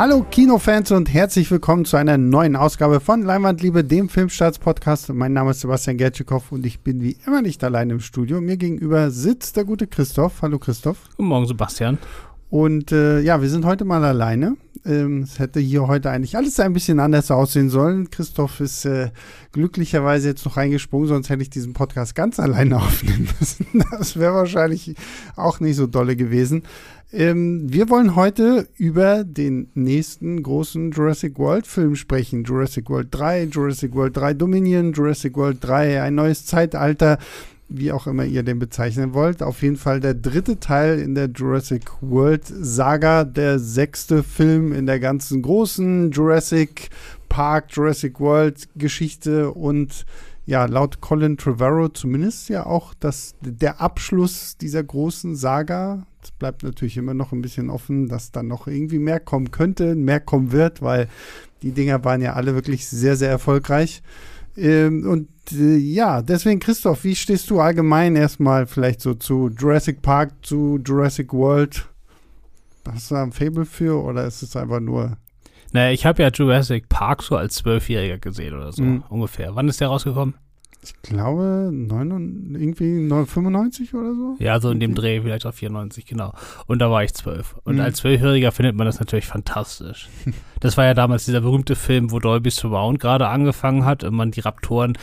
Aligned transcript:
Hallo 0.00 0.24
Kinofans 0.30 0.92
und 0.92 1.12
herzlich 1.12 1.50
willkommen 1.50 1.84
zu 1.84 1.98
einer 1.98 2.16
neuen 2.16 2.56
Ausgabe 2.56 3.00
von 3.00 3.20
Leinwandliebe, 3.20 3.84
dem 3.84 4.08
Filmstarts-Podcast. 4.08 5.12
Mein 5.12 5.34
Name 5.34 5.50
ist 5.50 5.60
Sebastian 5.60 5.98
Gertschikow 5.98 6.52
und 6.52 6.64
ich 6.64 6.80
bin 6.80 7.02
wie 7.02 7.18
immer 7.26 7.42
nicht 7.42 7.62
allein 7.62 7.90
im 7.90 8.00
Studio. 8.00 8.40
Mir 8.40 8.56
gegenüber 8.56 9.10
sitzt 9.10 9.58
der 9.58 9.66
gute 9.66 9.86
Christoph. 9.86 10.40
Hallo 10.40 10.58
Christoph. 10.58 10.96
Guten 11.18 11.28
Morgen, 11.28 11.46
Sebastian. 11.46 11.98
Und 12.48 12.92
äh, 12.92 13.20
ja, 13.20 13.42
wir 13.42 13.50
sind 13.50 13.66
heute 13.66 13.84
mal 13.84 14.02
alleine. 14.02 14.56
Ähm, 14.86 15.24
es 15.24 15.38
hätte 15.38 15.60
hier 15.60 15.86
heute 15.86 16.08
eigentlich 16.08 16.34
alles 16.34 16.58
ein 16.60 16.72
bisschen 16.72 16.98
anders 16.98 17.30
aussehen 17.30 17.68
sollen. 17.68 18.08
Christoph 18.08 18.60
ist 18.60 18.86
äh, 18.86 19.10
glücklicherweise 19.52 20.28
jetzt 20.28 20.46
noch 20.46 20.56
reingesprungen, 20.56 21.08
sonst 21.08 21.28
hätte 21.28 21.42
ich 21.42 21.50
diesen 21.50 21.74
Podcast 21.74 22.14
ganz 22.14 22.40
alleine 22.40 22.76
aufnehmen 22.82 23.28
müssen. 23.38 23.66
Das 23.90 24.18
wäre 24.18 24.32
wahrscheinlich 24.32 24.94
auch 25.36 25.60
nicht 25.60 25.76
so 25.76 25.86
dolle 25.86 26.16
gewesen. 26.16 26.62
Ähm, 27.12 27.72
wir 27.72 27.88
wollen 27.88 28.14
heute 28.14 28.68
über 28.76 29.24
den 29.24 29.68
nächsten 29.74 30.42
großen 30.42 30.92
Jurassic 30.92 31.38
World 31.38 31.66
Film 31.66 31.96
sprechen. 31.96 32.44
Jurassic 32.44 32.88
World 32.88 33.08
3, 33.10 33.44
Jurassic 33.44 33.94
World 33.94 34.16
3 34.16 34.34
Dominion, 34.34 34.92
Jurassic 34.92 35.36
World 35.36 35.58
3, 35.60 36.02
ein 36.02 36.14
neues 36.14 36.46
Zeitalter 36.46 37.18
wie 37.70 37.92
auch 37.92 38.06
immer 38.06 38.24
ihr 38.24 38.42
den 38.42 38.58
bezeichnen 38.58 39.14
wollt. 39.14 39.42
Auf 39.42 39.62
jeden 39.62 39.76
Fall 39.76 40.00
der 40.00 40.14
dritte 40.14 40.58
Teil 40.58 40.98
in 40.98 41.14
der 41.14 41.30
Jurassic 41.30 41.82
World 42.00 42.42
Saga, 42.44 43.24
der 43.24 43.58
sechste 43.58 44.22
Film 44.22 44.72
in 44.72 44.86
der 44.86 44.98
ganzen 44.98 45.40
großen 45.40 46.10
Jurassic 46.10 46.90
Park, 47.28 47.66
Jurassic 47.70 48.18
World 48.18 48.68
Geschichte 48.76 49.52
und 49.52 50.04
ja, 50.46 50.64
laut 50.64 51.00
Colin 51.00 51.36
Trevorrow 51.36 51.92
zumindest 51.92 52.48
ja 52.48 52.66
auch 52.66 52.92
das, 52.98 53.36
der 53.40 53.80
Abschluss 53.80 54.56
dieser 54.56 54.82
großen 54.82 55.36
Saga. 55.36 56.06
Es 56.22 56.30
bleibt 56.30 56.62
natürlich 56.62 56.96
immer 56.96 57.14
noch 57.14 57.32
ein 57.32 57.42
bisschen 57.42 57.70
offen, 57.70 58.08
dass 58.08 58.30
dann 58.30 58.48
noch 58.48 58.66
irgendwie 58.66 58.98
mehr 58.98 59.20
kommen 59.20 59.50
könnte, 59.50 59.94
mehr 59.94 60.20
kommen 60.20 60.52
wird, 60.52 60.82
weil 60.82 61.08
die 61.62 61.72
Dinger 61.72 62.04
waren 62.04 62.22
ja 62.22 62.34
alle 62.34 62.54
wirklich 62.54 62.86
sehr, 62.86 63.16
sehr 63.16 63.30
erfolgreich. 63.30 64.02
Ähm, 64.56 65.08
und 65.08 65.28
äh, 65.52 65.76
ja, 65.76 66.22
deswegen, 66.22 66.60
Christoph, 66.60 67.04
wie 67.04 67.14
stehst 67.14 67.50
du 67.50 67.60
allgemein 67.60 68.16
erstmal 68.16 68.66
vielleicht 68.66 69.00
so 69.00 69.14
zu 69.14 69.48
Jurassic 69.48 70.02
Park, 70.02 70.32
zu 70.42 70.78
Jurassic 70.84 71.32
World? 71.32 71.86
Hast 72.90 73.10
du 73.10 73.14
da 73.14 73.22
ein 73.22 73.32
Fable 73.32 73.64
für 73.64 74.02
oder 74.02 74.26
ist 74.26 74.42
es 74.42 74.56
einfach 74.56 74.80
nur. 74.80 75.16
Naja, 75.72 75.92
ich 75.92 76.04
habe 76.04 76.22
ja 76.22 76.30
Jurassic 76.30 76.88
Park 76.88 77.22
so 77.22 77.36
als 77.36 77.54
Zwölfjähriger 77.56 78.18
gesehen 78.18 78.54
oder 78.54 78.72
so, 78.72 78.82
mhm. 78.82 79.04
ungefähr. 79.08 79.54
Wann 79.54 79.68
ist 79.68 79.80
der 79.80 79.88
rausgekommen? 79.88 80.34
Ich 80.82 80.94
glaube, 81.02 81.70
9, 81.72 82.56
irgendwie 82.58 83.06
95 83.08 83.94
oder 83.94 84.14
so. 84.14 84.36
Ja, 84.38 84.60
so 84.60 84.70
in 84.70 84.80
dem 84.80 84.94
Dreh, 84.94 85.20
vielleicht 85.20 85.44
auch 85.44 85.52
94, 85.52 86.06
genau. 86.06 86.32
Und 86.66 86.78
da 86.78 86.90
war 86.90 87.04
ich 87.04 87.12
zwölf. 87.12 87.56
Und 87.64 87.74
mhm. 87.74 87.82
als 87.82 87.98
Zwölfjähriger 87.98 88.50
findet 88.50 88.76
man 88.76 88.86
das 88.86 88.98
natürlich 88.98 89.26
fantastisch. 89.26 90.08
das 90.60 90.78
war 90.78 90.86
ja 90.86 90.94
damals 90.94 91.26
dieser 91.26 91.42
berühmte 91.42 91.76
Film, 91.76 92.10
wo 92.10 92.18
Dolby 92.18 92.50
Surround 92.50 92.98
gerade 92.98 93.28
angefangen 93.28 93.84
hat 93.84 94.04
und 94.04 94.14
man 94.14 94.30
die 94.30 94.40
Raptoren 94.40 94.96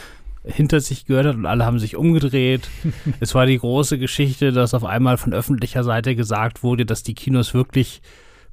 hinter 0.43 0.79
sich 0.79 1.05
gehört 1.05 1.27
hat 1.27 1.35
und 1.35 1.45
alle 1.45 1.65
haben 1.65 1.77
sich 1.77 1.95
umgedreht. 1.95 2.69
es 3.19 3.35
war 3.35 3.45
die 3.45 3.59
große 3.59 3.99
Geschichte, 3.99 4.51
dass 4.51 4.73
auf 4.73 4.83
einmal 4.83 5.17
von 5.17 5.33
öffentlicher 5.33 5.83
Seite 5.83 6.15
gesagt 6.15 6.63
wurde, 6.63 6.85
dass 6.85 7.03
die 7.03 7.13
Kinos 7.13 7.53
wirklich 7.53 8.01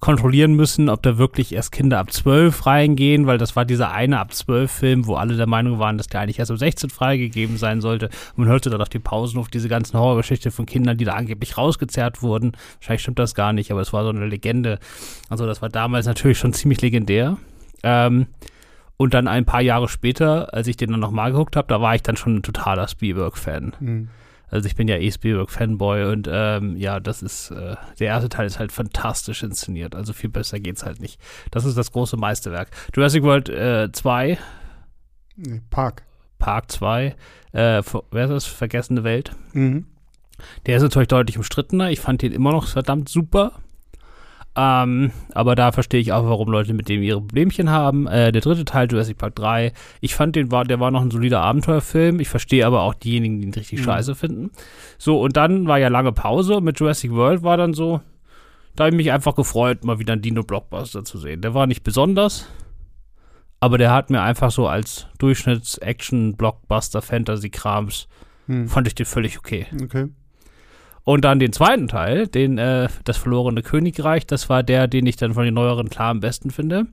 kontrollieren 0.05 0.53
müssen, 0.53 0.91
ob 0.91 1.03
da 1.03 1.17
wirklich 1.17 1.55
erst 1.55 1.73
Kinder 1.73 1.99
ab 1.99 2.13
12 2.13 2.67
reingehen, 2.67 3.27
weil 3.27 3.39
das 3.39 3.57
war 3.57 3.65
dieser 3.65 3.91
eine 3.91 4.21
ab 4.21 4.35
12 4.35 4.71
Film, 4.71 5.07
wo 5.07 5.15
alle 5.15 5.35
der 5.35 5.47
Meinung 5.47 5.79
waren, 5.79 5.97
dass 5.97 6.09
der 6.09 6.21
eigentlich 6.21 6.39
erst 6.39 6.51
um 6.51 6.59
16 6.59 6.91
freigegeben 6.91 7.57
sein 7.57 7.81
sollte. 7.81 8.11
Und 8.37 8.45
man 8.45 8.49
hörte 8.49 8.69
dann 8.69 8.83
auf 8.83 8.91
die 8.91 8.99
Pausen 8.99 9.41
auf 9.41 9.49
diese 9.49 9.71
ganzen 9.71 9.99
Horrorgeschichte 9.99 10.51
von 10.51 10.67
Kindern, 10.67 10.99
die 10.99 11.07
da 11.07 11.15
angeblich 11.15 11.57
rausgezerrt 11.57 12.21
wurden. 12.21 12.53
Wahrscheinlich 12.81 13.01
stimmt 13.01 13.19
das 13.19 13.35
gar 13.35 13.55
nicht, 13.55 13.71
aber 13.71 13.81
es 13.81 13.95
war 13.95 14.03
so 14.03 14.11
eine 14.11 14.27
Legende. 14.27 14.79
Also 15.31 15.47
das 15.47 15.63
war 15.63 15.71
damals 15.71 16.05
natürlich 16.05 16.37
schon 16.37 16.53
ziemlich 16.53 16.83
legendär. 16.83 17.39
Ähm, 17.83 18.27
und 18.99 19.15
dann 19.15 19.27
ein 19.27 19.47
paar 19.47 19.63
Jahre 19.63 19.89
später, 19.89 20.53
als 20.53 20.67
ich 20.67 20.77
den 20.77 20.91
dann 20.91 21.01
nochmal 21.01 21.33
geguckt 21.33 21.57
habe, 21.57 21.69
da 21.69 21.81
war 21.81 21.95
ich 21.95 22.03
dann 22.03 22.19
schon 22.19 22.37
ein 22.37 22.43
totaler 22.43 22.89
Spielberg-Fan. 22.89 23.73
Mhm. 23.81 24.09
Also 24.55 24.69
ich 24.69 24.77
bin 24.77 24.87
ja 24.87 24.97
eh 24.99 25.11
Spielberg-Fanboy 25.11 26.05
und 26.13 26.29
ähm, 26.31 26.77
ja, 26.77 27.01
das 27.01 27.23
ist, 27.23 27.51
äh, 27.51 27.75
der 27.99 28.07
erste 28.07 28.29
Teil 28.29 28.47
ist 28.47 28.61
halt 28.61 28.71
fantastisch 28.71 29.43
inszeniert. 29.43 29.97
Also 29.97 30.13
viel 30.13 30.31
besser 30.31 30.61
geht's 30.61 30.85
halt 30.85 31.01
nicht. 31.01 31.21
Das 31.51 31.65
ist 31.65 31.77
das 31.77 31.91
große 31.91 32.17
Meisterwerk. 32.17 32.69
Jurassic 32.95 33.25
World 33.25 33.49
2. 33.49 34.31
Äh, 34.31 34.37
nee, 35.35 35.61
Park. 35.71 36.05
Park 36.39 36.71
2. 36.71 37.17
Äh, 37.51 37.83
wer 38.13 38.25
ist 38.27 38.31
das? 38.31 38.45
Vergessene 38.47 39.03
Welt. 39.03 39.33
Mhm. 39.55 39.89
Der 40.67 40.77
ist 40.77 40.83
natürlich 40.85 41.09
deutlich 41.09 41.37
umstrittener. 41.37 41.91
Ich 41.91 41.99
fand 41.99 42.23
den 42.23 42.31
immer 42.31 42.53
noch 42.53 42.69
verdammt 42.69 43.09
super. 43.09 43.59
Ähm, 44.57 45.11
aber 45.33 45.57
da 45.57 45.73
verstehe 45.73 46.01
ich 46.01 46.13
auch, 46.13 46.25
warum 46.25 46.49
Leute 46.49 46.75
mit 46.75 46.89
dem 46.89 47.03
ihre 47.03 47.19
Problemchen 47.21 47.71
haben. 47.71 48.07
Äh, 48.07 48.31
der 48.31 48.41
dritte 48.41 48.65
Teil, 48.65 48.87
Jurassic 48.91 49.19
Park 49.19 49.35
3, 49.35 49.73
ich 50.01 50.15
fand 50.15 50.37
den 50.37 50.53
war, 50.53 50.65
der 50.65 50.79
war 50.79 50.93
noch 50.93 51.03
ein 51.03 51.11
solider 51.11 51.41
Abenteuerfilm. 51.41 52.21
Ich 52.21 52.29
verstehe 52.29 52.65
aber 52.65 52.83
auch 52.83 52.95
diejenigen, 52.95 53.41
die 53.41 53.49
ihn 53.49 53.55
richtig 53.55 53.81
mhm. 53.81 53.85
scheiße 53.85 54.15
finden. 54.15 54.53
So, 54.97 55.21
und 55.21 55.37
dann 55.37 55.67
war 55.67 55.79
ja 55.79 55.89
lange 55.89 56.13
Pause. 56.13 56.61
Mit 56.61 56.79
Jurassic 56.79 57.11
World 57.11 57.43
war 57.43 57.57
dann 57.57 57.75
so, 57.75 58.01
da 58.77 58.85
habe 58.85 58.95
ich 58.95 58.97
mich 58.97 59.11
einfach 59.11 59.35
gefreut, 59.35 59.83
mal 59.85 59.99
wieder 59.99 60.13
einen 60.13 60.23
Dino-Blockbuster 60.23 61.05
zu 61.05 61.19
sehen. 61.19 61.41
Der 61.41 61.55
war 61.55 61.67
nicht 61.67 61.83
besonders, 61.83 62.47
aber 63.59 63.77
der 63.77 63.93
hat 63.93 64.11
mir 64.11 64.23
einfach 64.23 64.53
so 64.53 64.69
als 64.69 65.09
Durchschnitts-Action-Blockbuster-Fantasy-Krams, 65.19 68.07
hm. 68.47 68.69
fand 68.69 68.87
ich 68.87 68.95
den 68.95 69.07
völlig 69.07 69.37
okay. 69.39 69.67
Okay. 69.83 70.11
Und 71.05 71.25
dann 71.25 71.39
den 71.39 71.53
zweiten 71.53 71.87
Teil, 71.87 72.27
den 72.27 72.59
äh, 72.59 72.89
das 73.05 73.19
verlorene 73.19 73.63
Königreich, 73.63 74.27
das 74.27 74.49
war 74.49 74.63
der, 74.63 74.89
den 74.89 75.07
ich 75.07 75.17
dann 75.17 75.35
von 75.35 75.45
den 75.45 75.55
neueren 75.55 75.91
klar 75.91 76.11
am 76.11 76.21
besten 76.21 76.51
finde. 76.51 76.87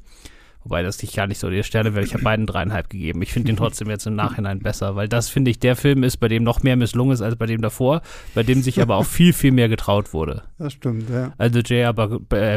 Wobei 0.63 0.83
das 0.83 1.01
nicht 1.01 1.15
gar 1.15 1.25
nicht 1.25 1.39
so 1.39 1.49
die 1.49 1.63
Sterne 1.63 1.95
wäre. 1.95 2.05
Ich 2.05 2.13
habe 2.13 2.23
beiden 2.23 2.45
dreieinhalb 2.45 2.89
gegeben. 2.89 3.23
Ich 3.23 3.33
finde 3.33 3.47
den 3.47 3.57
trotzdem 3.57 3.89
jetzt 3.89 4.05
im 4.05 4.15
Nachhinein 4.15 4.59
besser, 4.59 4.95
weil 4.95 5.07
das, 5.07 5.27
finde 5.27 5.49
ich, 5.49 5.57
der 5.57 5.75
Film 5.75 6.03
ist, 6.03 6.17
bei 6.17 6.27
dem 6.27 6.43
noch 6.43 6.61
mehr 6.61 6.75
misslungen 6.75 7.13
ist 7.13 7.21
als 7.21 7.35
bei 7.35 7.47
dem 7.47 7.61
davor, 7.61 8.01
bei 8.35 8.43
dem 8.43 8.61
sich 8.61 8.79
aber 8.79 8.97
auch 8.97 9.05
viel, 9.05 9.33
viel 9.33 9.51
mehr 9.51 9.69
getraut 9.69 10.13
wurde. 10.13 10.43
Das 10.59 10.73
stimmt, 10.73 11.09
ja. 11.09 11.33
Also 11.39 11.59
J.R. 11.61 11.93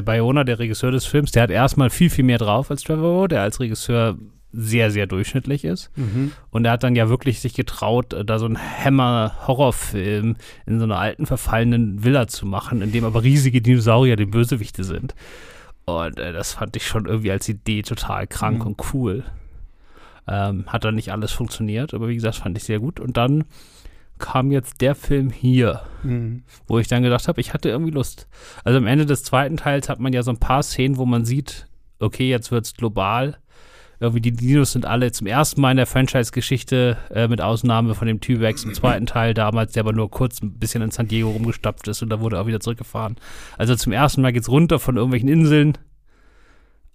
Bayona, 0.03 0.45
der 0.45 0.59
Regisseur 0.59 0.91
des 0.91 1.07
Films, 1.07 1.33
der 1.33 1.45
hat 1.45 1.51
erstmal 1.51 1.89
viel, 1.89 2.11
viel 2.11 2.25
mehr 2.25 2.39
drauf 2.39 2.71
als 2.71 2.83
Trevor 2.83 3.29
der 3.29 3.41
als 3.41 3.59
Regisseur 3.61 4.19
sehr, 4.55 4.91
sehr 4.91 5.07
durchschnittlich 5.07 5.65
ist. 5.65 5.91
Mhm. 5.97 6.33
Und 6.51 6.65
er 6.65 6.73
hat 6.73 6.83
dann 6.83 6.97
ja 6.97 7.09
wirklich 7.09 7.41
sich 7.41 7.55
getraut, 7.55 8.13
äh, 8.13 8.25
da 8.25 8.39
so 8.39 8.47
einen 8.47 8.59
Hammer-Horrorfilm 8.59 10.37
in 10.67 10.79
so 10.79 10.85
einer 10.85 10.99
alten, 10.99 11.27
verfallenen 11.27 12.05
Villa 12.05 12.27
zu 12.29 12.47
machen, 12.47 12.83
in 12.83 12.93
dem 12.93 13.05
aber 13.05 13.23
riesige 13.23 13.61
Dinosaurier 13.61 14.17
die 14.17 14.27
Bösewichte 14.27 14.85
sind. 14.85 15.15
Und 15.85 16.19
äh, 16.19 16.33
das 16.33 16.55
fand 16.55 16.77
ich 16.77 16.87
schon 16.87 17.07
irgendwie 17.07 17.31
als 17.31 17.49
Idee 17.49 17.83
total 17.83 18.27
krank 18.27 18.61
mhm. 18.61 18.67
und 18.69 18.95
cool. 18.95 19.25
Ähm, 20.27 20.65
hat 20.69 20.85
dann 20.85 20.95
nicht 20.95 21.13
alles 21.13 21.33
funktioniert, 21.33 21.93
aber 21.93 22.09
wie 22.09 22.15
gesagt, 22.15 22.37
fand 22.37 22.57
ich 22.57 22.65
sehr 22.65 22.79
gut. 22.79 23.01
Und 23.01 23.17
dann 23.17 23.45
kam 24.19 24.53
jetzt 24.53 24.81
der 24.81 24.95
Film 24.95 25.31
hier, 25.31 25.83
mhm. 26.03 26.45
wo 26.67 26.79
ich 26.79 26.89
dann 26.89 27.03
gedacht 27.03 27.29
habe, 27.29 27.41
ich 27.41 27.53
hatte 27.53 27.69
irgendwie 27.69 27.91
Lust. 27.91 28.29
Also 28.63 28.79
am 28.79 28.87
Ende 28.87 29.07
des 29.07 29.25
zweiten 29.25 29.57
Teils 29.57 29.89
hat 29.89 30.01
man 30.01 30.13
ja 30.13 30.23
so 30.23 30.31
ein 30.31 30.39
paar 30.39 30.63
Szenen, 30.63 30.97
wo 30.97 31.05
man 31.05 31.25
sieht, 31.25 31.67
okay, 31.99 32.31
jetzt 32.31 32.51
wird 32.51 32.65
es 32.65 32.75
global 32.75 33.39
irgendwie 34.01 34.21
die 34.21 34.33
Dinos 34.33 34.73
sind 34.73 34.87
alle 34.87 35.13
zum 35.13 35.27
ersten 35.27 35.61
Mal 35.61 35.73
in 35.73 35.77
der 35.77 35.87
Franchise-Geschichte, 35.87 36.97
äh, 37.11 37.29
mit 37.29 37.41
Ausnahme 37.41 37.95
von 37.95 38.07
dem 38.07 38.21
T-Rex 38.21 38.65
im 38.65 38.75
zweiten 38.75 39.07
Teil 39.07 39.35
damals, 39.35 39.73
der 39.73 39.83
aber 39.83 39.93
nur 39.93 40.11
kurz 40.11 40.43
ein 40.43 40.59
bisschen 40.59 40.83
in 40.83 40.91
San 40.91 41.09
Diego 41.09 41.31
rumgestapft 41.31 41.89
ist 41.89 42.03
und 42.03 42.11
da 42.11 42.21
wurde 42.21 42.41
auch 42.41 42.47
wieder 42.47 42.61
zurückgefahren. 42.61 43.17
Also 43.57 43.77
zum 43.77 43.93
ersten 43.93 44.23
Mal 44.23 44.33
geht's 44.33 44.49
runter 44.49 44.79
von 44.79 44.97
irgendwelchen 44.97 45.29
Inseln. 45.29 45.79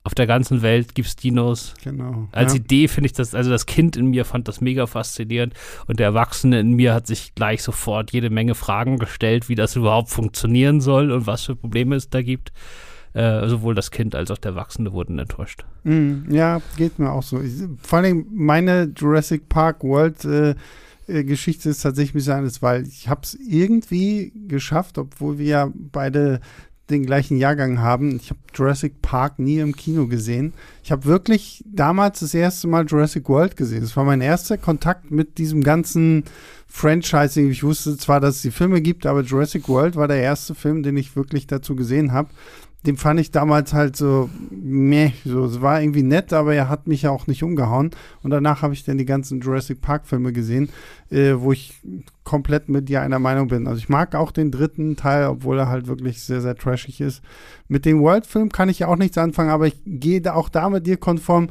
Auf 0.03 0.15
der 0.15 0.27
ganzen 0.27 0.61
Welt 0.61 0.95
gibt's 0.95 1.17
Dinos. 1.17 1.73
Genau. 1.83 2.29
Als 2.31 2.53
ja. 2.53 2.59
Idee 2.59 2.87
finde 2.87 3.07
ich 3.07 3.13
das, 3.13 3.35
also 3.35 3.49
das 3.49 3.66
Kind 3.66 3.97
in 3.97 4.07
mir 4.07 4.23
fand 4.23 4.47
das 4.47 4.61
mega 4.61 4.87
faszinierend 4.87 5.53
und 5.87 5.99
der 5.99 6.07
Erwachsene 6.07 6.59
in 6.59 6.73
mir 6.73 6.93
hat 6.93 7.05
sich 7.05 7.35
gleich 7.35 7.61
sofort 7.63 8.11
jede 8.11 8.29
Menge 8.29 8.55
Fragen 8.55 8.97
gestellt, 8.97 9.49
wie 9.49 9.55
das 9.55 9.75
überhaupt 9.75 10.09
funktionieren 10.09 10.79
soll 10.79 11.11
und 11.11 11.28
was 11.28 11.43
für 11.43 11.55
Probleme 11.55 11.95
es 11.95 12.09
da 12.09 12.22
gibt 12.22 12.52
äh, 13.19 13.49
sowohl 13.49 13.75
das 13.75 13.91
Kind 13.91 14.16
als 14.16 14.31
auch 14.31 14.37
der 14.37 14.51
Erwachsene 14.51 14.93
wurden 14.93 15.19
enttäuscht. 15.19 15.66
Mm, 15.83 16.31
ja, 16.31 16.61
geht 16.77 16.99
mir 16.99 17.11
auch 17.11 17.23
so. 17.23 17.41
Ich, 17.41 17.51
vor 17.81 17.99
allem 17.99 18.25
meine 18.31 18.93
Jurassic 18.95 19.49
Park 19.49 19.83
World 19.83 20.23
äh, 20.23 20.55
äh 21.07 21.25
Geschichte 21.25 21.69
ist 21.69 21.81
tatsächlich 21.81 22.13
ein 22.13 22.19
bisschen 22.19 22.33
anders, 22.33 22.61
weil 22.61 22.87
ich 22.87 23.09
habe 23.09 23.21
es 23.23 23.33
irgendwie 23.35 24.31
geschafft, 24.47 24.97
obwohl 24.97 25.37
wir 25.37 25.45
ja 25.45 25.71
beide 25.75 26.39
den 26.89 27.05
gleichen 27.05 27.37
Jahrgang 27.37 27.79
haben. 27.79 28.16
Ich 28.16 28.29
habe 28.29 28.39
Jurassic 28.53 29.01
Park 29.01 29.37
nie 29.37 29.59
im 29.59 29.75
Kino 29.75 30.07
gesehen. 30.07 30.53
Ich 30.83 30.91
habe 30.91 31.03
wirklich 31.05 31.63
damals 31.67 32.21
das 32.21 32.33
erste 32.33 32.67
Mal 32.67 32.85
Jurassic 32.85 33.27
World 33.27 33.57
gesehen. 33.57 33.81
Das 33.81 33.97
war 33.97 34.05
mein 34.05 34.21
erster 34.21 34.57
Kontakt 34.57 35.11
mit 35.11 35.37
diesem 35.37 35.61
ganzen 35.61 36.23
Franchising. 36.67 37.51
Ich 37.51 37.63
wusste 37.63 37.97
zwar, 37.97 38.19
dass 38.19 38.37
es 38.37 38.41
die 38.43 38.51
Filme 38.51 38.81
gibt, 38.81 39.05
aber 39.05 39.21
Jurassic 39.21 39.67
World 39.67 39.95
war 39.97 40.07
der 40.07 40.21
erste 40.21 40.55
Film, 40.55 40.83
den 40.83 40.97
ich 40.97 41.16
wirklich 41.16 41.47
dazu 41.47 41.75
gesehen 41.75 42.11
habe. 42.11 42.29
Den 42.85 42.96
fand 42.96 43.20
ich 43.20 43.31
damals 43.31 43.73
halt 43.73 43.97
so, 43.97 44.29
meh, 44.52 45.11
so, 45.26 45.43
es 45.43 45.61
war 45.61 45.81
irgendwie 45.81 46.03
nett, 46.03 46.31
aber 46.31 46.55
er 46.55 46.70
hat 46.70 46.87
mich 46.87 47.02
ja 47.02 47.11
auch 47.11 47.28
nicht 47.28 47.43
umgehauen. 47.43 47.91
Und 48.23 48.31
danach 48.31 48.61
habe 48.61 48.73
ich 48.73 48.85
dann 48.85 48.97
die 48.97 49.05
ganzen 49.05 49.41
Jurassic 49.41 49.81
Park-Filme 49.81 50.31
gesehen, 50.31 50.70
äh, 51.11 51.34
wo 51.37 51.52
ich 51.52 51.73
komplett 52.23 52.70
mit 52.70 52.87
dir 52.87 53.02
einer 53.02 53.20
Meinung 53.20 53.49
bin. 53.49 53.67
Also 53.67 53.79
ich 53.79 53.90
mag 53.90 54.16
auch 54.16 54.31
den 54.31 54.49
dritten 54.49 54.96
Teil, 54.96 55.28
obwohl 55.28 55.59
er 55.59 55.67
halt 55.67 55.87
wirklich 55.87 56.23
sehr, 56.23 56.40
sehr 56.40 56.55
trashig 56.55 57.02
ist. 57.02 57.22
Mit 57.67 57.84
dem 57.84 57.99
World-Film 57.99 58.49
kann 58.49 58.70
ich 58.70 58.79
ja 58.79 58.87
auch 58.87 58.97
nichts 58.97 59.17
anfangen, 59.17 59.49
aber 59.49 59.67
ich 59.67 59.76
gehe 59.85 60.22
da 60.22 60.34
auch 60.34 60.47
da 60.47 60.70
mit 60.70 60.87
dir 60.87 60.96
konform. 60.96 61.49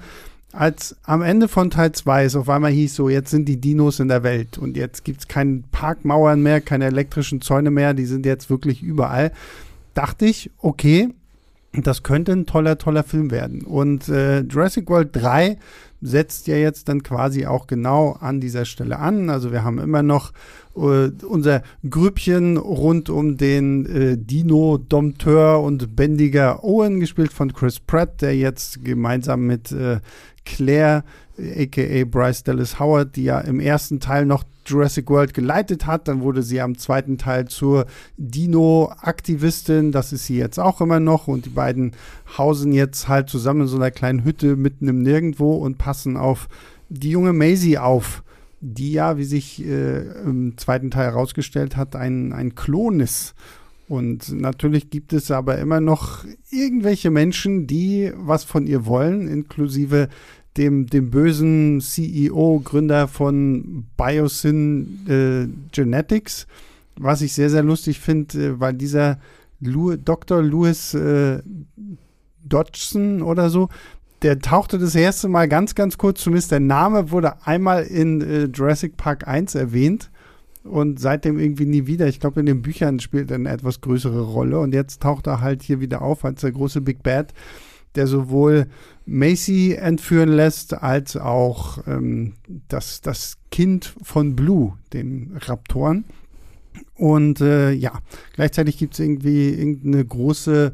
Als 0.52 0.96
am 1.02 1.20
Ende 1.20 1.46
von 1.46 1.68
Teil 1.68 1.92
2 1.92 2.24
es 2.24 2.36
auf 2.36 2.48
einmal 2.48 2.70
hieß 2.70 2.94
so, 2.94 3.10
jetzt 3.10 3.30
sind 3.30 3.46
die 3.46 3.60
Dinos 3.60 4.00
in 4.00 4.08
der 4.08 4.22
Welt 4.22 4.56
und 4.56 4.78
jetzt 4.78 5.04
gibt 5.04 5.20
es 5.20 5.28
keine 5.28 5.62
Parkmauern 5.72 6.42
mehr, 6.42 6.62
keine 6.62 6.86
elektrischen 6.86 7.42
Zäune 7.42 7.70
mehr, 7.70 7.92
die 7.92 8.06
sind 8.06 8.24
jetzt 8.24 8.48
wirklich 8.48 8.82
überall 8.82 9.30
dachte 9.98 10.26
ich, 10.26 10.52
okay, 10.58 11.08
das 11.72 12.02
könnte 12.02 12.32
ein 12.32 12.46
toller, 12.46 12.78
toller 12.78 13.04
Film 13.04 13.30
werden. 13.30 13.62
Und 13.62 14.08
äh, 14.08 14.40
Jurassic 14.40 14.88
World 14.88 15.10
3 15.12 15.58
setzt 16.00 16.46
ja 16.46 16.56
jetzt 16.56 16.88
dann 16.88 17.02
quasi 17.02 17.46
auch 17.46 17.66
genau 17.66 18.12
an 18.12 18.40
dieser 18.40 18.64
Stelle 18.64 18.98
an. 18.98 19.30
Also 19.30 19.52
wir 19.52 19.64
haben 19.64 19.78
immer 19.78 20.02
noch 20.02 20.32
äh, 20.76 21.10
unser 21.26 21.62
Grüppchen 21.88 22.56
rund 22.56 23.10
um 23.10 23.36
den 23.36 23.86
äh, 23.86 24.16
Dino-Dompteur 24.16 25.60
und 25.60 25.96
Bändiger 25.96 26.62
Owen, 26.62 27.00
gespielt 27.00 27.32
von 27.32 27.52
Chris 27.52 27.80
Pratt, 27.80 28.22
der 28.22 28.36
jetzt 28.36 28.84
gemeinsam 28.84 29.46
mit 29.46 29.72
äh, 29.72 29.98
Claire, 30.48 31.04
aka 31.38 32.04
Bryce 32.04 32.42
Dallas 32.42 32.80
Howard, 32.80 33.16
die 33.16 33.24
ja 33.24 33.38
im 33.40 33.60
ersten 33.60 34.00
Teil 34.00 34.24
noch 34.26 34.44
Jurassic 34.66 35.08
World 35.10 35.34
geleitet 35.34 35.86
hat. 35.86 36.08
Dann 36.08 36.20
wurde 36.20 36.42
sie 36.42 36.60
am 36.60 36.78
zweiten 36.78 37.18
Teil 37.18 37.48
zur 37.48 37.86
Dino-Aktivistin. 38.16 39.92
Das 39.92 40.12
ist 40.12 40.26
sie 40.26 40.38
jetzt 40.38 40.58
auch 40.58 40.80
immer 40.80 41.00
noch. 41.00 41.28
Und 41.28 41.46
die 41.46 41.50
beiden 41.50 41.92
hausen 42.36 42.72
jetzt 42.72 43.08
halt 43.08 43.28
zusammen 43.28 43.62
in 43.62 43.66
so 43.66 43.76
einer 43.76 43.90
kleinen 43.90 44.24
Hütte 44.24 44.56
mitten 44.56 44.88
im 44.88 45.02
Nirgendwo 45.02 45.56
und 45.56 45.78
passen 45.78 46.16
auf 46.16 46.48
die 46.88 47.10
junge 47.10 47.32
Maisie 47.34 47.78
auf, 47.78 48.22
die 48.60 48.92
ja, 48.92 49.18
wie 49.18 49.24
sich 49.24 49.64
äh, 49.64 49.98
im 50.24 50.56
zweiten 50.56 50.90
Teil 50.90 51.06
herausgestellt 51.06 51.76
hat, 51.76 51.94
ein, 51.94 52.32
ein 52.32 52.54
Klon 52.54 53.00
ist. 53.00 53.34
Und 53.88 54.38
natürlich 54.38 54.90
gibt 54.90 55.14
es 55.14 55.30
aber 55.30 55.56
immer 55.58 55.80
noch 55.80 56.24
irgendwelche 56.50 57.10
Menschen, 57.10 57.66
die 57.66 58.12
was 58.14 58.44
von 58.44 58.66
ihr 58.66 58.84
wollen, 58.84 59.26
inklusive 59.28 60.08
dem, 60.56 60.86
dem 60.86 61.10
bösen 61.10 61.80
CEO, 61.80 62.60
Gründer 62.64 63.08
von 63.08 63.86
Biosyn 63.96 65.06
äh, 65.08 65.48
Genetics, 65.72 66.46
was 66.96 67.22
ich 67.22 67.32
sehr, 67.32 67.50
sehr 67.50 67.62
lustig 67.62 68.00
finde, 68.00 68.38
äh, 68.38 68.60
weil 68.60 68.74
dieser 68.74 69.18
Lu 69.60 69.96
Dr. 69.96 70.42
Louis 70.42 70.94
äh, 70.94 71.42
Dodgson 72.44 73.22
oder 73.22 73.50
so, 73.50 73.68
der 74.22 74.38
tauchte 74.40 74.78
das 74.78 74.94
erste 74.94 75.28
Mal 75.28 75.48
ganz, 75.48 75.74
ganz 75.74 75.98
kurz, 75.98 76.22
zumindest 76.22 76.50
der 76.50 76.60
Name 76.60 77.10
wurde 77.10 77.46
einmal 77.46 77.84
in 77.84 78.20
äh, 78.20 78.44
Jurassic 78.44 78.96
Park 78.96 79.28
1 79.28 79.54
erwähnt 79.54 80.10
und 80.64 81.00
seitdem 81.00 81.38
irgendwie 81.38 81.66
nie 81.66 81.86
wieder. 81.86 82.08
Ich 82.08 82.20
glaube, 82.20 82.40
in 82.40 82.46
den 82.46 82.62
Büchern 82.62 83.00
spielt 83.00 83.30
er 83.30 83.36
eine 83.36 83.50
etwas 83.50 83.80
größere 83.80 84.22
Rolle 84.22 84.58
und 84.58 84.74
jetzt 84.74 85.02
taucht 85.02 85.26
er 85.26 85.40
halt 85.40 85.62
hier 85.62 85.80
wieder 85.80 86.02
auf 86.02 86.24
als 86.24 86.40
der 86.40 86.52
große 86.52 86.80
Big 86.80 87.02
Bad, 87.02 87.32
der 87.94 88.06
sowohl 88.06 88.66
Macy 89.06 89.74
entführen 89.74 90.28
lässt, 90.30 90.74
als 90.74 91.16
auch 91.16 91.78
ähm, 91.86 92.34
das, 92.68 93.00
das 93.00 93.36
Kind 93.50 93.94
von 94.02 94.36
Blue, 94.36 94.74
dem 94.92 95.36
Raptoren. 95.36 96.04
Und 96.94 97.40
äh, 97.40 97.72
ja, 97.72 97.92
gleichzeitig 98.34 98.78
gibt 98.78 98.94
es 98.94 99.00
irgendwie 99.00 99.50
irgendeine 99.50 100.04
große 100.04 100.72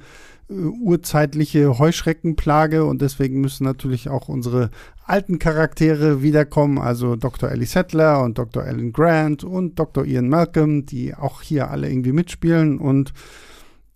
äh, 0.48 0.54
urzeitliche 0.54 1.78
Heuschreckenplage 1.78 2.84
und 2.84 3.00
deswegen 3.00 3.40
müssen 3.40 3.64
natürlich 3.64 4.08
auch 4.08 4.28
unsere 4.28 4.70
alten 5.06 5.38
Charaktere 5.38 6.22
wiederkommen, 6.22 6.78
also 6.78 7.16
Dr. 7.16 7.50
Ellie 7.50 7.66
Settler 7.66 8.22
und 8.22 8.38
Dr. 8.38 8.62
Alan 8.62 8.92
Grant 8.92 9.44
und 9.44 9.78
Dr. 9.78 10.04
Ian 10.04 10.28
Malcolm, 10.28 10.86
die 10.86 11.14
auch 11.14 11.42
hier 11.42 11.70
alle 11.70 11.88
irgendwie 11.88 12.12
mitspielen 12.12 12.78
und 12.78 13.12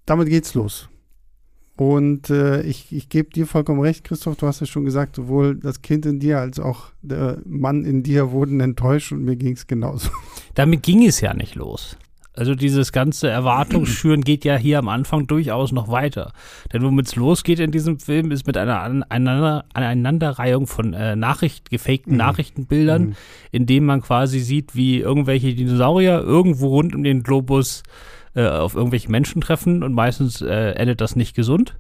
damit 0.07 0.29
geht's 0.29 0.55
los. 0.55 0.89
Und 1.79 2.29
äh, 2.29 2.63
ich, 2.63 2.93
ich 2.93 3.09
gebe 3.09 3.31
dir 3.31 3.47
vollkommen 3.47 3.79
recht, 3.79 4.03
Christoph, 4.03 4.35
du 4.35 4.49
hast 4.49 4.59
ja 4.59 4.67
schon 4.67 4.85
gesagt, 4.85 5.15
sowohl 5.15 5.55
das 5.55 5.81
Kind 5.81 6.07
in 6.07 6.19
dir 6.19 6.41
als 6.41 6.59
auch 6.59 6.87
der 7.03 7.39
Mann 7.45 7.85
in 7.85 8.03
dir 8.03 8.33
wurden 8.33 8.59
enttäuscht 8.59 9.13
und 9.13 9.25
mir 9.25 9.37
ging 9.37 9.53
es 9.53 9.69
genauso. 9.69 10.11
Damit 10.55 10.83
ging 10.83 11.07
es 11.07 11.21
ja 11.21 11.35
nicht 11.35 11.55
los. 11.55 11.97
Also 12.35 12.57
dieses 12.57 12.91
ganze 12.91 13.29
Erwartungsschüren 13.29 14.23
geht 14.23 14.45
ja 14.45 14.57
hier 14.57 14.81
am 14.81 14.89
Anfang 14.89 15.29
durchaus 15.29 15.71
noch 15.71 15.89
weiter. 15.89 16.33
Denn 16.73 16.83
womit 16.83 17.07
es 17.07 17.15
losgeht 17.15 17.61
in 17.61 17.71
diesem 17.71 18.01
Film, 18.01 18.33
ist 18.33 18.49
mit 18.49 18.57
einer 18.57 18.81
Aneinander 18.81 19.65
Aneinanderreihung 19.73 20.67
von 20.67 20.95
äh, 20.95 21.15
Nachricht, 21.15 21.71
gefakten 21.71 22.15
mhm. 22.15 22.19
Nachrichtenbildern, 22.19 23.03
mhm. 23.03 23.17
in 23.53 23.67
dem 23.67 23.85
man 23.85 24.03
quasi 24.03 24.41
sieht, 24.41 24.75
wie 24.75 24.99
irgendwelche 24.99 25.55
Dinosaurier 25.55 26.23
irgendwo 26.23 26.69
rund 26.71 26.97
um 26.97 27.05
den 27.05 27.23
Globus 27.23 27.85
äh, 28.35 28.47
auf 28.47 28.75
irgendwelche 28.75 29.11
Menschen 29.11 29.41
treffen 29.41 29.83
und 29.83 29.93
meistens 29.93 30.41
äh, 30.41 30.73
endet 30.73 31.01
das 31.01 31.17
nicht 31.17 31.35
gesund. 31.35 31.77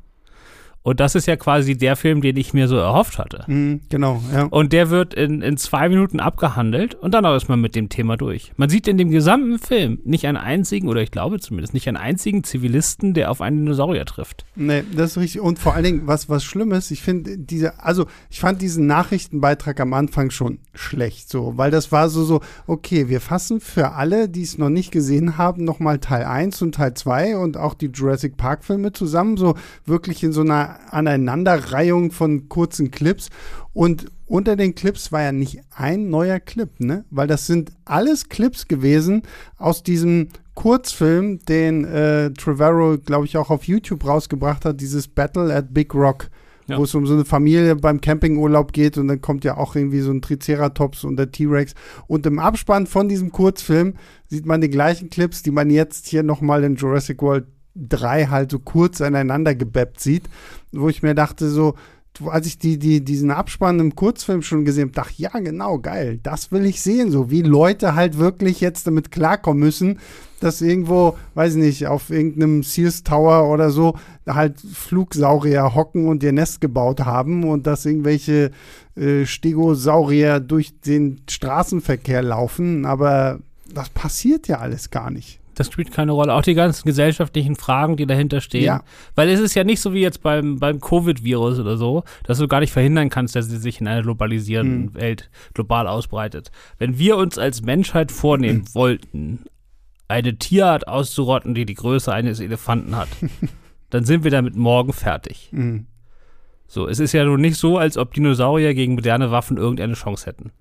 Und 0.88 1.00
das 1.00 1.14
ist 1.14 1.26
ja 1.26 1.36
quasi 1.36 1.76
der 1.76 1.96
Film, 1.96 2.22
den 2.22 2.38
ich 2.38 2.54
mir 2.54 2.66
so 2.66 2.76
erhofft 2.76 3.18
hatte. 3.18 3.44
Mhm, 3.46 3.82
genau, 3.90 4.22
ja. 4.32 4.44
Und 4.44 4.72
der 4.72 4.88
wird 4.88 5.12
in, 5.12 5.42
in 5.42 5.58
zwei 5.58 5.90
Minuten 5.90 6.18
abgehandelt 6.18 6.94
und 6.94 7.12
dann 7.12 7.26
auch 7.26 7.34
erstmal 7.34 7.58
mit 7.58 7.74
dem 7.74 7.90
Thema 7.90 8.16
durch. 8.16 8.52
Man 8.56 8.70
sieht 8.70 8.88
in 8.88 8.96
dem 8.96 9.10
gesamten 9.10 9.58
Film 9.58 9.98
nicht 10.06 10.26
einen 10.26 10.38
einzigen, 10.38 10.88
oder 10.88 11.02
ich 11.02 11.10
glaube 11.10 11.40
zumindest, 11.40 11.74
nicht 11.74 11.88
einen 11.88 11.98
einzigen 11.98 12.42
Zivilisten, 12.42 13.12
der 13.12 13.30
auf 13.30 13.42
einen 13.42 13.58
Dinosaurier 13.58 14.06
trifft. 14.06 14.46
Nee, 14.56 14.82
das 14.96 15.10
ist 15.10 15.18
richtig. 15.18 15.42
Und 15.42 15.58
vor 15.58 15.74
allen 15.74 15.84
Dingen, 15.84 16.06
was, 16.06 16.30
was 16.30 16.42
Schlimmes, 16.42 16.90
ich 16.90 17.02
finde 17.02 17.36
diese, 17.36 17.84
also 17.84 18.06
ich 18.30 18.40
fand 18.40 18.62
diesen 18.62 18.86
Nachrichtenbeitrag 18.86 19.78
am 19.80 19.92
Anfang 19.92 20.30
schon 20.30 20.60
schlecht, 20.72 21.28
so, 21.28 21.58
weil 21.58 21.70
das 21.70 21.92
war 21.92 22.08
so, 22.08 22.24
so, 22.24 22.40
okay, 22.66 23.10
wir 23.10 23.20
fassen 23.20 23.60
für 23.60 23.92
alle, 23.92 24.30
die 24.30 24.42
es 24.42 24.56
noch 24.56 24.70
nicht 24.70 24.90
gesehen 24.90 25.36
haben, 25.36 25.64
nochmal 25.64 25.98
Teil 25.98 26.24
1 26.24 26.62
und 26.62 26.76
Teil 26.76 26.94
2 26.94 27.36
und 27.36 27.58
auch 27.58 27.74
die 27.74 27.90
Jurassic 27.92 28.38
Park 28.38 28.64
Filme 28.64 28.94
zusammen, 28.94 29.36
so 29.36 29.54
wirklich 29.84 30.24
in 30.24 30.32
so 30.32 30.40
einer 30.40 30.77
Aneinanderreihung 30.90 32.10
von 32.12 32.48
kurzen 32.48 32.90
Clips. 32.90 33.30
Und 33.72 34.06
unter 34.26 34.56
den 34.56 34.74
Clips 34.74 35.12
war 35.12 35.22
ja 35.22 35.32
nicht 35.32 35.60
ein 35.74 36.10
neuer 36.10 36.40
Clip, 36.40 36.80
ne? 36.80 37.04
Weil 37.10 37.26
das 37.26 37.46
sind 37.46 37.72
alles 37.84 38.28
Clips 38.28 38.68
gewesen 38.68 39.22
aus 39.56 39.82
diesem 39.82 40.28
Kurzfilm, 40.54 41.38
den 41.46 41.84
äh, 41.84 42.32
Trevorrow, 42.32 42.98
glaube 43.04 43.26
ich, 43.26 43.36
auch 43.36 43.50
auf 43.50 43.64
YouTube 43.64 44.04
rausgebracht 44.04 44.64
hat, 44.64 44.80
dieses 44.80 45.06
Battle 45.08 45.54
at 45.54 45.72
Big 45.72 45.94
Rock. 45.94 46.28
Ja. 46.66 46.76
wo 46.76 46.84
es 46.84 46.94
um 46.94 47.06
so 47.06 47.14
eine 47.14 47.24
Familie 47.24 47.76
beim 47.76 48.02
Campingurlaub 48.02 48.74
geht 48.74 48.98
und 48.98 49.08
dann 49.08 49.22
kommt 49.22 49.42
ja 49.42 49.56
auch 49.56 49.74
irgendwie 49.74 50.00
so 50.00 50.10
ein 50.10 50.20
Triceratops 50.20 51.02
und 51.02 51.16
der 51.16 51.32
T-Rex. 51.32 51.72
Und 52.08 52.26
im 52.26 52.38
Abspann 52.38 52.86
von 52.86 53.08
diesem 53.08 53.32
Kurzfilm 53.32 53.94
sieht 54.26 54.44
man 54.44 54.60
die 54.60 54.68
gleichen 54.68 55.08
Clips, 55.08 55.42
die 55.42 55.50
man 55.50 55.70
jetzt 55.70 56.08
hier 56.08 56.22
nochmal 56.22 56.64
in 56.64 56.76
Jurassic 56.76 57.22
World 57.22 57.46
3 57.74 58.26
halt 58.26 58.50
so 58.50 58.58
kurz 58.58 59.00
aneinander 59.00 59.54
gebeppt 59.54 60.00
sieht, 60.00 60.24
wo 60.72 60.88
ich 60.88 61.02
mir 61.02 61.14
dachte, 61.14 61.48
so, 61.48 61.74
als 62.26 62.46
ich 62.46 62.58
die, 62.58 62.78
die, 62.78 63.04
diesen 63.04 63.30
Abspann 63.30 63.78
im 63.78 63.94
Kurzfilm 63.94 64.42
schon 64.42 64.64
gesehen 64.64 64.84
habe, 64.84 64.92
dachte 64.92 65.14
ja, 65.16 65.30
genau, 65.30 65.78
geil, 65.78 66.18
das 66.22 66.50
will 66.50 66.64
ich 66.66 66.82
sehen, 66.82 67.10
so 67.10 67.30
wie 67.30 67.42
Leute 67.42 67.94
halt 67.94 68.18
wirklich 68.18 68.60
jetzt 68.60 68.86
damit 68.86 69.10
klarkommen 69.10 69.60
müssen, 69.60 69.98
dass 70.40 70.60
irgendwo, 70.60 71.16
weiß 71.34 71.54
ich 71.54 71.62
nicht, 71.62 71.86
auf 71.86 72.10
irgendeinem 72.10 72.62
Sears 72.62 73.02
Tower 73.02 73.48
oder 73.48 73.70
so 73.70 73.96
halt 74.26 74.60
Flugsaurier 74.60 75.74
hocken 75.74 76.08
und 76.08 76.22
ihr 76.22 76.32
Nest 76.32 76.60
gebaut 76.60 77.00
haben 77.00 77.44
und 77.44 77.66
dass 77.66 77.86
irgendwelche 77.86 78.50
äh, 78.96 79.24
Stegosaurier 79.24 80.40
durch 80.40 80.80
den 80.80 81.20
Straßenverkehr 81.28 82.22
laufen, 82.22 82.84
aber 82.84 83.40
das 83.72 83.90
passiert 83.90 84.48
ja 84.48 84.58
alles 84.58 84.90
gar 84.90 85.10
nicht. 85.10 85.37
Das 85.58 85.72
spielt 85.72 85.90
keine 85.90 86.12
Rolle. 86.12 86.34
Auch 86.34 86.42
die 86.42 86.54
ganzen 86.54 86.86
gesellschaftlichen 86.86 87.56
Fragen, 87.56 87.96
die 87.96 88.06
dahinter 88.06 88.40
stehen. 88.40 88.64
Ja. 88.64 88.82
Weil 89.16 89.28
es 89.28 89.40
ist 89.40 89.54
ja 89.54 89.64
nicht 89.64 89.80
so 89.80 89.92
wie 89.92 90.00
jetzt 90.00 90.22
beim, 90.22 90.60
beim 90.60 90.80
Covid-Virus 90.80 91.58
oder 91.58 91.76
so, 91.76 92.04
dass 92.22 92.38
du 92.38 92.46
gar 92.46 92.60
nicht 92.60 92.72
verhindern 92.72 93.08
kannst, 93.08 93.34
dass 93.34 93.50
es 93.50 93.62
sich 93.62 93.80
in 93.80 93.88
einer 93.88 94.02
globalisierenden 94.02 94.82
mhm. 94.82 94.94
Welt 94.94 95.30
global 95.54 95.88
ausbreitet. 95.88 96.52
Wenn 96.78 96.98
wir 96.98 97.16
uns 97.16 97.38
als 97.38 97.62
Menschheit 97.62 98.12
vornehmen 98.12 98.60
mhm. 98.60 98.74
wollten, 98.74 99.44
eine 100.06 100.36
Tierart 100.36 100.86
auszurotten, 100.86 101.54
die 101.54 101.66
die 101.66 101.74
Größe 101.74 102.12
eines 102.12 102.38
Elefanten 102.38 102.96
hat, 102.96 103.08
dann 103.90 104.04
sind 104.04 104.22
wir 104.22 104.30
damit 104.30 104.54
morgen 104.54 104.92
fertig. 104.92 105.48
Mhm. 105.50 105.86
So, 106.68 106.86
es 106.86 107.00
ist 107.00 107.12
ja 107.12 107.24
nun 107.24 107.40
nicht 107.40 107.56
so, 107.56 107.78
als 107.78 107.96
ob 107.96 108.14
Dinosaurier 108.14 108.74
gegen 108.74 108.94
moderne 108.94 109.32
Waffen 109.32 109.56
irgendeine 109.56 109.94
Chance 109.94 110.26
hätten. 110.26 110.52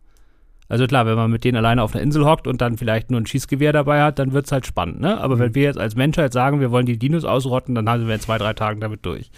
Also 0.70 0.86
klar, 0.86 1.06
wenn 1.06 1.16
man 1.16 1.32
mit 1.32 1.44
denen 1.44 1.58
alleine 1.58 1.82
auf 1.82 1.94
einer 1.94 2.04
Insel 2.04 2.26
hockt 2.26 2.48
und 2.48 2.62
dann 2.62 2.78
vielleicht 2.78 3.10
nur 3.10 3.22
ein 3.22 3.26
Schießgewehr 3.26 3.74
dabei 3.74 4.02
hat, 4.02 4.20
dann 4.20 4.34
wird 4.34 4.46
es 4.46 4.52
halt 4.52 4.66
spannend, 4.66 5.00
ne? 5.00 5.20
Aber 5.20 5.36
mhm. 5.36 5.40
wenn 5.40 5.56
wir 5.56 5.64
jetzt 5.64 5.80
als 5.80 5.96
Menschheit 5.96 6.34
sagen, 6.34 6.60
wir 6.60 6.72
wollen 6.72 6.86
die 6.86 7.00
Dinos 7.00 7.24
ausrotten, 7.24 7.76
dann 7.76 7.90
haben 7.90 8.08
wir 8.08 8.16
in 8.16 8.22
zwei, 8.22 8.38
drei 8.38 8.54
Tagen 8.54 8.82
damit 8.82 9.06
durch. 9.06 9.32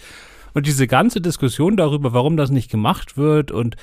Und 0.52 0.66
diese 0.66 0.86
ganze 0.86 1.20
Diskussion 1.20 1.76
darüber, 1.76 2.12
warum 2.12 2.36
das 2.36 2.50
nicht 2.50 2.70
gemacht 2.70 3.16
wird 3.16 3.52
und 3.52 3.76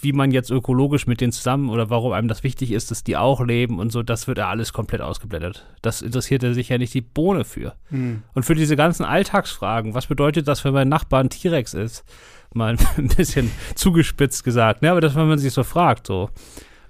wie 0.00 0.12
man 0.12 0.30
jetzt 0.30 0.50
ökologisch 0.50 1.06
mit 1.06 1.20
denen 1.20 1.32
zusammen 1.32 1.70
oder 1.70 1.90
warum 1.90 2.12
einem 2.12 2.28
das 2.28 2.42
wichtig 2.42 2.72
ist, 2.72 2.90
dass 2.90 3.04
die 3.04 3.16
auch 3.16 3.40
leben 3.40 3.78
und 3.78 3.92
so, 3.92 4.02
das 4.02 4.26
wird 4.26 4.38
ja 4.38 4.48
alles 4.48 4.72
komplett 4.72 5.00
ausgeblendet. 5.00 5.64
Das 5.82 6.02
interessiert 6.02 6.42
er 6.42 6.54
sich 6.54 6.68
ja 6.68 6.78
nicht 6.78 6.94
die 6.94 7.00
Bohne 7.00 7.44
für. 7.44 7.74
Hm. 7.90 8.22
Und 8.34 8.44
für 8.44 8.54
diese 8.54 8.76
ganzen 8.76 9.04
Alltagsfragen, 9.04 9.94
was 9.94 10.06
bedeutet 10.06 10.48
das, 10.48 10.64
wenn 10.64 10.74
mein 10.74 10.88
Nachbar 10.88 11.20
ein 11.20 11.30
T-Rex 11.30 11.74
ist? 11.74 12.04
Mal 12.54 12.76
ein 12.96 13.08
bisschen 13.08 13.50
zugespitzt 13.74 14.44
gesagt, 14.44 14.82
ne? 14.82 14.90
Aber 14.90 15.00
das, 15.00 15.14
wenn 15.14 15.28
man 15.28 15.38
sich 15.38 15.52
so 15.52 15.62
fragt, 15.62 16.06
so. 16.06 16.30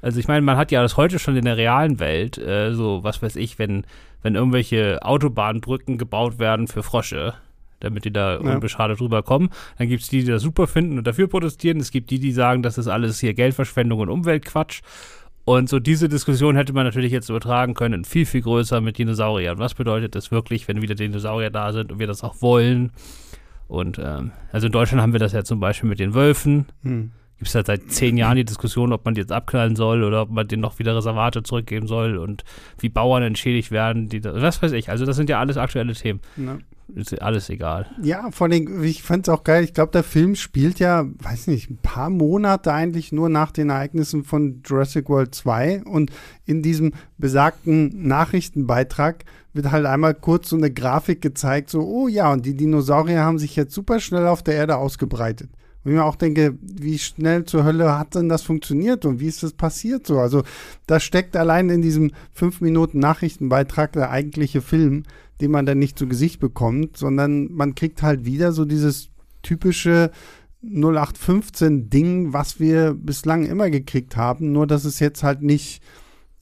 Also 0.02 0.20
ich 0.20 0.28
meine, 0.28 0.42
man 0.42 0.58
hat 0.58 0.70
ja 0.70 0.82
das 0.82 0.98
heute 0.98 1.18
schon 1.18 1.34
in 1.36 1.46
der 1.46 1.56
realen 1.56 1.98
Welt, 1.98 2.36
äh, 2.36 2.74
so 2.74 3.02
was 3.02 3.22
weiß 3.22 3.36
ich, 3.36 3.58
wenn, 3.58 3.86
wenn 4.22 4.34
irgendwelche 4.34 5.02
Autobahnbrücken 5.02 5.96
gebaut 5.96 6.38
werden 6.38 6.68
für 6.68 6.82
Frosche, 6.82 7.32
damit 7.80 8.04
die 8.04 8.12
da 8.12 8.34
ja. 8.34 8.38
unbeschadet 8.38 9.00
rüberkommen. 9.00 9.48
Dann 9.78 9.88
gibt 9.88 10.02
es 10.02 10.08
die, 10.08 10.20
die 10.20 10.30
das 10.30 10.42
super 10.42 10.66
finden 10.66 10.98
und 10.98 11.06
dafür 11.06 11.26
protestieren. 11.26 11.80
Es 11.80 11.90
gibt 11.90 12.10
die, 12.10 12.18
die 12.18 12.32
sagen, 12.32 12.62
das 12.62 12.76
ist 12.76 12.88
alles 12.88 13.18
hier 13.20 13.32
Geldverschwendung 13.32 14.00
und 14.00 14.10
Umweltquatsch. 14.10 14.82
Und 15.46 15.68
so 15.68 15.78
diese 15.78 16.08
Diskussion 16.08 16.56
hätte 16.56 16.72
man 16.72 16.84
natürlich 16.84 17.12
jetzt 17.12 17.28
übertragen 17.28 17.74
können, 17.74 18.04
viel, 18.04 18.24
viel 18.24 18.40
größer 18.40 18.80
mit 18.80 18.96
Dinosauriern. 18.96 19.58
Was 19.58 19.74
bedeutet 19.74 20.14
das 20.14 20.30
wirklich, 20.30 20.68
wenn 20.68 20.80
wieder 20.80 20.94
Dinosaurier 20.94 21.50
da 21.50 21.72
sind 21.72 21.92
und 21.92 21.98
wir 21.98 22.06
das 22.06 22.24
auch 22.24 22.40
wollen? 22.40 22.92
Und 23.68 23.98
ähm, 23.98 24.32
also 24.52 24.66
in 24.66 24.72
Deutschland 24.72 25.02
haben 25.02 25.12
wir 25.12 25.20
das 25.20 25.32
ja 25.32 25.44
zum 25.44 25.60
Beispiel 25.60 25.88
mit 25.88 25.98
den 25.98 26.14
Wölfen. 26.14 26.66
Hm. 26.82 27.12
Gibt 27.38 27.48
es 27.48 27.54
halt 27.54 27.66
seit 27.66 27.90
zehn 27.90 28.16
Jahren 28.16 28.36
die 28.36 28.44
Diskussion, 28.44 28.92
ob 28.92 29.04
man 29.04 29.14
die 29.14 29.20
jetzt 29.20 29.32
abknallen 29.32 29.74
soll 29.74 30.04
oder 30.04 30.22
ob 30.22 30.30
man 30.30 30.46
denen 30.46 30.62
noch 30.62 30.78
wieder 30.78 30.96
Reservate 30.96 31.42
zurückgeben 31.42 31.88
soll 31.88 32.16
und 32.16 32.44
wie 32.78 32.88
Bauern 32.88 33.24
entschädigt 33.24 33.70
werden. 33.70 34.08
Die, 34.08 34.22
was 34.22 34.62
weiß 34.62 34.72
ich. 34.72 34.90
Also 34.90 35.04
das 35.04 35.16
sind 35.16 35.28
ja 35.28 35.40
alles 35.40 35.56
aktuelle 35.56 35.94
Themen. 35.94 36.20
Ja 36.36 36.58
ist 36.94 37.20
alles 37.22 37.48
egal. 37.48 37.86
Ja, 38.02 38.30
vor 38.30 38.48
allem, 38.48 38.82
ich 38.82 39.02
fand 39.02 39.26
es 39.26 39.32
auch 39.32 39.44
geil. 39.44 39.64
Ich 39.64 39.74
glaube, 39.74 39.92
der 39.92 40.02
Film 40.02 40.34
spielt 40.34 40.78
ja, 40.78 41.06
weiß 41.18 41.46
nicht, 41.46 41.70
ein 41.70 41.78
paar 41.78 42.10
Monate 42.10 42.72
eigentlich 42.72 43.12
nur 43.12 43.28
nach 43.28 43.52
den 43.52 43.70
Ereignissen 43.70 44.24
von 44.24 44.62
Jurassic 44.64 45.08
World 45.08 45.34
2. 45.34 45.84
Und 45.84 46.10
in 46.44 46.62
diesem 46.62 46.92
besagten 47.16 48.06
Nachrichtenbeitrag 48.06 49.24
wird 49.54 49.70
halt 49.70 49.86
einmal 49.86 50.14
kurz 50.14 50.50
so 50.50 50.56
eine 50.56 50.70
Grafik 50.70 51.20
gezeigt, 51.20 51.70
so, 51.70 51.80
oh 51.80 52.08
ja, 52.08 52.32
und 52.32 52.44
die 52.44 52.54
Dinosaurier 52.54 53.20
haben 53.20 53.38
sich 53.38 53.56
jetzt 53.56 53.74
super 53.74 54.00
schnell 54.00 54.26
auf 54.26 54.42
der 54.42 54.54
Erde 54.54 54.76
ausgebreitet. 54.76 55.50
Und 55.84 55.92
ich 55.92 55.96
mir 55.96 56.04
auch 56.04 56.16
denke, 56.16 56.58
wie 56.60 56.98
schnell 56.98 57.44
zur 57.44 57.64
Hölle 57.64 57.98
hat 57.98 58.14
denn 58.14 58.28
das 58.28 58.42
funktioniert 58.42 59.04
und 59.04 59.20
wie 59.20 59.28
ist 59.28 59.42
das 59.42 59.52
passiert 59.52 60.06
so? 60.06 60.18
Also 60.18 60.42
da 60.86 60.98
steckt 60.98 61.36
allein 61.36 61.68
in 61.68 61.82
diesem 61.82 62.12
fünf 62.32 62.60
Minuten 62.60 62.98
Nachrichtenbeitrag 62.98 63.92
der 63.92 64.10
eigentliche 64.10 64.62
Film 64.62 65.04
den 65.40 65.50
man 65.50 65.66
dann 65.66 65.78
nicht 65.78 65.98
zu 65.98 66.06
Gesicht 66.06 66.40
bekommt, 66.40 66.96
sondern 66.96 67.52
man 67.52 67.74
kriegt 67.74 68.02
halt 68.02 68.24
wieder 68.24 68.52
so 68.52 68.64
dieses 68.64 69.10
typische 69.42 70.10
0815-Ding, 70.64 72.32
was 72.32 72.60
wir 72.60 72.94
bislang 72.94 73.44
immer 73.44 73.68
gekriegt 73.70 74.16
haben, 74.16 74.52
nur 74.52 74.66
dass 74.66 74.84
es 74.84 75.00
jetzt 75.00 75.22
halt 75.22 75.42
nicht 75.42 75.82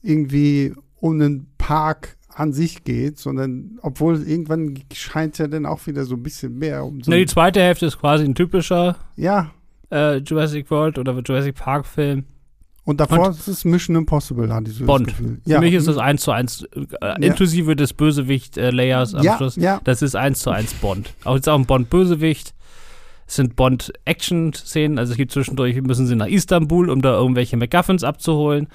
irgendwie 0.01 0.73
um 0.95 1.13
einen 1.13 1.47
Park 1.57 2.17
an 2.35 2.53
sich 2.53 2.83
geht, 2.83 3.19
sondern 3.19 3.79
obwohl 3.81 4.21
irgendwann 4.23 4.79
scheint 4.93 5.37
ja 5.37 5.47
dann 5.47 5.65
auch 5.65 5.85
wieder 5.87 6.05
so 6.05 6.15
ein 6.15 6.23
bisschen 6.23 6.57
mehr 6.57 6.83
um 6.85 7.01
so. 7.01 7.11
Ne, 7.11 7.19
die 7.19 7.25
zweite 7.25 7.61
Hälfte 7.61 7.85
ist 7.85 7.99
quasi 7.99 8.23
ein 8.23 8.35
typischer 8.35 8.95
ja. 9.15 9.51
Äh, 9.91 10.17
Jurassic 10.17 10.71
World 10.71 10.97
oder 10.97 11.13
Jurassic 11.19 11.55
Park 11.55 11.85
Film. 11.85 12.25
Und 12.85 12.99
davor 12.99 13.27
und 13.27 13.31
ist 13.31 13.47
es 13.47 13.63
Mission 13.63 13.95
Impossible, 13.95 14.53
hatte 14.53 14.69
ich 14.69 14.77
so 14.77 14.85
Bond. 14.85 15.07
das 15.07 15.17
Gefühl. 15.17 15.39
Für 15.45 15.59
mich 15.59 15.73
ist 15.73 15.87
das 15.87 15.97
1 15.97 16.21
zu 16.21 16.31
1, 16.31 16.63
äh, 16.63 16.85
ja. 17.01 17.13
inklusive 17.13 17.75
des 17.77 17.93
Bösewicht-Layers 17.93 19.15
am 19.15 19.23
ja, 19.23 19.37
Schluss. 19.37 19.55
Ja. 19.55 19.79
Das 19.85 20.01
ist 20.01 20.15
1 20.15 20.39
zu 20.39 20.49
1 20.49 20.73
Bond. 20.75 21.13
Auch 21.23 21.35
jetzt 21.35 21.47
auch 21.47 21.57
ein 21.57 21.65
Bond-Bösewicht. 21.65 22.53
Es 23.25 23.35
sind 23.35 23.55
Bond-Action-Szenen. 23.55 24.99
Also 24.99 25.11
es 25.11 25.17
gibt 25.17 25.31
zwischendurch, 25.31 25.81
müssen 25.81 26.07
sie 26.07 26.15
nach 26.15 26.27
Istanbul, 26.27 26.89
um 26.89 27.01
da 27.01 27.13
irgendwelche 27.13 27.55
MacGuffins 27.55 28.03
abzuholen. 28.03 28.67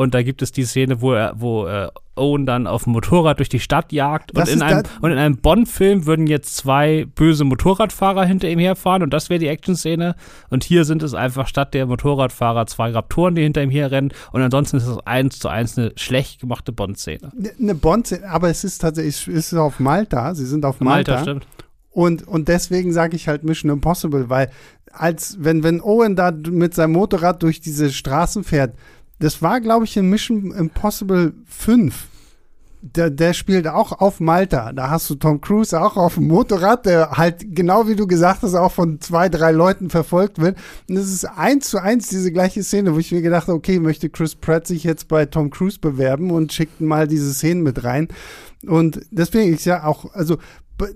Und 0.00 0.14
da 0.14 0.22
gibt 0.22 0.40
es 0.40 0.50
die 0.50 0.64
Szene, 0.64 1.02
wo 1.02 1.12
er, 1.12 1.34
wo 1.36 1.66
äh, 1.66 1.88
Owen 2.16 2.46
dann 2.46 2.66
auf 2.66 2.84
dem 2.84 2.94
Motorrad 2.94 3.38
durch 3.38 3.50
die 3.50 3.60
Stadt 3.60 3.92
jagt. 3.92 4.32
Und 4.32 4.48
in, 4.48 4.62
einem, 4.62 4.84
und 5.02 5.10
in 5.10 5.18
einem 5.18 5.36
Bond-Film 5.36 6.06
würden 6.06 6.26
jetzt 6.26 6.56
zwei 6.56 7.04
böse 7.14 7.44
Motorradfahrer 7.44 8.24
hinter 8.24 8.48
ihm 8.48 8.58
herfahren 8.58 9.02
und 9.02 9.12
das 9.12 9.28
wäre 9.28 9.38
die 9.38 9.48
Action-Szene. 9.48 10.14
Und 10.48 10.64
hier 10.64 10.86
sind 10.86 11.02
es 11.02 11.12
einfach 11.12 11.46
statt 11.46 11.74
der 11.74 11.84
Motorradfahrer 11.84 12.64
zwei 12.66 12.92
Raptoren, 12.92 13.34
die 13.34 13.42
hinter 13.42 13.62
ihm 13.62 13.68
herrennen. 13.68 14.14
Und 14.32 14.40
ansonsten 14.40 14.78
ist 14.78 14.86
es 14.86 14.96
eins 15.04 15.38
zu 15.38 15.48
eins 15.48 15.76
eine 15.76 15.92
schlecht 15.96 16.40
gemachte 16.40 16.72
Bond-Szene. 16.72 17.30
Ne, 17.34 17.50
eine 17.60 17.74
Bond-Szene, 17.74 18.26
aber 18.26 18.48
es 18.48 18.64
ist 18.64 18.78
tatsächlich, 18.78 19.28
es 19.28 19.52
ist 19.52 19.54
auf 19.58 19.80
Malta. 19.80 20.34
Sie 20.34 20.46
sind 20.46 20.64
auf 20.64 20.80
Malta. 20.80 21.12
Malta 21.12 21.22
stimmt. 21.24 21.46
Und, 21.90 22.26
und 22.26 22.48
deswegen 22.48 22.94
sage 22.94 23.16
ich 23.16 23.28
halt 23.28 23.44
Mission 23.44 23.70
Impossible, 23.70 24.30
weil 24.30 24.48
als 24.92 25.36
wenn, 25.40 25.62
wenn 25.62 25.82
Owen 25.82 26.16
da 26.16 26.30
mit 26.32 26.74
seinem 26.74 26.92
Motorrad 26.92 27.42
durch 27.42 27.60
diese 27.60 27.92
Straßen 27.92 28.44
fährt, 28.44 28.74
das 29.20 29.42
war, 29.42 29.60
glaube 29.60 29.84
ich, 29.84 29.96
in 29.96 30.08
Mission 30.08 30.50
Impossible 30.50 31.34
5. 31.46 32.08
Der, 32.82 33.10
der 33.10 33.34
spielt 33.34 33.68
auch 33.68 33.92
auf 34.00 34.18
Malta. 34.18 34.72
Da 34.72 34.88
hast 34.88 35.10
du 35.10 35.14
Tom 35.14 35.42
Cruise 35.42 35.78
auch 35.78 35.98
auf 35.98 36.14
dem 36.14 36.28
Motorrad, 36.28 36.86
der 36.86 37.10
halt, 37.10 37.54
genau 37.54 37.86
wie 37.86 37.94
du 37.94 38.06
gesagt 38.06 38.42
hast, 38.42 38.54
auch 38.54 38.72
von 38.72 38.98
zwei, 39.02 39.28
drei 39.28 39.52
Leuten 39.52 39.90
verfolgt 39.90 40.40
wird. 40.40 40.56
Und 40.88 40.96
es 40.96 41.12
ist 41.12 41.26
eins 41.26 41.68
zu 41.68 41.82
eins 41.82 42.08
diese 42.08 42.32
gleiche 42.32 42.62
Szene, 42.62 42.94
wo 42.94 42.98
ich 42.98 43.12
mir 43.12 43.20
gedacht 43.20 43.48
habe, 43.48 43.58
okay, 43.58 43.78
möchte 43.78 44.08
Chris 44.08 44.34
Pratt 44.34 44.66
sich 44.66 44.84
jetzt 44.84 45.08
bei 45.08 45.26
Tom 45.26 45.50
Cruise 45.50 45.78
bewerben 45.78 46.30
und 46.30 46.54
schickt 46.54 46.80
mal 46.80 47.06
diese 47.06 47.34
Szenen 47.34 47.62
mit 47.62 47.84
rein. 47.84 48.08
Und 48.66 49.02
deswegen 49.10 49.52
ist 49.52 49.66
ja 49.66 49.84
auch, 49.84 50.14
also 50.14 50.38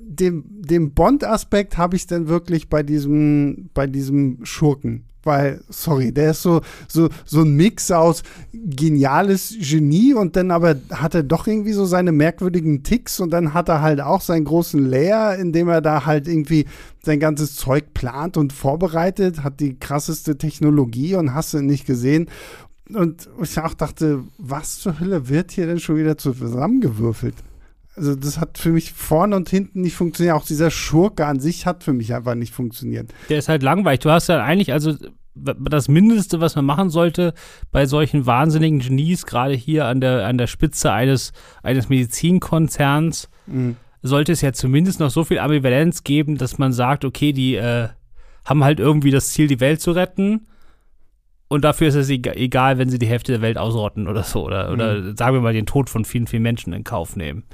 dem, 0.01 0.45
dem 0.49 0.95
Bond-Aspekt 0.95 1.77
habe 1.77 1.97
ich 1.97 2.07
dann 2.07 2.29
wirklich 2.29 2.71
bei 2.71 2.83
diesem, 2.83 3.69
bei 3.75 3.87
diesem 3.87 4.39
Schurken 4.45 5.05
weil, 5.27 5.61
sorry, 5.69 6.13
der 6.13 6.31
ist 6.31 6.43
so, 6.43 6.61
so, 6.89 7.09
so 7.25 7.43
ein 7.43 7.55
Mix 7.55 7.91
aus 7.91 8.23
geniales 8.53 9.57
Genie 9.59 10.15
und 10.15 10.37
dann 10.37 10.51
aber 10.51 10.77
hat 10.93 11.15
er 11.15 11.23
doch 11.23 11.47
irgendwie 11.47 11.73
so 11.73 11.85
seine 11.85 12.13
merkwürdigen 12.13 12.83
Ticks 12.83 13.21
und 13.21 13.31
dann 13.31 13.55
hat 13.55 13.69
er 13.69 13.83
halt 13.83 14.01
auch 14.01 14.21
seinen 14.21 14.45
großen 14.45 14.85
Layer, 14.85 15.37
in 15.37 15.53
dem 15.53 15.69
er 15.69 15.81
da 15.81 16.07
halt 16.07 16.29
irgendwie 16.29 16.67
sein 17.03 17.21
ganzes 17.21 17.57
Zeug 17.57 17.95
plant 17.95 18.37
und 18.37 18.53
vorbereitet, 18.53 19.43
hat 19.43 19.61
die 19.61 19.79
krasseste 19.79 20.39
Technologie 20.39 21.15
und 21.15 21.35
hast 21.35 21.55
du 21.55 21.61
nicht 21.61 21.87
gesehen. 21.87 22.29
Und 22.93 23.29
ich 23.43 23.59
auch 23.59 23.75
dachte, 23.75 24.25
was 24.39 24.79
zur 24.79 25.01
Hölle 25.01 25.29
wird 25.29 25.53
hier 25.53 25.67
denn 25.67 25.81
schon 25.81 25.97
wieder 25.97 26.19
zusammengewürfelt? 26.19 27.35
Also 27.97 28.17
das 28.17 28.41
hat 28.41 28.59
für 28.59 28.71
mich 28.71 28.93
vorne 28.93 29.37
und 29.37 29.49
hinten 29.49 29.83
nicht 29.83 29.95
funktioniert. 29.95 30.35
Auch 30.35 30.45
dieser 30.45 30.71
Schurke 30.71 31.27
an 31.27 31.39
sich 31.39 31.65
hat 31.65 31.85
für 31.85 31.93
mich 31.93 32.13
einfach 32.13 32.35
nicht 32.35 32.53
funktioniert. 32.53 33.13
Der 33.29 33.39
ist 33.39 33.49
halt 33.49 33.63
langweilig. 33.63 34.01
Du 34.01 34.11
hast 34.11 34.29
ja 34.29 34.43
eigentlich, 34.43 34.73
also 34.73 34.95
das 35.35 35.89
Mindeste, 35.89 36.41
was 36.41 36.57
man 36.57 36.65
machen 36.65 36.91
sollte 36.91 37.35
bei 37.73 37.87
solchen 37.87 38.27
wahnsinnigen 38.27 38.81
Genies, 38.81 39.27
gerade 39.27 39.55
hier 39.55 39.87
an 39.87 40.01
der, 40.01 40.27
an 40.27 40.39
der 40.39 40.47
Spitze 40.47 40.93
eines, 40.93 41.33
eines 41.63 41.89
Medizinkonzerns, 41.89 43.29
mhm. 43.47 43.77
sollte 44.03 44.33
es 44.33 44.41
ja 44.41 44.53
zumindest 44.53 45.01
noch 45.01 45.11
so 45.11 45.25
viel 45.25 45.39
Ambivalenz 45.39 46.05
geben, 46.05 46.37
dass 46.37 46.59
man 46.59 46.73
sagt, 46.73 47.05
okay, 47.05 47.33
die 47.33 47.57
äh, 47.57 47.89
haben 48.45 48.65
halt 48.65 48.81
irgendwie 48.81 49.11
das 49.11 49.31
Ziel, 49.31 49.47
die 49.47 49.61
Welt 49.61 49.81
zu 49.81 49.93
retten. 49.93 50.47
Und 51.49 51.63
dafür 51.63 51.89
ist 51.89 51.95
es 51.95 52.11
egal, 52.11 52.79
wenn 52.79 52.89
sie 52.89 52.99
die 52.99 53.07
Hälfte 53.07 53.33
der 53.33 53.43
Welt 53.43 53.59
ausrotten 53.59 54.09
oder 54.09 54.25
so. 54.25 54.45
Oder, 54.45 54.69
mhm. 54.69 54.75
oder 54.75 55.17
sagen 55.17 55.37
wir 55.37 55.41
mal 55.41 55.53
den 55.53 55.67
Tod 55.67 55.91
von 55.91 56.05
vielen, 56.05 56.27
vielen 56.27 56.43
Menschen 56.43 56.73
in 56.73 56.83
Kauf 56.83 57.15
nehmen 57.17 57.45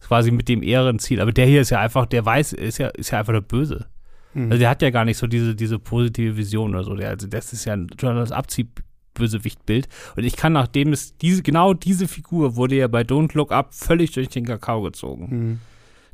quasi 0.00 0.30
mit 0.30 0.48
dem 0.48 0.62
Ehrenziel. 0.62 1.20
Aber 1.20 1.32
der 1.32 1.46
hier 1.46 1.60
ist 1.60 1.70
ja 1.70 1.80
einfach, 1.80 2.06
der 2.06 2.24
weiß, 2.24 2.52
ist 2.52 2.78
ja, 2.78 2.88
ist 2.88 3.10
ja 3.10 3.18
einfach 3.20 3.32
nur 3.32 3.42
böse. 3.42 3.86
Mhm. 4.34 4.50
Also 4.50 4.58
der 4.58 4.70
hat 4.70 4.82
ja 4.82 4.90
gar 4.90 5.04
nicht 5.04 5.18
so 5.18 5.26
diese, 5.26 5.54
diese 5.54 5.78
positive 5.78 6.36
Vision 6.36 6.74
oder 6.74 6.84
so. 6.84 6.94
Der, 6.94 7.10
also 7.10 7.26
das 7.26 7.52
ist 7.52 7.64
ja 7.64 7.74
ein 7.74 7.88
totales 7.88 8.32
Abziehbösewichtbild. 8.32 9.88
Und 10.16 10.24
ich 10.24 10.36
kann, 10.36 10.52
nachdem 10.52 10.92
es 10.92 11.16
diese, 11.16 11.42
genau 11.42 11.74
diese 11.74 12.08
Figur 12.08 12.56
wurde 12.56 12.76
ja 12.76 12.88
bei 12.88 13.02
Don't 13.02 13.36
Look 13.36 13.52
Up 13.52 13.74
völlig 13.74 14.12
durch 14.12 14.28
den 14.28 14.46
Kakao 14.46 14.82
gezogen. 14.82 15.28
Mhm. 15.30 15.58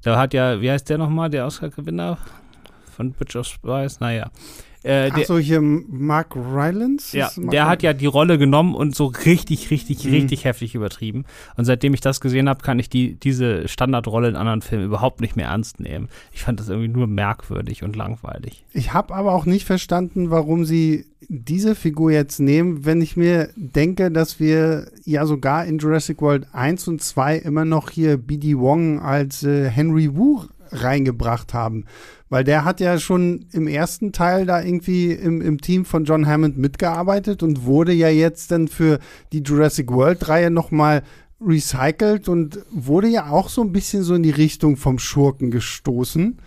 Da 0.02 0.18
hat 0.18 0.34
ja, 0.34 0.60
wie 0.60 0.70
heißt 0.70 0.88
der 0.88 0.98
nochmal, 0.98 1.30
der 1.30 1.46
Oscar-Gewinner 1.46 2.18
von 2.94 3.12
Butch 3.12 3.36
of 3.36 3.46
Spies? 3.46 4.00
Naja. 4.00 4.30
Äh, 4.86 5.10
Achso, 5.12 5.36
hier 5.38 5.60
Mark 5.60 6.36
Rylance? 6.36 7.16
Ja, 7.16 7.30
Mark 7.36 7.50
der 7.50 7.66
hat 7.66 7.82
ja 7.82 7.92
die 7.92 8.06
Rolle 8.06 8.38
genommen 8.38 8.74
und 8.74 8.94
so 8.94 9.06
richtig, 9.06 9.70
richtig, 9.72 10.04
mhm. 10.04 10.12
richtig 10.12 10.44
heftig 10.44 10.76
übertrieben. 10.76 11.24
Und 11.56 11.64
seitdem 11.64 11.92
ich 11.92 12.00
das 12.00 12.20
gesehen 12.20 12.48
habe, 12.48 12.62
kann 12.62 12.78
ich 12.78 12.88
die, 12.88 13.14
diese 13.14 13.66
Standardrolle 13.66 14.28
in 14.28 14.36
anderen 14.36 14.62
Filmen 14.62 14.84
überhaupt 14.84 15.20
nicht 15.20 15.34
mehr 15.34 15.48
ernst 15.48 15.80
nehmen. 15.80 16.08
Ich 16.32 16.42
fand 16.42 16.60
das 16.60 16.68
irgendwie 16.68 16.88
nur 16.88 17.08
merkwürdig 17.08 17.82
und 17.82 17.96
langweilig. 17.96 18.64
Ich 18.72 18.92
habe 18.92 19.12
aber 19.14 19.32
auch 19.32 19.44
nicht 19.44 19.66
verstanden, 19.66 20.30
warum 20.30 20.64
sie 20.64 21.06
diese 21.28 21.74
Figur 21.74 22.12
jetzt 22.12 22.38
nehmen, 22.38 22.84
wenn 22.84 23.00
ich 23.00 23.16
mir 23.16 23.50
denke, 23.56 24.12
dass 24.12 24.38
wir 24.38 24.86
ja 25.04 25.26
sogar 25.26 25.64
in 25.64 25.78
Jurassic 25.78 26.22
World 26.22 26.46
1 26.52 26.86
und 26.86 27.02
2 27.02 27.38
immer 27.38 27.64
noch 27.64 27.90
hier 27.90 28.18
B.D. 28.18 28.56
Wong 28.58 29.00
als 29.00 29.42
äh, 29.42 29.68
Henry 29.68 30.16
Wu 30.16 30.44
reingebracht 30.70 31.54
haben. 31.54 31.86
Weil 32.28 32.42
der 32.42 32.64
hat 32.64 32.80
ja 32.80 32.98
schon 32.98 33.46
im 33.52 33.68
ersten 33.68 34.12
Teil 34.12 34.46
da 34.46 34.60
irgendwie 34.60 35.12
im, 35.12 35.40
im 35.40 35.60
Team 35.60 35.84
von 35.84 36.04
John 36.04 36.26
Hammond 36.26 36.58
mitgearbeitet 36.58 37.42
und 37.42 37.64
wurde 37.64 37.92
ja 37.92 38.08
jetzt 38.08 38.50
dann 38.50 38.66
für 38.66 38.98
die 39.32 39.42
Jurassic 39.42 39.92
World-Reihe 39.92 40.50
nochmal 40.50 41.02
recycelt 41.40 42.28
und 42.28 42.60
wurde 42.70 43.08
ja 43.08 43.30
auch 43.30 43.48
so 43.48 43.62
ein 43.62 43.72
bisschen 43.72 44.02
so 44.02 44.14
in 44.14 44.22
die 44.22 44.30
Richtung 44.30 44.76
vom 44.76 44.98
Schurken 44.98 45.50
gestoßen. 45.50 46.38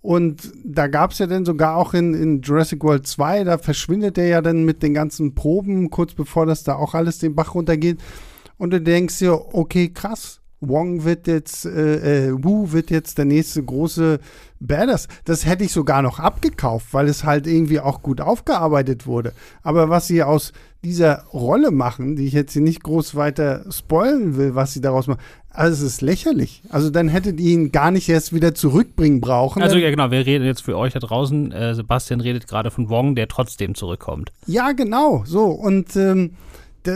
Und 0.00 0.52
da 0.64 0.86
gab 0.86 1.10
es 1.10 1.18
ja 1.18 1.26
dann 1.26 1.44
sogar 1.44 1.76
auch 1.76 1.92
in, 1.92 2.14
in 2.14 2.40
Jurassic 2.40 2.82
World 2.84 3.08
2, 3.08 3.42
da 3.42 3.58
verschwindet 3.58 4.16
er 4.18 4.28
ja 4.28 4.40
dann 4.40 4.64
mit 4.64 4.84
den 4.84 4.94
ganzen 4.94 5.34
Proben, 5.34 5.90
kurz 5.90 6.14
bevor 6.14 6.46
das 6.46 6.62
da 6.62 6.76
auch 6.76 6.94
alles 6.94 7.18
den 7.18 7.34
Bach 7.34 7.56
runtergeht. 7.56 7.98
Und 8.56 8.70
du 8.70 8.80
denkst 8.80 9.18
dir, 9.18 9.54
okay, 9.54 9.88
krass, 9.88 10.40
Wong 10.60 11.04
wird 11.04 11.26
jetzt, 11.26 11.66
äh, 11.66 12.28
äh, 12.28 12.32
Wu 12.32 12.72
wird 12.72 12.90
jetzt 12.90 13.18
der 13.18 13.26
nächste 13.26 13.62
große 13.62 14.20
Badass. 14.58 15.06
Das 15.24 15.44
hätte 15.44 15.64
ich 15.64 15.72
sogar 15.72 16.00
noch 16.02 16.18
abgekauft, 16.18 16.88
weil 16.92 17.08
es 17.08 17.24
halt 17.24 17.46
irgendwie 17.46 17.80
auch 17.80 18.02
gut 18.02 18.20
aufgearbeitet 18.20 19.06
wurde. 19.06 19.32
Aber 19.62 19.90
was 19.90 20.06
sie 20.06 20.22
aus 20.22 20.52
dieser 20.82 21.24
Rolle 21.32 21.70
machen, 21.72 22.16
die 22.16 22.26
ich 22.26 22.32
jetzt 22.32 22.52
hier 22.52 22.62
nicht 22.62 22.82
groß 22.82 23.16
weiter 23.16 23.64
spoilen 23.70 24.36
will, 24.36 24.54
was 24.54 24.72
sie 24.72 24.80
daraus 24.80 25.08
machen, 25.08 25.20
also 25.50 25.72
es 25.72 25.92
ist 25.92 26.00
lächerlich. 26.02 26.62
Also 26.70 26.90
dann 26.90 27.08
hättet 27.08 27.40
ihr 27.40 27.52
ihn 27.52 27.72
gar 27.72 27.90
nicht 27.90 28.08
erst 28.08 28.32
wieder 28.32 28.54
zurückbringen 28.54 29.20
brauchen. 29.20 29.62
Also 29.62 29.76
ja 29.76 29.90
genau, 29.90 30.10
wir 30.10 30.24
reden 30.24 30.44
jetzt 30.44 30.62
für 30.62 30.76
euch 30.76 30.92
da 30.92 31.00
draußen. 31.00 31.50
Äh, 31.52 31.74
Sebastian 31.74 32.20
redet 32.20 32.46
gerade 32.46 32.70
von 32.70 32.88
Wong, 32.88 33.14
der 33.14 33.28
trotzdem 33.28 33.74
zurückkommt. 33.74 34.32
Ja, 34.46 34.72
genau. 34.72 35.24
So 35.26 35.46
und 35.46 35.96
ähm, 35.96 36.32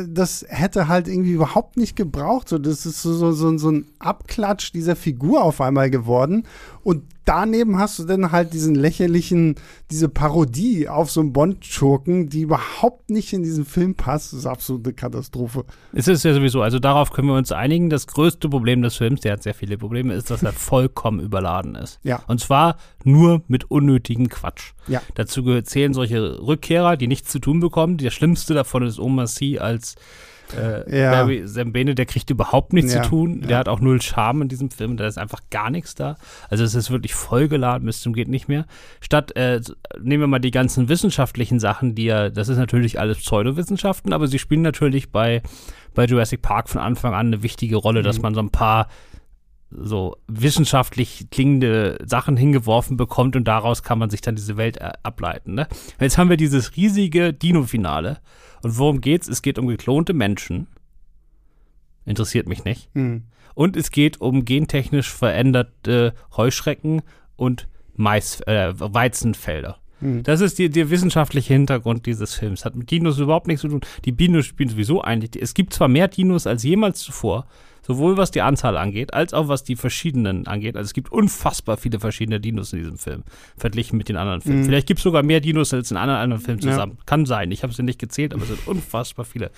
das 0.09 0.44
hätte 0.49 0.88
halt 0.88 1.09
irgendwie 1.09 1.32
überhaupt 1.32 1.76
nicht 1.76 1.97
gebraucht. 1.97 2.49
So, 2.49 2.59
das 2.59 2.87
ist 2.87 3.02
so, 3.02 3.12
so, 3.12 3.32
so, 3.32 3.56
so 3.59 3.70
ein 3.70 3.87
Abklatsch 3.99 4.73
dieser 4.73 4.97
Figur 4.97 5.42
auf 5.42 5.61
einmal 5.61 5.90
geworden. 5.90 6.44
Und 6.83 7.05
daneben 7.25 7.79
hast 7.79 7.99
du 7.99 8.05
dann 8.05 8.33
halt 8.33 8.55
diesen 8.55 8.75
lächerlichen, 8.75 9.57
diese 9.91 10.09
Parodie 10.09 10.89
auf 10.89 11.11
so 11.11 11.21
einen 11.21 11.33
Bond-Schurken, 11.33 12.29
die 12.29 12.43
überhaupt 12.43 13.11
nicht 13.11 13.33
in 13.33 13.43
diesen 13.43 13.65
Film 13.65 13.95
passt. 13.95 14.33
Das 14.33 14.41
ist 14.41 14.47
absolute 14.47 14.93
Katastrophe. 14.93 15.65
Es 15.93 16.09
ist 16.09 16.25
ja 16.25 16.33
sowieso, 16.35 16.63
also 16.63 16.79
darauf 16.79 17.13
können 17.13 17.29
wir 17.29 17.37
uns 17.37 17.53
einigen. 17.53 17.91
Das 17.91 18.07
größte 18.07 18.49
Problem 18.49 18.83
des 18.83 18.97
Films, 18.97 19.21
der 19.21 19.35
hat 19.35 19.43
sehr 19.43 19.55
viele 19.55 19.79
Probleme, 19.79 20.15
ist, 20.15 20.31
dass 20.31 20.43
er 20.43 20.53
vollkommen 20.55 21.21
überladen 21.21 21.75
ist. 21.75 22.01
Ja. 22.03 22.23
Und 22.27 22.41
zwar 22.41 22.77
nur 23.05 23.43
mit 23.47 23.71
unnötigen 23.71 24.29
Quatsch. 24.29 24.73
Ja. 24.89 25.03
Dazu 25.15 25.61
zählen 25.63 25.95
solche 25.95 26.41
Rückkehrer, 26.41 26.97
die 26.97 27.07
nichts 27.07 27.31
zu 27.31 27.39
tun 27.39 27.61
bekommen. 27.61 27.99
Der 27.99 28.11
schlimmste 28.11 28.55
davon 28.55 28.83
ist 28.83 28.99
Omar 28.99 29.27
Sy 29.27 29.59
als 29.59 29.97
äh, 30.59 31.00
Ja. 31.00 31.11
Barry 31.11 31.45
Zambene, 31.45 31.95
der 31.95 32.07
kriegt 32.07 32.30
überhaupt 32.30 32.73
nichts 32.73 32.92
Ja, 32.95 33.02
zu 33.02 33.09
tun. 33.09 33.40
Der 33.42 33.50
ja. 33.50 33.59
hat 33.59 33.69
auch 33.69 33.80
null 33.80 34.00
Charme 34.00 34.42
in 34.42 34.49
diesem 34.49 34.71
Film. 34.71 34.97
Da 34.97 35.07
ist 35.07 35.19
einfach 35.19 35.40
gar 35.50 35.71
nichts 35.71 35.95
da. 35.95 36.16
Also 36.49 36.64
es 36.64 36.75
ist 36.75 36.90
wirklich 36.90 37.14
vollgeladen 37.14 37.87
bis 37.87 38.00
zum 38.00 38.12
geht 38.12 38.28
nicht 38.28 38.49
mehr. 38.49 38.66
Statt, 39.00 39.37
äh, 39.37 39.61
nehmen 40.00 40.23
wir 40.23 40.26
mal 40.28 40.38
die 40.38 40.50
ganzen 40.50 40.88
wissenschaftlichen 40.88 41.61
Sachen, 41.61 41.95
die 41.95 42.04
ja, 42.04 42.30
das 42.30 42.49
ist 42.49 42.59
natürlich 42.59 42.99
alles 43.00 43.19
Pseudowissenschaften, 43.19 44.12
aber 44.12 44.26
sie 44.26 44.38
spielen 44.38 44.62
natürlich 44.62 45.11
bei, 45.12 45.42
bei 45.95 46.04
Jurassic 46.07 46.42
Park 46.42 46.69
von 46.69 46.80
Anfang 46.80 47.14
an 47.14 47.26
eine 47.28 47.42
wichtige 47.42 47.76
Rolle, 47.76 48.02
dass 48.02 48.16
Mhm. 48.16 48.23
man 48.23 48.35
so 48.35 48.40
ein 48.40 48.50
paar 48.50 48.88
so 49.73 50.16
wissenschaftlich 50.26 51.28
klingende 51.30 51.97
Sachen 52.04 52.37
hingeworfen 52.37 52.97
bekommt 52.97 53.37
und 53.37 53.45
daraus 53.45 53.85
kann 53.85 54.00
man 54.00 54.11
sich 54.11 54.21
dann 54.21 54.35
diese 54.35 54.57
Welt 54.57 54.78
äh, 54.78 54.90
ableiten. 55.04 55.54
Ne? 55.54 55.69
Jetzt 56.00 56.19
haben 56.19 56.28
wir 56.28 56.37
dieses 56.37 56.76
riesige 56.76 57.33
Dino-Finale. 57.33 58.19
Und 58.62 58.79
worum 58.79 59.00
geht's? 59.00 59.29
Es 59.29 59.43
geht 59.43 59.59
um 59.59 59.67
geklonte 59.67 60.12
Menschen. 60.12 60.67
Interessiert 62.05 62.49
mich 62.49 62.64
nicht. 62.64 62.88
Hm. 62.95 63.25
Und 63.55 63.76
es 63.76 63.90
geht 63.90 64.21
um 64.21 64.45
gentechnisch 64.45 65.11
veränderte 65.11 66.14
Heuschrecken 66.37 67.02
und 67.37 67.69
Mais, 67.95 68.40
äh, 68.43 68.73
Weizenfelder. 68.76 69.79
Hm. 70.00 70.23
Das 70.23 70.40
ist 70.40 70.59
die, 70.59 70.71
der 70.71 70.90
wissenschaftliche 70.90 71.52
Hintergrund 71.52 72.07
dieses 72.07 72.35
Films. 72.35 72.64
Hat 72.64 72.75
mit 72.75 72.90
Dinos 72.90 73.19
überhaupt 73.19 73.47
nichts 73.47 73.62
zu 73.62 73.69
tun. 73.69 73.81
Die 74.05 74.12
Dinos 74.12 74.47
spielen 74.47 74.71
sowieso 74.71 75.02
eigentlich. 75.02 75.43
Es 75.43 75.55
gibt 75.55 75.75
zwar 75.75 75.88
mehr 75.88 76.09
Dinos 76.09 76.47
als 76.47 76.62
jemals 76.62 77.00
zuvor, 77.00 77.47
sowohl 77.83 78.17
was 78.17 78.31
die 78.31 78.43
Anzahl 78.43 78.77
angeht, 78.77 79.15
als 79.15 79.33
auch 79.35 79.49
was 79.49 79.65
die 79.65 79.77
verschiedenen 79.77 80.47
angeht. 80.47 80.77
Also 80.77 80.87
es 80.87 80.95
gibt 80.95 81.11
unfassbar 81.13 81.77
viele 81.77 81.99
verschiedene 82.01 82.41
Dinos 82.41 82.73
in 82.73 82.81
diesem 82.81 82.99
Film, 82.99 83.23
verglichen 83.57 83.97
mit 83.99 84.09
den 84.09 84.17
anderen 84.17 84.41
Filmen. 84.41 84.61
Mhm. 84.61 84.65
Vielleicht 84.67 84.87
gibt 84.87 84.99
es 84.99 85.05
sogar 85.05 85.23
mehr 85.23 85.41
Dinos 85.41 85.73
als 85.75 85.91
in 85.91 85.97
anderen, 85.97 86.21
anderen 86.21 86.43
Filmen 86.43 86.61
Ja. 86.61 86.71
zusammen. 86.73 86.99
Kann 87.07 87.27
sein. 87.27 87.51
Ich 87.51 87.63
habe 87.63 87.73
sie 87.73 87.83
nicht 87.83 87.99
gezählt, 87.99 88.33
aber 88.35 88.43
es 88.43 88.49
sind 88.49 88.67
unfassbar 88.67 89.25
viele. 89.25 89.51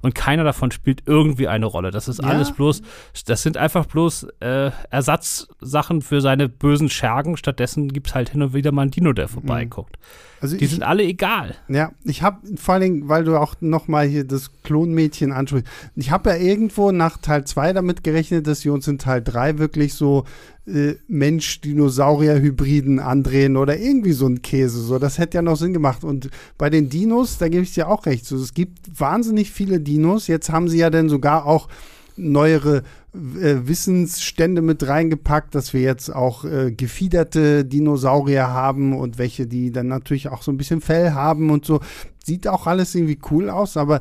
Und 0.00 0.14
keiner 0.14 0.44
davon 0.44 0.70
spielt 0.70 1.02
irgendwie 1.06 1.48
eine 1.48 1.66
Rolle. 1.66 1.90
Das 1.90 2.06
ist 2.06 2.22
Ja. 2.22 2.28
alles 2.28 2.52
bloß, 2.52 2.82
das 3.26 3.42
sind 3.42 3.56
einfach 3.56 3.84
bloß 3.86 4.28
äh, 4.40 4.70
Ersatzsachen 4.90 6.02
für 6.02 6.20
seine 6.20 6.48
bösen 6.48 6.88
Schergen. 6.88 7.36
Stattdessen 7.36 7.92
gibt 7.92 8.08
es 8.08 8.14
halt 8.14 8.30
hin 8.30 8.42
und 8.42 8.54
wieder 8.54 8.70
mal 8.72 8.82
einen 8.82 8.90
Dino, 8.92 9.12
der 9.12 9.28
vorbeiguckt. 9.28 9.96
Also 10.40 10.56
Die 10.56 10.66
ich, 10.66 10.70
sind 10.70 10.84
alle 10.84 11.02
egal. 11.02 11.56
Ja, 11.68 11.90
ich 12.04 12.22
habe 12.22 12.38
vor 12.56 12.74
allen 12.74 12.82
Dingen, 12.82 13.08
weil 13.08 13.24
du 13.24 13.36
auch 13.36 13.56
noch 13.60 13.88
mal 13.88 14.06
hier 14.06 14.22
das 14.22 14.52
Klonmädchen 14.62 15.32
ansprichst, 15.32 15.66
ich 15.96 16.12
habe 16.12 16.30
ja 16.30 16.36
irgendwo 16.36 16.92
nach 16.92 17.16
Teil 17.18 17.44
2 17.44 17.72
damit 17.78 18.04
gerechnet, 18.04 18.46
dass 18.46 18.60
sie 18.60 18.70
uns 18.70 18.86
in 18.88 18.98
Teil 18.98 19.22
3 19.22 19.58
wirklich 19.58 19.94
so 19.94 20.24
äh, 20.66 20.94
Mensch-Dinosaurier-Hybriden 21.06 22.98
andrehen 23.00 23.56
oder 23.56 23.78
irgendwie 23.78 24.12
so 24.12 24.26
ein 24.26 24.42
Käse. 24.42 24.80
So, 24.80 24.98
das 24.98 25.18
hätte 25.18 25.36
ja 25.36 25.42
noch 25.42 25.56
Sinn 25.56 25.72
gemacht. 25.72 26.04
Und 26.04 26.30
bei 26.58 26.70
den 26.70 26.90
Dinos, 26.90 27.38
da 27.38 27.48
gebe 27.48 27.62
ich 27.62 27.74
dir 27.74 27.88
auch 27.88 28.06
recht. 28.06 28.26
So, 28.26 28.36
es 28.36 28.54
gibt 28.54 29.00
wahnsinnig 29.00 29.50
viele 29.50 29.80
Dinos. 29.80 30.26
Jetzt 30.26 30.50
haben 30.50 30.68
sie 30.68 30.78
ja 30.78 30.90
dann 30.90 31.08
sogar 31.08 31.46
auch 31.46 31.68
neuere 32.16 32.82
äh, 33.14 33.66
Wissensstände 33.66 34.60
mit 34.60 34.86
reingepackt, 34.86 35.54
dass 35.54 35.72
wir 35.72 35.80
jetzt 35.80 36.14
auch 36.14 36.44
äh, 36.44 36.72
gefiederte 36.72 37.64
Dinosaurier 37.64 38.48
haben 38.48 38.96
und 38.96 39.18
welche, 39.18 39.46
die 39.46 39.70
dann 39.70 39.86
natürlich 39.88 40.28
auch 40.28 40.42
so 40.42 40.52
ein 40.52 40.58
bisschen 40.58 40.80
Fell 40.80 41.12
haben 41.12 41.50
und 41.50 41.64
so. 41.64 41.80
Sieht 42.24 42.46
auch 42.46 42.66
alles 42.66 42.94
irgendwie 42.94 43.18
cool 43.30 43.48
aus, 43.48 43.76
aber 43.76 44.00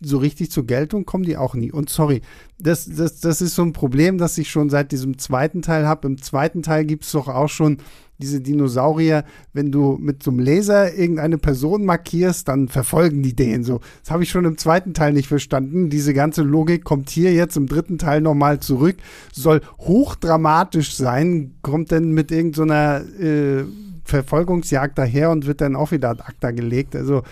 so 0.00 0.18
richtig 0.18 0.50
zur 0.50 0.66
Geltung 0.66 1.04
kommen 1.04 1.24
die 1.24 1.36
auch 1.36 1.54
nie. 1.54 1.70
Und 1.70 1.90
sorry, 1.90 2.22
das, 2.58 2.86
das, 2.86 3.20
das 3.20 3.42
ist 3.42 3.54
so 3.54 3.62
ein 3.62 3.72
Problem, 3.72 4.18
das 4.18 4.38
ich 4.38 4.50
schon 4.50 4.70
seit 4.70 4.92
diesem 4.92 5.18
zweiten 5.18 5.62
Teil 5.62 5.86
habe. 5.86 6.08
Im 6.08 6.20
zweiten 6.22 6.62
Teil 6.62 6.84
gibt 6.84 7.04
es 7.04 7.12
doch 7.12 7.28
auch 7.28 7.48
schon 7.48 7.78
diese 8.20 8.40
Dinosaurier, 8.40 9.24
wenn 9.52 9.72
du 9.72 9.96
mit 9.98 10.22
so 10.22 10.30
einem 10.30 10.40
Laser 10.40 10.94
irgendeine 10.94 11.38
Person 11.38 11.84
markierst, 11.84 12.48
dann 12.48 12.68
verfolgen 12.68 13.22
die 13.22 13.34
den 13.34 13.64
so. 13.64 13.80
Das 14.02 14.10
habe 14.10 14.22
ich 14.22 14.30
schon 14.30 14.44
im 14.44 14.58
zweiten 14.58 14.94
Teil 14.94 15.12
nicht 15.12 15.28
verstanden. 15.28 15.90
Diese 15.90 16.12
ganze 16.12 16.42
Logik 16.42 16.84
kommt 16.84 17.10
hier 17.10 17.32
jetzt 17.32 17.56
im 17.56 17.66
dritten 17.66 17.98
Teil 17.98 18.20
nochmal 18.20 18.60
zurück, 18.60 18.96
soll 19.32 19.62
hochdramatisch 19.78 20.94
sein, 20.94 21.54
kommt 21.62 21.92
dann 21.92 22.12
mit 22.12 22.30
irgendeiner 22.30 23.02
äh, 23.18 23.64
Verfolgungsjagd 24.04 24.98
daher 24.98 25.30
und 25.30 25.46
wird 25.46 25.60
dann 25.60 25.76
auch 25.76 25.92
wieder 25.92 26.10
ad 26.10 26.22
acta 26.26 26.50
gelegt. 26.50 26.94
Also 26.96 27.22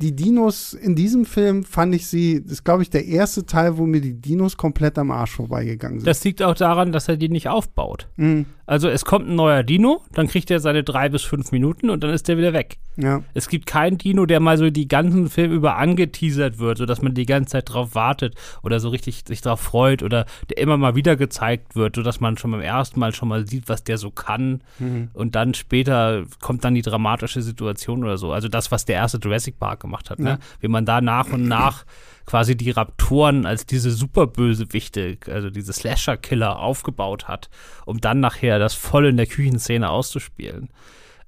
die 0.00 0.14
Dinos 0.14 0.72
in 0.74 0.94
diesem 0.96 1.24
Film 1.24 1.64
fand 1.64 1.94
ich 1.94 2.06
sie, 2.06 2.42
das 2.42 2.52
ist 2.52 2.64
glaube 2.64 2.82
ich 2.82 2.90
der 2.90 3.04
erste 3.06 3.46
Teil, 3.46 3.78
wo 3.78 3.86
mir 3.86 4.00
die 4.00 4.14
Dinos 4.20 4.56
komplett 4.56 4.98
am 4.98 5.10
Arsch 5.10 5.32
vorbeigegangen 5.32 6.00
sind. 6.00 6.06
Das 6.06 6.22
liegt 6.24 6.42
auch 6.42 6.54
daran, 6.54 6.92
dass 6.92 7.08
er 7.08 7.16
die 7.16 7.28
nicht 7.28 7.48
aufbaut. 7.48 8.08
Mhm. 8.16 8.46
Also 8.66 8.88
es 8.88 9.04
kommt 9.04 9.28
ein 9.28 9.34
neuer 9.34 9.62
Dino, 9.62 10.02
dann 10.12 10.26
kriegt 10.26 10.50
er 10.50 10.58
seine 10.58 10.82
drei 10.84 11.10
bis 11.10 11.22
fünf 11.22 11.52
Minuten 11.52 11.90
und 11.90 12.02
dann 12.02 12.10
ist 12.10 12.28
er 12.30 12.38
wieder 12.38 12.54
weg. 12.54 12.78
Ja. 12.96 13.22
Es 13.34 13.48
gibt 13.48 13.66
keinen 13.66 13.98
Dino, 13.98 14.24
der 14.24 14.40
mal 14.40 14.56
so 14.56 14.70
die 14.70 14.88
ganzen 14.88 15.28
Film 15.28 15.52
über 15.52 15.76
angeteasert 15.76 16.58
wird, 16.58 16.78
sodass 16.78 17.02
man 17.02 17.12
die 17.12 17.26
ganze 17.26 17.52
Zeit 17.52 17.72
drauf 17.72 17.94
wartet 17.94 18.34
oder 18.62 18.80
so 18.80 18.88
richtig 18.88 19.22
sich 19.28 19.42
drauf 19.42 19.60
freut 19.60 20.02
oder 20.02 20.24
der 20.48 20.58
immer 20.58 20.76
mal 20.78 20.94
wieder 20.94 21.14
gezeigt 21.16 21.76
wird, 21.76 21.96
sodass 21.96 22.20
man 22.20 22.38
schon 22.38 22.52
beim 22.52 22.60
ersten 22.62 23.00
Mal 23.00 23.14
schon 23.14 23.28
mal 23.28 23.46
sieht, 23.46 23.68
was 23.68 23.84
der 23.84 23.98
so 23.98 24.10
kann 24.10 24.62
Mhm. 24.78 25.08
und 25.12 25.34
dann 25.34 25.52
später 25.54 26.24
kommt 26.40 26.64
dann 26.64 26.74
die 26.74 26.82
dramatische 26.82 27.42
Situation 27.42 28.02
oder 28.02 28.16
so. 28.16 28.32
Also 28.32 28.48
das, 28.48 28.70
was 28.72 28.84
der 28.86 28.96
erste 28.96 29.18
Jurassic 29.18 29.58
Park 29.58 29.83
gemacht 29.84 30.10
hat, 30.10 30.18
Ja. 30.18 30.24
ne? 30.24 30.38
Wie 30.60 30.68
man 30.68 30.84
da 30.84 31.00
nach 31.00 31.32
und 31.32 31.46
nach 31.46 31.84
quasi 32.26 32.56
die 32.56 32.70
Raptoren 32.70 33.46
als 33.46 33.66
diese 33.66 33.90
Superbösewichte, 33.90 35.18
also 35.30 35.50
diese 35.50 35.72
Slasher-Killer 35.72 36.58
aufgebaut 36.58 37.28
hat, 37.28 37.50
um 37.86 38.00
dann 38.00 38.20
nachher 38.20 38.58
das 38.58 38.74
voll 38.74 39.06
in 39.06 39.16
der 39.16 39.26
Küchenszene 39.26 39.90
auszuspielen. 39.90 40.70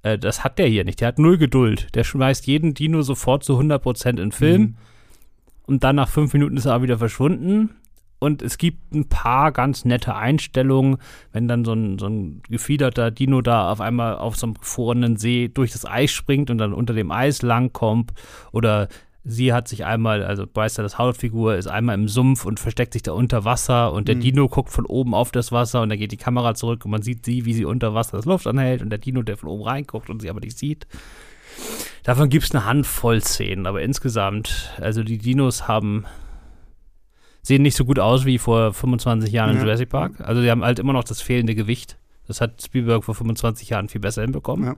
Äh, 0.03 0.19
das 0.19 0.43
hat 0.45 0.59
der 0.59 0.67
hier 0.69 0.85
nicht. 0.85 1.01
Der 1.01 1.09
hat 1.09 1.19
null 1.19 1.39
Geduld. 1.39 1.95
Der 1.95 2.05
schmeißt 2.05 2.47
jeden 2.47 2.75
Dino 2.75 3.03
sofort 3.03 3.45
zu 3.45 3.59
100% 3.59 4.11
in 4.11 4.17
den 4.17 4.33
Film 4.33 4.63
Mhm. 4.63 4.77
und 5.67 5.85
dann 5.85 5.97
nach 5.97 6.09
fünf 6.09 6.33
Minuten 6.33 6.57
ist 6.57 6.65
er 6.67 6.77
auch 6.77 6.83
wieder 6.83 6.99
verschwunden. 6.99 7.71
Und 8.19 8.41
es 8.43 8.57
gibt 8.57 8.95
ein 8.95 9.09
paar 9.09 9.53
ganz 9.53 9.85
nette 9.85 10.15
Einstellungen, 10.15 10.97
wenn 11.33 11.49
dann 11.49 11.65
so 11.65 11.73
ein, 11.75 11.99
so 11.99 12.07
ein 12.07 12.43
gefiederter 12.49 13.11
Dino 13.11 13.43
da 13.43 13.71
auf 13.71 13.81
einmal 13.81 14.17
auf 14.17 14.37
so 14.37 14.47
einem 14.47 14.55
gefrorenen 14.55 15.17
See 15.17 15.49
durch 15.49 15.73
das 15.73 15.85
Eis 15.85 16.13
springt 16.13 16.51
und 16.51 16.59
dann 16.59 16.73
unter 16.73 16.95
dem 16.95 17.11
Eis 17.11 17.43
langkommt. 17.43 18.13
Oder 18.53 18.89
sie 19.23 19.53
hat 19.53 19.69
sich 19.69 19.85
einmal, 19.85 20.23
also 20.23 20.47
Bryce, 20.47 20.77
das 20.77 20.99
Hautfigur, 20.99 21.57
ist 21.57 21.67
einmal 21.67 21.95
im 21.97 22.09
Sumpf 22.09 22.47
und 22.47 22.59
versteckt 22.59 22.95
sich 22.95 23.03
da 23.03 23.13
unter 23.13 23.45
Wasser 23.45 23.93
und 23.93 24.09
der 24.09 24.17
Mhm. 24.17 24.21
Dino 24.21 24.49
guckt 24.49 24.71
von 24.71 24.87
oben 24.87 25.15
auf 25.15 25.31
das 25.31 25.53
Wasser 25.53 25.83
und 25.83 25.91
dann 25.91 25.99
geht 25.99 26.13
die 26.13 26.17
Kamera 26.17 26.55
zurück 26.55 26.85
und 26.85 26.93
man 26.93 27.03
sieht 27.03 27.25
sie, 27.27 27.45
wie 27.45 27.53
sie 27.53 27.65
unter 27.65 27.93
Wasser 27.93 28.17
das 28.17 28.25
Luft 28.25 28.47
anhält 28.47 28.83
und 28.83 28.91
der 28.91 28.99
Dino, 28.99 29.23
der 29.23 29.37
von 29.37 29.49
oben 29.49 29.65
reinguckt 29.65 30.09
und 30.09 30.23
sie 30.23 30.31
aber 30.31 30.41
nicht 30.41 30.57
sieht. 30.57 30.87
Davon 32.03 32.29
gibt 32.29 32.45
es 32.45 32.55
eine 32.55 32.65
Handvoll 32.65 33.21
Szenen, 33.21 33.67
aber 33.67 33.83
insgesamt, 33.83 34.73
also 34.81 35.03
die 35.03 35.19
Dinos 35.19 35.67
haben 35.67 36.05
sehen 37.47 37.63
nicht 37.63 37.77
so 37.77 37.85
gut 37.85 37.99
aus 37.99 38.25
wie 38.25 38.39
vor 38.39 38.73
25 38.73 39.33
Jahren 39.33 39.51
in 39.51 39.57
Ja. 39.57 39.63
Jurassic 39.63 39.89
Park. 39.89 40.21
Also 40.21 40.43
die 40.43 40.51
haben 40.51 40.65
halt 40.65 40.79
immer 40.79 40.93
noch 40.93 41.05
das 41.05 41.21
fehlende 41.21 41.55
Gewicht. 41.55 41.97
Das 42.27 42.41
hat 42.41 42.61
Spielberg 42.63 43.05
vor 43.05 43.15
25 43.15 43.69
Jahren 43.69 43.89
viel 43.89 44.01
besser 44.01 44.23
hinbekommen. 44.23 44.67
Ja. 44.67 44.77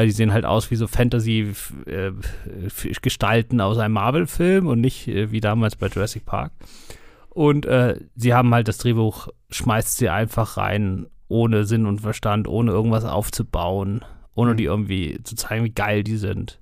Äh, 0.00 0.06
die 0.06 0.12
sehen 0.12 0.32
halt 0.32 0.44
aus 0.44 0.70
wie 0.70 0.76
so 0.76 0.86
Fantasy-Gestalten 0.86 3.60
aus 3.60 3.78
einem 3.78 3.94
Marvel-Film 3.94 4.66
und 4.66 4.80
nicht 4.80 5.08
äh, 5.08 5.30
wie 5.32 5.40
damals 5.40 5.76
bei 5.76 5.88
Jurassic 5.88 6.24
Park. 6.24 6.52
Und 7.28 7.66
äh, 7.66 7.96
sie 8.16 8.34
haben 8.34 8.52
halt 8.54 8.68
das 8.68 8.78
Drehbuch, 8.78 9.28
schmeißt 9.50 9.96
sie 9.96 10.08
einfach 10.08 10.56
rein 10.56 11.06
ohne 11.28 11.64
Sinn 11.64 11.86
und 11.86 12.00
Verstand, 12.00 12.48
ohne 12.48 12.70
irgendwas 12.72 13.04
aufzubauen, 13.04 14.04
ohne 14.34 14.52
Mhm. 14.52 14.56
die 14.56 14.64
irgendwie 14.64 15.18
zu 15.22 15.36
zeigen, 15.36 15.64
wie 15.64 15.70
geil 15.70 16.02
die 16.04 16.16
sind. 16.16 16.59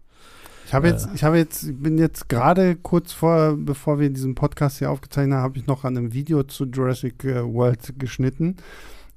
Ich 0.69 0.75
habe 0.75 0.89
jetzt, 0.89 1.09
ich 1.15 1.25
habe 1.25 1.39
jetzt, 1.39 1.63
ich 1.63 1.79
bin 1.79 1.97
jetzt 1.97 2.29
gerade 2.29 2.77
kurz 2.77 3.15
vor, 3.15 3.57
bevor 3.57 3.99
wir 4.01 4.11
diesen 4.11 4.35
Podcast 4.35 4.77
hier 4.77 4.91
aufgezeichnet 4.91 5.37
haben, 5.37 5.43
habe 5.43 5.59
ich 5.59 5.67
noch 5.67 5.85
an 5.85 5.97
einem 5.97 6.13
Video 6.13 6.43
zu 6.43 6.67
Jurassic 6.67 7.25
äh, 7.25 7.43
World 7.43 7.95
geschnitten 7.99 8.57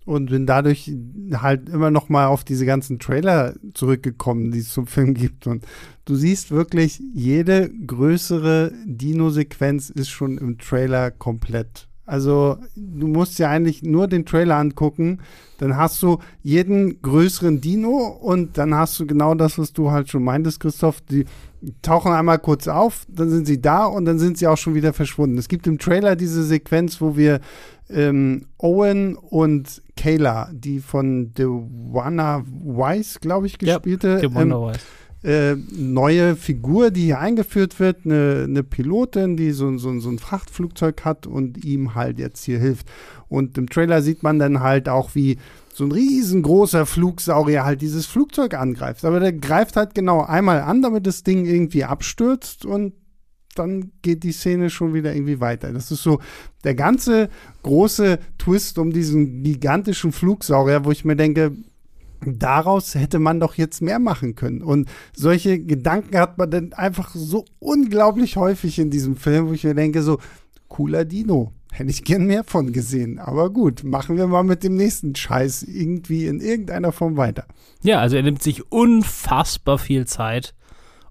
und 0.05 0.29
bin 0.29 0.45
dadurch 0.45 0.89
halt 1.33 1.67
immer 1.67 1.91
noch 1.91 2.07
mal 2.07 2.27
auf 2.27 2.45
diese 2.45 2.65
ganzen 2.65 2.99
Trailer 2.99 3.55
zurückgekommen, 3.73 4.51
die 4.51 4.59
es 4.59 4.69
zum 4.69 4.87
Film 4.87 5.13
gibt. 5.13 5.45
Und 5.45 5.65
du 6.05 6.15
siehst 6.15 6.51
wirklich, 6.51 7.03
jede 7.13 7.69
größere 7.69 8.71
Dino-Sequenz 8.85 9.89
ist 9.89 10.07
schon 10.07 10.37
im 10.37 10.57
Trailer 10.57 11.11
komplett. 11.11 11.89
Also 12.11 12.57
du 12.75 13.07
musst 13.07 13.39
ja 13.39 13.49
eigentlich 13.49 13.83
nur 13.83 14.09
den 14.09 14.25
Trailer 14.25 14.57
angucken, 14.57 15.19
dann 15.59 15.77
hast 15.77 16.03
du 16.03 16.19
jeden 16.43 17.01
größeren 17.01 17.61
Dino 17.61 18.05
und 18.05 18.57
dann 18.57 18.75
hast 18.75 18.99
du 18.99 19.07
genau 19.07 19.33
das, 19.33 19.57
was 19.57 19.71
du 19.71 19.91
halt 19.91 20.09
schon 20.09 20.21
meintest, 20.21 20.59
Christoph. 20.59 20.99
Die 21.09 21.23
tauchen 21.81 22.11
einmal 22.11 22.39
kurz 22.39 22.67
auf, 22.67 23.05
dann 23.07 23.29
sind 23.29 23.47
sie 23.47 23.61
da 23.61 23.85
und 23.85 24.03
dann 24.03 24.19
sind 24.19 24.37
sie 24.37 24.47
auch 24.47 24.57
schon 24.57 24.75
wieder 24.75 24.91
verschwunden. 24.91 25.37
Es 25.37 25.47
gibt 25.47 25.67
im 25.67 25.79
Trailer 25.79 26.17
diese 26.17 26.43
Sequenz, 26.43 26.99
wo 26.99 27.15
wir 27.15 27.39
ähm, 27.89 28.47
Owen 28.57 29.15
und 29.15 29.81
Kayla, 29.95 30.49
die 30.51 30.81
von 30.81 31.33
Dewana 31.33 32.43
Weiss, 32.45 33.21
glaube 33.21 33.47
ich, 33.47 33.53
Ja, 33.61 33.75
gespielte, 33.75 34.17
Die 34.19 34.25
ähm, 34.25 34.51
Wise. 34.51 34.79
Äh, 35.23 35.55
neue 35.71 36.35
Figur, 36.35 36.89
die 36.89 37.05
hier 37.05 37.19
eingeführt 37.19 37.79
wird, 37.79 38.05
eine, 38.05 38.45
eine 38.47 38.63
Pilotin, 38.63 39.37
die 39.37 39.51
so, 39.51 39.77
so, 39.77 39.99
so 39.99 40.09
ein 40.09 40.19
Frachtflugzeug 40.19 41.05
hat 41.05 41.27
und 41.27 41.63
ihm 41.63 41.93
halt 41.93 42.17
jetzt 42.17 42.43
hier 42.43 42.59
hilft. 42.59 42.87
Und 43.27 43.57
im 43.57 43.69
Trailer 43.69 44.01
sieht 44.01 44.23
man 44.23 44.39
dann 44.39 44.61
halt 44.61 44.89
auch, 44.89 45.13
wie 45.13 45.37
so 45.73 45.85
ein 45.85 45.91
riesengroßer 45.91 46.85
Flugsaurier 46.85 47.63
halt 47.63 47.81
dieses 47.81 48.05
Flugzeug 48.05 48.55
angreift. 48.55 49.05
Aber 49.05 49.19
der 49.19 49.33
greift 49.33 49.75
halt 49.75 49.95
genau 49.95 50.21
einmal 50.23 50.61
an, 50.61 50.81
damit 50.81 51.05
das 51.05 51.23
Ding 51.23 51.45
irgendwie 51.45 51.83
abstürzt 51.83 52.65
und 52.65 52.93
dann 53.55 53.91
geht 54.01 54.23
die 54.23 54.31
Szene 54.31 54.69
schon 54.69 54.93
wieder 54.93 55.13
irgendwie 55.13 55.39
weiter. 55.39 55.73
Das 55.73 55.91
ist 55.91 56.03
so 56.03 56.19
der 56.63 56.75
ganze 56.75 57.29
große 57.63 58.19
Twist 58.37 58.77
um 58.79 58.91
diesen 58.91 59.43
gigantischen 59.43 60.11
Flugsaurier, 60.11 60.85
wo 60.85 60.91
ich 60.91 61.05
mir 61.05 61.15
denke, 61.15 61.51
daraus 62.25 62.95
hätte 62.95 63.19
man 63.19 63.39
doch 63.39 63.55
jetzt 63.55 63.81
mehr 63.81 63.99
machen 63.99 64.35
können. 64.35 64.61
Und 64.61 64.89
solche 65.15 65.59
Gedanken 65.59 66.17
hat 66.17 66.37
man 66.37 66.51
dann 66.51 66.73
einfach 66.73 67.11
so 67.13 67.45
unglaublich 67.59 68.37
häufig 68.37 68.79
in 68.79 68.89
diesem 68.89 69.15
Film, 69.15 69.49
wo 69.49 69.53
ich 69.53 69.63
mir 69.63 69.75
denke, 69.75 70.01
so, 70.03 70.19
cooler 70.67 71.05
Dino. 71.05 71.53
Hätte 71.71 71.89
ich 71.89 72.03
gern 72.03 72.25
mehr 72.25 72.43
von 72.43 72.73
gesehen. 72.73 73.17
Aber 73.17 73.49
gut, 73.49 73.85
machen 73.85 74.17
wir 74.17 74.27
mal 74.27 74.43
mit 74.43 74.63
dem 74.63 74.75
nächsten 74.75 75.15
Scheiß 75.15 75.63
irgendwie 75.63 76.25
in 76.25 76.41
irgendeiner 76.41 76.91
Form 76.91 77.15
weiter. 77.15 77.45
Ja, 77.81 77.99
also 77.99 78.17
er 78.17 78.23
nimmt 78.23 78.43
sich 78.43 78.71
unfassbar 78.71 79.77
viel 79.77 80.05
Zeit, 80.05 80.53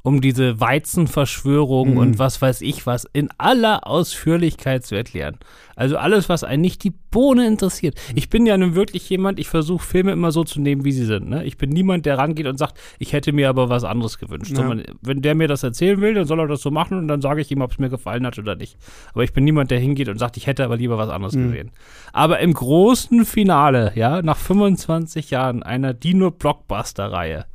um 0.03 0.21
diese 0.21 0.61
Weizenverschwörung 0.61 1.93
Mhm. 1.93 1.97
und 1.99 2.19
was 2.19 2.41
weiß 2.41 2.63
ich 2.63 2.87
was 2.87 3.07
in 3.13 3.29
aller 3.39 3.87
Ausführlichkeit 3.87 4.85
zu 4.87 4.95
erklären. 4.95 5.39
Also 5.77 5.97
alles, 5.97 6.29
was 6.29 6.45
einen 6.45 6.61
nicht 6.61 6.85
die 6.85 6.91
Bohne 7.11 7.47
interessiert. 7.47 7.99
Ich 8.15 8.29
bin 8.29 8.45
ja 8.45 8.57
nun 8.59 8.75
wirklich 8.75 9.09
jemand, 9.09 9.39
ich 9.39 9.49
versuche 9.49 9.83
Filme 9.85 10.13
immer 10.13 10.31
so 10.31 10.45
zu 10.45 10.61
nehmen, 10.61 10.85
wie 10.85 10.93
sie 10.93 11.07
sind. 11.07 11.29
Ne? 11.31 11.45
Ich 11.45 11.57
bin 11.57 11.71
niemand, 11.71 12.05
der 12.07 12.19
rangeht 12.19 12.47
und 12.47 12.59
sagt, 12.59 12.79
ich 12.99 13.13
hätte 13.15 13.33
mir 13.33 13.49
aber 13.49 13.69
was 13.71 13.83
anderes 13.85 14.19
gewünscht. 14.19 14.51
Ja. 14.51 14.57
Sondern 14.57 14.83
wenn 15.01 15.23
der 15.23 15.35
mir 15.35 15.49
das 15.49 15.63
erzählen 15.63 16.01
will, 16.03 16.13
dann 16.15 16.27
soll 16.27 16.39
er 16.41 16.49
das 16.49 16.61
so 16.61 16.71
machen 16.71 16.99
und 16.99 17.09
dann 17.09 17.23
sage 17.23 17.41
ich 17.41 17.51
ihm, 17.51 17.63
ob 17.63 17.73
es 17.73 17.79
mir 17.79 17.89
gefallen 17.89 18.27
hat 18.27 18.39
oder 18.39 18.57
nicht. 18.57 18.77
Aber 19.15 19.25
ich 19.25 19.33
bin 19.33 19.45
niemand, 19.45 19.71
der 19.71 19.79
hingeht 19.81 20.09
und 20.11 20.19
sagt, 20.19 20.37
ich 20.37 20.47
hätte 20.47 20.65
aber 20.65 20.77
lieber 20.77 20.99
was 20.99 21.09
anderes 21.09 21.35
Mhm. 21.35 21.45
gesehen. 21.51 21.71
Aber 22.13 22.41
im 22.41 22.53
großen 22.53 23.25
Finale, 23.25 23.93
ja, 23.95 24.21
nach 24.23 24.37
25 24.37 25.31
Jahren 25.31 25.63
einer 25.63 25.95
Dino-Blockbuster-Reihe, 25.95 27.47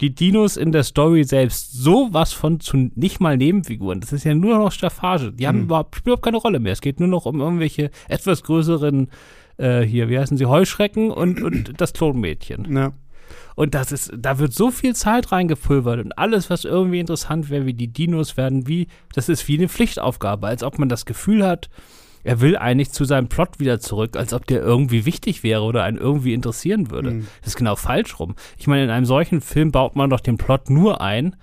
die 0.00 0.14
Dinos 0.14 0.56
in 0.56 0.72
der 0.72 0.82
Story 0.82 1.24
selbst 1.24 1.72
sowas 1.72 2.32
von 2.32 2.60
zu 2.60 2.90
nicht 2.94 3.20
mal 3.20 3.36
Nebenfiguren. 3.36 4.00
Das 4.00 4.12
ist 4.12 4.24
ja 4.24 4.34
nur 4.34 4.58
noch 4.58 4.72
Staffage. 4.72 5.32
Die 5.32 5.46
haben 5.46 5.58
Mhm. 5.58 5.64
überhaupt, 5.64 5.96
spielen 5.96 6.12
überhaupt 6.12 6.24
keine 6.24 6.38
Rolle 6.38 6.58
mehr. 6.58 6.72
Es 6.72 6.80
geht 6.80 7.00
nur 7.00 7.08
noch 7.08 7.26
um 7.26 7.40
irgendwelche 7.40 7.90
etwas 8.08 8.42
größeren, 8.42 9.08
äh, 9.58 9.82
hier, 9.82 10.08
wie 10.08 10.18
heißen 10.18 10.36
sie, 10.38 10.46
Heuschrecken 10.46 11.10
und, 11.10 11.42
und 11.42 11.72
das 11.80 11.92
Klonmädchen. 11.92 12.74
Ja. 12.74 12.92
Und 13.56 13.74
das 13.74 13.92
ist, 13.92 14.12
da 14.16 14.38
wird 14.38 14.54
so 14.54 14.70
viel 14.70 14.94
Zeit 14.94 15.32
reingepulvert 15.32 16.00
und 16.02 16.16
alles, 16.18 16.48
was 16.48 16.64
irgendwie 16.64 16.98
interessant 17.00 17.50
wäre, 17.50 17.66
wie 17.66 17.74
die 17.74 17.88
Dinos 17.92 18.36
werden, 18.36 18.66
wie, 18.66 18.86
das 19.14 19.28
ist 19.28 19.46
wie 19.48 19.58
eine 19.58 19.68
Pflichtaufgabe, 19.68 20.46
als 20.46 20.62
ob 20.62 20.78
man 20.78 20.88
das 20.88 21.04
Gefühl 21.04 21.46
hat, 21.46 21.68
er 22.22 22.40
will 22.40 22.56
eigentlich 22.56 22.90
zu 22.90 23.04
seinem 23.04 23.28
Plot 23.28 23.60
wieder 23.60 23.80
zurück, 23.80 24.16
als 24.16 24.32
ob 24.32 24.46
der 24.46 24.60
irgendwie 24.60 25.06
wichtig 25.06 25.42
wäre 25.42 25.62
oder 25.62 25.84
einen 25.84 25.98
irgendwie 25.98 26.34
interessieren 26.34 26.90
würde. 26.90 27.12
Mhm. 27.12 27.26
Das 27.40 27.48
ist 27.48 27.56
genau 27.56 27.76
falsch 27.76 28.18
rum. 28.18 28.34
Ich 28.58 28.66
meine, 28.66 28.84
in 28.84 28.90
einem 28.90 29.06
solchen 29.06 29.40
Film 29.40 29.72
baut 29.72 29.96
man 29.96 30.10
doch 30.10 30.20
den 30.20 30.38
Plot 30.38 30.70
nur 30.70 31.00
ein, 31.00 31.36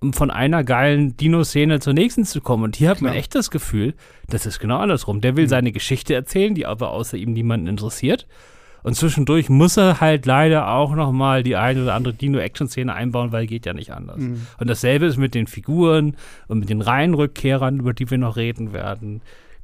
um 0.00 0.12
von 0.12 0.30
einer 0.30 0.64
geilen 0.64 1.16
Dino-Szene 1.16 1.80
zur 1.80 1.92
nächsten 1.92 2.24
zu 2.24 2.40
kommen. 2.40 2.64
Und 2.64 2.76
hier 2.76 2.88
hat 2.88 3.02
man 3.02 3.12
Klar. 3.12 3.20
echt 3.20 3.34
das 3.34 3.50
Gefühl, 3.50 3.94
das 4.28 4.46
ist 4.46 4.58
genau 4.58 4.78
andersrum. 4.78 5.20
Der 5.20 5.36
will 5.36 5.48
seine 5.48 5.72
Geschichte 5.72 6.14
erzählen, 6.14 6.54
die 6.54 6.66
aber 6.66 6.90
außer 6.90 7.16
ihm 7.16 7.32
niemanden 7.32 7.66
interessiert. 7.66 8.26
Und 8.82 8.96
zwischendurch 8.96 9.50
muss 9.50 9.76
er 9.76 10.00
halt 10.00 10.24
leider 10.24 10.72
auch 10.72 10.94
noch 10.94 11.12
mal 11.12 11.42
die 11.42 11.56
eine 11.56 11.82
oder 11.82 11.94
andere 11.94 12.14
Dino-Action-Szene 12.14 12.94
einbauen, 12.94 13.30
weil 13.30 13.46
geht 13.46 13.66
ja 13.66 13.74
nicht 13.74 13.92
anders. 13.92 14.18
Mhm. 14.18 14.46
Und 14.58 14.70
dasselbe 14.70 15.06
ist 15.06 15.18
mit 15.18 15.34
den 15.34 15.46
Figuren 15.46 16.16
und 16.48 16.60
mit 16.60 16.70
den 16.70 16.80
Reihenrückkehrern, 16.80 17.80
über 17.80 17.92
die 17.92 18.10
wir 18.10 18.16
noch 18.16 18.36
reden 18.36 18.72
werden. 18.72 19.20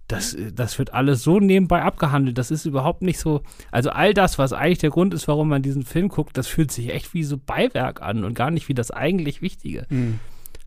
Das, 0.09 0.37
das 0.55 0.79
wird 0.79 0.95
alles 0.95 1.23
so 1.23 1.40
nebenbei 1.40 1.83
abgehandelt. 1.83 2.38
Das 2.38 2.51
ist 2.53 2.64
überhaupt 2.64 3.03
nicht 3.03 3.19
so. 3.19 3.42
Also 3.73 3.90
all 3.90 4.14
das, 4.14 4.38
was 4.38 4.53
eigentlich 4.53 4.79
der 4.79 4.90
Grund 4.90 5.12
ist, 5.12 5.27
warum 5.27 5.49
man 5.49 5.62
diesen 5.62 5.83
Film 5.83 6.09
guckt, 6.09 6.37
das 6.37 6.47
fühlt 6.47 6.71
sich 6.71 6.90
echt 6.90 7.12
wie 7.12 7.25
so 7.25 7.37
Beiwerk 7.38 8.03
an 8.03 8.25
und 8.25 8.35
gar 8.35 8.51
nicht 8.53 8.69
wie 8.69 8.75
das 8.75 8.92
eigentlich 8.92 9.42
Wichtige. 9.42 9.87
Mhm. 9.88 10.21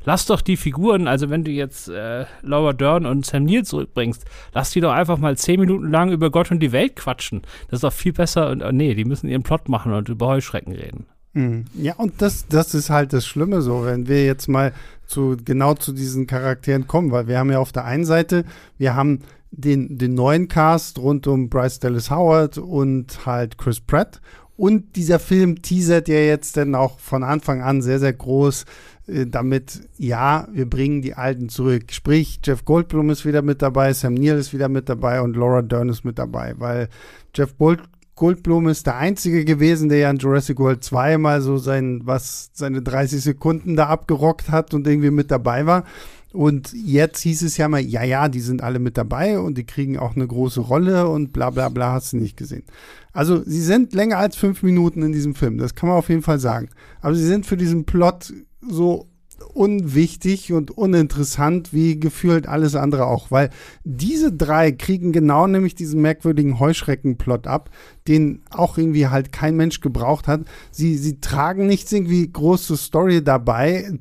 Lass 0.05 0.25
doch 0.25 0.41
die 0.41 0.57
Figuren, 0.57 1.07
also 1.07 1.29
wenn 1.29 1.43
du 1.43 1.51
jetzt 1.51 1.89
äh, 1.89 2.25
Laura 2.41 2.71
Dern 2.73 3.05
und 3.05 3.25
Sam 3.25 3.43
Neill 3.43 3.65
zurückbringst, 3.65 4.25
lass 4.53 4.71
die 4.71 4.79
doch 4.79 4.93
einfach 4.93 5.17
mal 5.17 5.37
zehn 5.37 5.59
Minuten 5.59 5.91
lang 5.91 6.11
über 6.11 6.31
Gott 6.31 6.51
und 6.51 6.61
die 6.61 6.71
Welt 6.71 6.95
quatschen. 6.95 7.41
Das 7.69 7.77
ist 7.77 7.83
doch 7.83 7.93
viel 7.93 8.13
besser. 8.13 8.49
Und 8.49 8.61
äh, 8.61 8.71
nee, 8.71 8.93
die 8.93 9.05
müssen 9.05 9.29
ihren 9.29 9.43
Plot 9.43 9.67
machen 9.67 9.93
und 9.93 10.07
über 10.07 10.27
Heuschrecken 10.27 10.73
reden. 10.73 11.05
Mhm. 11.33 11.65
Ja, 11.75 11.95
und 11.95 12.21
das, 12.21 12.47
das 12.47 12.73
ist 12.73 12.89
halt 12.89 13.13
das 13.13 13.25
Schlimme 13.25 13.61
so, 13.61 13.85
wenn 13.85 14.07
wir 14.07 14.25
jetzt 14.25 14.47
mal 14.47 14.73
zu 15.05 15.37
genau 15.43 15.73
zu 15.73 15.93
diesen 15.93 16.27
Charakteren 16.27 16.87
kommen, 16.87 17.11
weil 17.11 17.27
wir 17.27 17.39
haben 17.39 17.51
ja 17.51 17.59
auf 17.59 17.71
der 17.71 17.85
einen 17.85 18.05
Seite, 18.05 18.45
wir 18.77 18.95
haben 18.95 19.21
den, 19.51 19.97
den 19.97 20.13
neuen 20.13 20.47
Cast 20.47 20.99
rund 20.99 21.27
um 21.27 21.49
Bryce 21.49 21.79
Dallas 21.79 22.11
Howard 22.11 22.57
und 22.57 23.25
halt 23.25 23.57
Chris 23.57 23.79
Pratt. 23.79 24.21
Und 24.55 24.97
dieser 24.97 25.19
Film 25.19 25.61
teasert 25.61 26.09
ja 26.09 26.19
jetzt 26.19 26.57
dann 26.57 26.75
auch 26.75 26.99
von 26.99 27.23
Anfang 27.23 27.61
an 27.61 27.81
sehr, 27.81 27.99
sehr 27.99 28.13
groß 28.13 28.65
äh, 29.07 29.25
damit, 29.25 29.81
ja, 29.97 30.47
wir 30.51 30.69
bringen 30.69 31.01
die 31.01 31.13
Alten 31.13 31.49
zurück. 31.49 31.91
Sprich, 31.91 32.41
Jeff 32.43 32.65
Goldblum 32.65 33.09
ist 33.09 33.25
wieder 33.25 33.41
mit 33.41 33.61
dabei, 33.61 33.93
Sam 33.93 34.13
Neill 34.13 34.37
ist 34.37 34.53
wieder 34.53 34.69
mit 34.69 34.89
dabei 34.89 35.21
und 35.21 35.35
Laura 35.35 35.61
Dern 35.61 35.89
ist 35.89 36.03
mit 36.03 36.19
dabei, 36.19 36.55
weil 36.57 36.89
Jeff 37.33 37.57
Gold 37.57 37.81
Goldblum 38.19 38.67
ist 38.67 38.85
der 38.85 38.97
einzige 38.97 39.45
gewesen, 39.45 39.87
der 39.87 39.99
ja 39.99 40.09
in 40.09 40.17
Jurassic 40.17 40.59
World 40.59 40.83
2 40.83 41.17
mal 41.17 41.41
so 41.41 41.57
sein, 41.57 42.01
was, 42.03 42.51
seine 42.51 42.81
30 42.81 43.21
Sekunden 43.21 43.77
da 43.77 43.87
abgerockt 43.87 44.51
hat 44.51 44.73
und 44.73 44.85
irgendwie 44.85 45.09
mit 45.09 45.31
dabei 45.31 45.65
war. 45.65 45.85
Und 46.33 46.73
jetzt 46.73 47.21
hieß 47.21 47.43
es 47.43 47.55
ja 47.55 47.69
mal, 47.69 47.79
ja, 47.79 48.03
ja, 48.03 48.27
die 48.27 48.41
sind 48.41 48.61
alle 48.61 48.79
mit 48.79 48.97
dabei 48.97 49.39
und 49.39 49.57
die 49.57 49.65
kriegen 49.65 49.97
auch 49.97 50.17
eine 50.17 50.27
große 50.27 50.59
Rolle 50.59 51.07
und 51.07 51.31
bla 51.31 51.49
bla 51.49 51.69
bla, 51.69 51.93
hast 51.93 52.11
du 52.11 52.17
nicht 52.17 52.35
gesehen. 52.35 52.65
Also 53.13 53.41
sie 53.45 53.61
sind 53.61 53.93
länger 53.93 54.17
als 54.17 54.35
fünf 54.35 54.63
Minuten 54.63 55.01
in 55.01 55.13
diesem 55.13 55.33
Film, 55.33 55.57
das 55.57 55.73
kann 55.73 55.87
man 55.87 55.97
auf 55.97 56.09
jeden 56.09 56.21
Fall 56.21 56.39
sagen. 56.39 56.69
Aber 56.99 57.15
sie 57.15 57.25
sind 57.25 57.45
für 57.45 57.55
diesen 57.55 57.85
Plot 57.85 58.33
so 58.67 59.07
unwichtig 59.53 60.53
und 60.53 60.71
uninteressant 60.71 61.73
wie 61.73 61.99
gefühlt 61.99 62.47
alles 62.47 62.75
andere 62.75 63.07
auch, 63.07 63.31
weil 63.31 63.49
diese 63.83 64.31
drei 64.31 64.71
kriegen 64.71 65.11
genau 65.11 65.47
nämlich 65.47 65.75
diesen 65.75 66.01
merkwürdigen 66.01 66.59
Heuschreckenplot 66.59 67.47
ab, 67.47 67.69
den 68.07 68.41
auch 68.49 68.77
irgendwie 68.77 69.07
halt 69.07 69.31
kein 69.31 69.55
Mensch 69.55 69.81
gebraucht 69.81 70.27
hat. 70.27 70.41
Sie, 70.71 70.97
sie 70.97 71.19
tragen 71.19 71.67
nichts 71.67 71.91
irgendwie 71.91 72.31
große 72.31 72.77
Story 72.77 73.23
dabei 73.23 73.91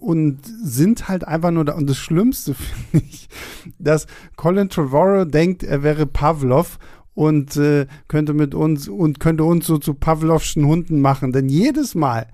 und, 0.00 0.40
sind 0.62 1.08
halt 1.08 1.26
einfach 1.26 1.50
nur 1.50 1.64
da. 1.64 1.74
Und 1.74 1.88
das 1.88 1.96
Schlimmste 1.96 2.54
finde 2.90 3.06
ich, 3.08 3.28
dass 3.78 4.06
Colin 4.36 4.68
Trevorrow 4.68 5.26
denkt, 5.26 5.62
er 5.62 5.82
wäre 5.82 6.06
Pavlov 6.06 6.78
und 7.14 7.56
äh, 7.56 7.86
könnte 8.08 8.34
mit 8.34 8.54
uns 8.54 8.88
und 8.88 9.20
könnte 9.20 9.44
uns 9.44 9.66
so 9.66 9.78
zu 9.78 9.94
Pavlovschen 9.94 10.66
Hunden 10.66 11.00
machen. 11.00 11.32
Denn 11.32 11.48
jedes 11.48 11.94
Mal, 11.94 12.26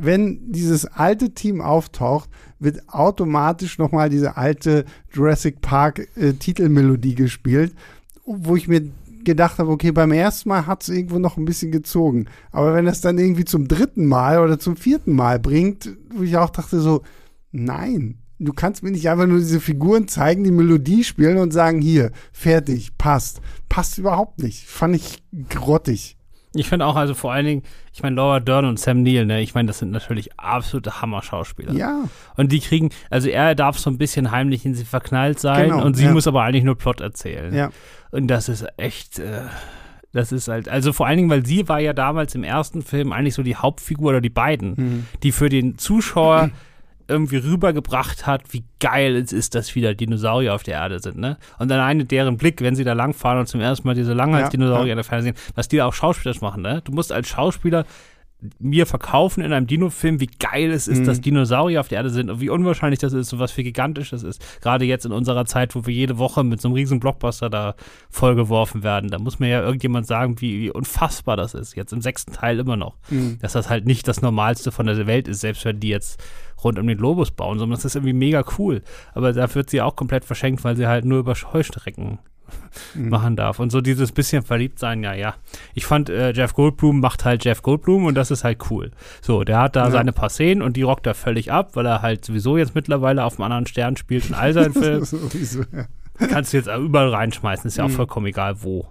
wenn 0.00 0.52
dieses 0.52 0.86
alte 0.86 1.30
Team 1.30 1.60
auftaucht, 1.60 2.30
wird 2.58 2.88
automatisch 2.88 3.78
nochmal 3.78 4.08
diese 4.08 4.36
alte 4.36 4.84
Jurassic 5.12 5.60
Park 5.60 6.08
äh, 6.16 6.34
Titelmelodie 6.34 7.14
gespielt, 7.14 7.74
wo 8.24 8.56
ich 8.56 8.68
mir 8.68 8.90
gedacht 9.24 9.58
habe, 9.58 9.70
okay, 9.70 9.92
beim 9.92 10.12
ersten 10.12 10.48
Mal 10.48 10.66
hat 10.66 10.82
es 10.82 10.88
irgendwo 10.88 11.18
noch 11.18 11.36
ein 11.36 11.44
bisschen 11.44 11.70
gezogen. 11.70 12.26
Aber 12.50 12.74
wenn 12.74 12.86
es 12.86 13.00
dann 13.00 13.18
irgendwie 13.18 13.44
zum 13.44 13.68
dritten 13.68 14.06
Mal 14.06 14.38
oder 14.40 14.58
zum 14.58 14.76
vierten 14.76 15.14
Mal 15.14 15.38
bringt, 15.38 15.96
wo 16.14 16.22
ich 16.22 16.36
auch 16.36 16.50
dachte 16.50 16.80
so, 16.80 17.02
nein, 17.52 18.18
du 18.38 18.52
kannst 18.52 18.82
mir 18.82 18.90
nicht 18.90 19.08
einfach 19.08 19.26
nur 19.26 19.38
diese 19.38 19.60
Figuren 19.60 20.08
zeigen, 20.08 20.44
die 20.44 20.50
Melodie 20.50 21.04
spielen 21.04 21.38
und 21.38 21.52
sagen, 21.52 21.80
hier, 21.80 22.12
fertig, 22.32 22.96
passt. 22.96 23.40
Passt 23.68 23.98
überhaupt 23.98 24.40
nicht. 24.42 24.64
Fand 24.64 24.96
ich 24.96 25.22
grottig. 25.48 26.17
Ich 26.58 26.68
finde 26.68 26.86
auch, 26.86 26.96
also 26.96 27.14
vor 27.14 27.32
allen 27.32 27.46
Dingen, 27.46 27.62
ich 27.94 28.02
meine, 28.02 28.16
Laura 28.16 28.40
Dern 28.40 28.64
und 28.64 28.78
Sam 28.78 29.02
Neill, 29.02 29.24
ne, 29.26 29.40
ich 29.40 29.54
meine, 29.54 29.66
das 29.68 29.78
sind 29.78 29.90
natürlich 29.90 30.38
absolute 30.38 31.00
Hammer-Schauspieler. 31.00 31.72
Ja. 31.72 32.04
Und 32.36 32.52
die 32.52 32.60
kriegen, 32.60 32.90
also 33.10 33.28
er 33.28 33.54
darf 33.54 33.78
so 33.78 33.90
ein 33.90 33.98
bisschen 33.98 34.30
heimlich 34.30 34.64
in 34.66 34.74
sie 34.74 34.84
verknallt 34.84 35.38
sein 35.40 35.70
Genau, 35.70 35.84
und 35.84 35.94
sie 35.96 36.04
ja. 36.04 36.12
muss 36.12 36.26
aber 36.26 36.42
eigentlich 36.42 36.64
nur 36.64 36.76
Plot 36.76 37.00
erzählen. 37.00 37.54
Ja. 37.54 37.70
Und 38.10 38.28
das 38.28 38.48
ist 38.48 38.66
echt, 38.76 39.18
äh, 39.18 39.42
das 40.12 40.32
ist 40.32 40.48
halt, 40.48 40.68
also 40.68 40.92
vor 40.92 41.06
allen 41.06 41.18
Dingen, 41.18 41.30
weil 41.30 41.44
sie 41.44 41.68
war 41.68 41.80
ja 41.80 41.92
damals 41.92 42.34
im 42.34 42.42
ersten 42.44 42.82
Film 42.82 43.12
eigentlich 43.12 43.34
so 43.34 43.42
die 43.42 43.56
Hauptfigur 43.56 44.10
oder 44.10 44.20
die 44.20 44.30
beiden, 44.30 44.70
Mhm. 44.76 45.06
die 45.22 45.32
für 45.32 45.48
den 45.48 45.78
Zuschauer 45.78 46.50
irgendwie 47.08 47.38
rübergebracht 47.38 48.26
hat, 48.26 48.52
wie 48.52 48.64
geil 48.80 49.16
es 49.16 49.32
ist, 49.32 49.54
dass 49.54 49.74
wieder 49.74 49.94
Dinosaurier 49.94 50.54
auf 50.54 50.62
der 50.62 50.74
Erde 50.74 51.00
sind, 51.00 51.16
ne? 51.16 51.38
Und 51.58 51.72
alleine 51.72 52.04
deren 52.04 52.36
Blick, 52.36 52.60
wenn 52.60 52.76
sie 52.76 52.84
da 52.84 52.92
langfahren 52.92 53.40
und 53.40 53.46
zum 53.46 53.60
ersten 53.60 53.88
Mal 53.88 53.94
diese 53.94 54.12
Langhals-Dinosaurier 54.12 54.88
Ja, 54.88 54.92
in 54.92 54.98
der 54.98 55.04
Ferne 55.04 55.22
sehen, 55.22 55.36
was 55.54 55.68
die 55.68 55.80
auch 55.82 55.94
schauspielerisch 55.94 56.42
machen, 56.42 56.62
ne? 56.62 56.82
Du 56.84 56.92
musst 56.92 57.10
als 57.10 57.28
Schauspieler 57.28 57.86
mir 58.60 58.86
verkaufen 58.86 59.42
in 59.42 59.52
einem 59.52 59.66
Dino-Film, 59.66 60.20
wie 60.20 60.28
geil 60.38 60.70
es 60.70 60.86
ist, 60.86 61.00
Mhm. 61.00 61.04
dass 61.06 61.20
Dinosaurier 61.20 61.80
auf 61.80 61.88
der 61.88 61.98
Erde 61.98 62.10
sind 62.10 62.30
und 62.30 62.40
wie 62.40 62.50
unwahrscheinlich 62.50 63.00
das 63.00 63.12
ist 63.12 63.32
und 63.32 63.40
was 63.40 63.50
für 63.50 63.64
gigantisch 63.64 64.10
das 64.10 64.22
ist. 64.22 64.40
Gerade 64.62 64.84
jetzt 64.84 65.04
in 65.04 65.10
unserer 65.12 65.44
Zeit, 65.44 65.74
wo 65.74 65.86
wir 65.86 65.92
jede 65.94 66.18
Woche 66.18 66.44
mit 66.44 66.60
so 66.60 66.68
einem 66.68 66.74
riesen 66.76 67.00
Blockbuster 67.00 67.50
da 67.50 67.74
vollgeworfen 68.10 68.82
werden. 68.82 69.10
Da 69.10 69.18
muss 69.18 69.38
mir 69.38 69.48
ja 69.48 69.62
irgendjemand 69.62 70.06
sagen, 70.06 70.40
wie, 70.40 70.60
wie 70.60 70.70
unfassbar 70.70 71.36
das 71.36 71.54
ist. 71.54 71.74
Jetzt 71.76 71.92
im 71.92 72.00
sechsten 72.00 72.32
Teil 72.32 72.58
immer 72.60 72.76
noch. 72.76 72.96
Mhm. 73.10 73.38
Dass 73.40 73.52
das 73.54 73.68
halt 73.68 73.86
nicht 73.86 74.06
das 74.06 74.22
Normalste 74.22 74.70
von 74.72 74.86
der 74.86 75.06
Welt 75.06 75.26
ist, 75.28 75.40
selbst 75.40 75.64
wenn 75.64 75.80
die 75.80 75.88
jetzt 75.88 76.22
rund 76.62 76.78
um 76.78 76.86
den 76.86 76.98
Globus 76.98 77.30
bauen, 77.30 77.58
sondern 77.58 77.76
das 77.76 77.84
ist 77.84 77.96
irgendwie 77.96 78.12
mega 78.12 78.44
cool. 78.58 78.82
Aber 79.14 79.32
da 79.32 79.52
wird 79.54 79.70
sie 79.70 79.80
auch 79.82 79.96
komplett 79.96 80.24
verschenkt, 80.24 80.64
weil 80.64 80.76
sie 80.76 80.86
halt 80.86 81.04
nur 81.04 81.18
über 81.20 81.34
Heuschrecken 81.52 82.18
Mhm. 82.94 83.08
machen 83.08 83.36
darf. 83.36 83.58
Und 83.58 83.70
so 83.70 83.80
dieses 83.80 84.12
bisschen 84.12 84.42
verliebt 84.42 84.78
sein, 84.78 85.02
ja, 85.02 85.12
ja. 85.14 85.34
Ich 85.74 85.86
fand, 85.86 86.08
äh, 86.10 86.32
Jeff 86.32 86.54
Goldblum 86.54 87.00
macht 87.00 87.24
halt 87.24 87.44
Jeff 87.44 87.62
Goldblum 87.62 88.04
und 88.06 88.14
das 88.14 88.30
ist 88.30 88.44
halt 88.44 88.70
cool. 88.70 88.90
So, 89.20 89.44
der 89.44 89.60
hat 89.60 89.76
da 89.76 89.84
Ja. 89.84 89.90
seine 89.90 90.12
paar 90.12 90.30
Szenen 90.30 90.62
und 90.62 90.76
die 90.76 90.82
rockt 90.82 91.06
er 91.06 91.14
völlig 91.14 91.52
ab, 91.52 91.70
weil 91.74 91.86
er 91.86 92.02
halt 92.02 92.24
sowieso 92.24 92.56
jetzt 92.56 92.74
mittlerweile 92.74 93.24
auf 93.24 93.34
einem 93.34 93.44
anderen 93.44 93.66
Stern 93.66 93.96
spielt 93.96 94.28
in 94.28 94.34
all 94.34 94.52
seinen 94.52 94.72
Filmen. 94.74 95.04
Sowieso, 95.04 95.62
ja. 95.72 95.86
Kannst 96.28 96.52
du 96.52 96.56
jetzt 96.56 96.68
auch 96.68 96.80
überall 96.80 97.10
reinschmeißen, 97.10 97.68
ist 97.68 97.76
ja 97.76 97.84
auch 97.84 97.88
Mhm. 97.88 97.92
vollkommen 97.92 98.26
egal 98.26 98.62
wo. 98.62 98.88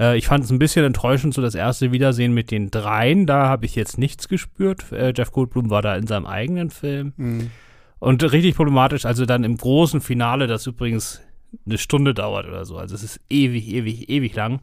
Äh, 0.00 0.16
ich 0.16 0.26
fand 0.28 0.44
es 0.44 0.50
ein 0.50 0.58
bisschen 0.58 0.84
enttäuschend, 0.84 1.34
so 1.34 1.42
das 1.42 1.54
erste 1.54 1.92
Wiedersehen 1.92 2.32
mit 2.32 2.50
den 2.50 2.70
dreien. 2.70 3.26
Da 3.26 3.48
habe 3.48 3.66
ich 3.66 3.74
jetzt 3.74 3.98
nichts 3.98 4.28
gespürt. 4.28 4.90
Äh, 4.92 5.12
Jeff 5.16 5.32
Goldblum 5.32 5.70
war 5.70 5.82
da 5.82 5.96
in 5.96 6.06
seinem 6.06 6.24
eigenen 6.26 6.70
Film. 6.70 7.12
Mhm. 7.16 7.50
Und 7.98 8.22
richtig 8.32 8.54
problematisch, 8.54 9.04
also 9.06 9.26
dann 9.26 9.42
im 9.42 9.56
großen 9.56 10.00
Finale, 10.00 10.46
das 10.46 10.66
übrigens 10.68 11.20
eine 11.66 11.78
Stunde 11.78 12.14
dauert 12.14 12.46
oder 12.46 12.64
so. 12.64 12.76
Also 12.76 12.94
es 12.94 13.02
ist 13.02 13.20
ewig, 13.30 13.68
ewig, 13.68 14.08
ewig 14.08 14.34
lang. 14.34 14.60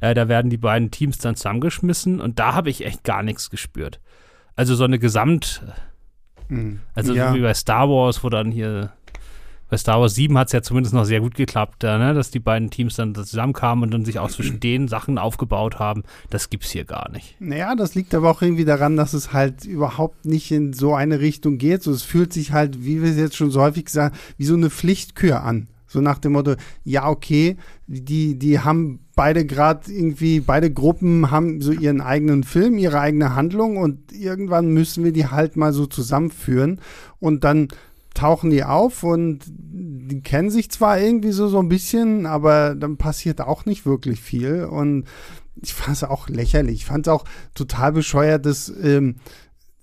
Äh, 0.00 0.14
da 0.14 0.28
werden 0.28 0.50
die 0.50 0.56
beiden 0.56 0.90
Teams 0.90 1.18
dann 1.18 1.36
zusammengeschmissen 1.36 2.20
und 2.20 2.38
da 2.38 2.54
habe 2.54 2.70
ich 2.70 2.84
echt 2.84 3.04
gar 3.04 3.22
nichts 3.22 3.50
gespürt. 3.50 4.00
Also 4.56 4.74
so 4.74 4.84
eine 4.84 4.98
Gesamt, 4.98 5.62
Mhm. 6.48 6.80
also 6.94 7.14
ja. 7.14 7.30
so 7.30 7.36
wie 7.36 7.40
bei 7.42 7.54
Star 7.54 7.88
Wars, 7.88 8.22
wo 8.22 8.28
dann 8.28 8.52
hier 8.52 8.92
bei 9.70 9.78
Star 9.78 9.98
Wars 10.00 10.14
7 10.14 10.36
hat 10.36 10.48
es 10.48 10.52
ja 10.52 10.62
zumindest 10.62 10.94
noch 10.94 11.06
sehr 11.06 11.20
gut 11.20 11.34
geklappt, 11.34 11.82
da, 11.82 11.96
ne? 11.98 12.12
dass 12.12 12.30
die 12.30 12.38
beiden 12.38 12.70
Teams 12.70 12.96
dann 12.96 13.14
zusammenkamen 13.14 13.84
und 13.84 13.90
dann 13.92 14.04
sich 14.04 14.18
auch 14.18 14.30
zwischen 14.30 14.60
den 14.60 14.88
Sachen 14.88 15.18
aufgebaut 15.18 15.78
haben. 15.78 16.02
Das 16.30 16.50
gibt's 16.50 16.70
hier 16.70 16.84
gar 16.84 17.10
nicht. 17.10 17.34
Naja, 17.40 17.74
das 17.74 17.94
liegt 17.94 18.14
aber 18.14 18.30
auch 18.30 18.42
irgendwie 18.42 18.66
daran, 18.66 18.96
dass 18.96 19.14
es 19.14 19.32
halt 19.32 19.64
überhaupt 19.64 20.26
nicht 20.26 20.52
in 20.52 20.74
so 20.74 20.94
eine 20.94 21.20
Richtung 21.20 21.56
geht. 21.58 21.82
So, 21.82 21.92
es 21.92 22.02
fühlt 22.02 22.32
sich 22.32 22.52
halt, 22.52 22.84
wie 22.84 23.02
wir 23.02 23.10
es 23.10 23.16
jetzt 23.16 23.36
schon 23.36 23.50
so 23.50 23.62
häufig 23.62 23.88
sagen, 23.88 24.14
wie 24.36 24.44
so 24.44 24.54
eine 24.54 24.68
Pflichtkür 24.70 25.42
an. 25.42 25.68
So 25.94 26.00
nach 26.00 26.18
dem 26.18 26.32
Motto, 26.32 26.56
ja, 26.82 27.08
okay, 27.08 27.56
die, 27.86 28.36
die 28.36 28.58
haben 28.58 28.98
beide 29.14 29.46
gerade 29.46 29.92
irgendwie, 29.92 30.40
beide 30.40 30.72
Gruppen 30.72 31.30
haben 31.30 31.60
so 31.60 31.70
ihren 31.70 32.00
eigenen 32.00 32.42
Film, 32.42 32.78
ihre 32.78 32.98
eigene 32.98 33.36
Handlung 33.36 33.76
und 33.76 34.12
irgendwann 34.12 34.74
müssen 34.74 35.04
wir 35.04 35.12
die 35.12 35.28
halt 35.28 35.56
mal 35.56 35.72
so 35.72 35.86
zusammenführen 35.86 36.80
und 37.20 37.44
dann 37.44 37.68
tauchen 38.12 38.50
die 38.50 38.64
auf 38.64 39.04
und 39.04 39.44
die 39.46 40.20
kennen 40.20 40.50
sich 40.50 40.68
zwar 40.68 40.98
irgendwie 41.00 41.30
so, 41.30 41.46
so 41.46 41.60
ein 41.60 41.68
bisschen, 41.68 42.26
aber 42.26 42.74
dann 42.74 42.96
passiert 42.96 43.40
auch 43.40 43.64
nicht 43.64 43.86
wirklich 43.86 44.20
viel 44.20 44.64
und 44.64 45.04
ich 45.62 45.74
fand 45.74 45.96
es 45.96 46.02
auch 46.02 46.28
lächerlich. 46.28 46.74
Ich 46.74 46.86
fand 46.86 47.06
es 47.06 47.12
auch 47.12 47.24
total 47.54 47.92
bescheuert, 47.92 48.46
dass 48.46 48.68
ähm, 48.82 49.16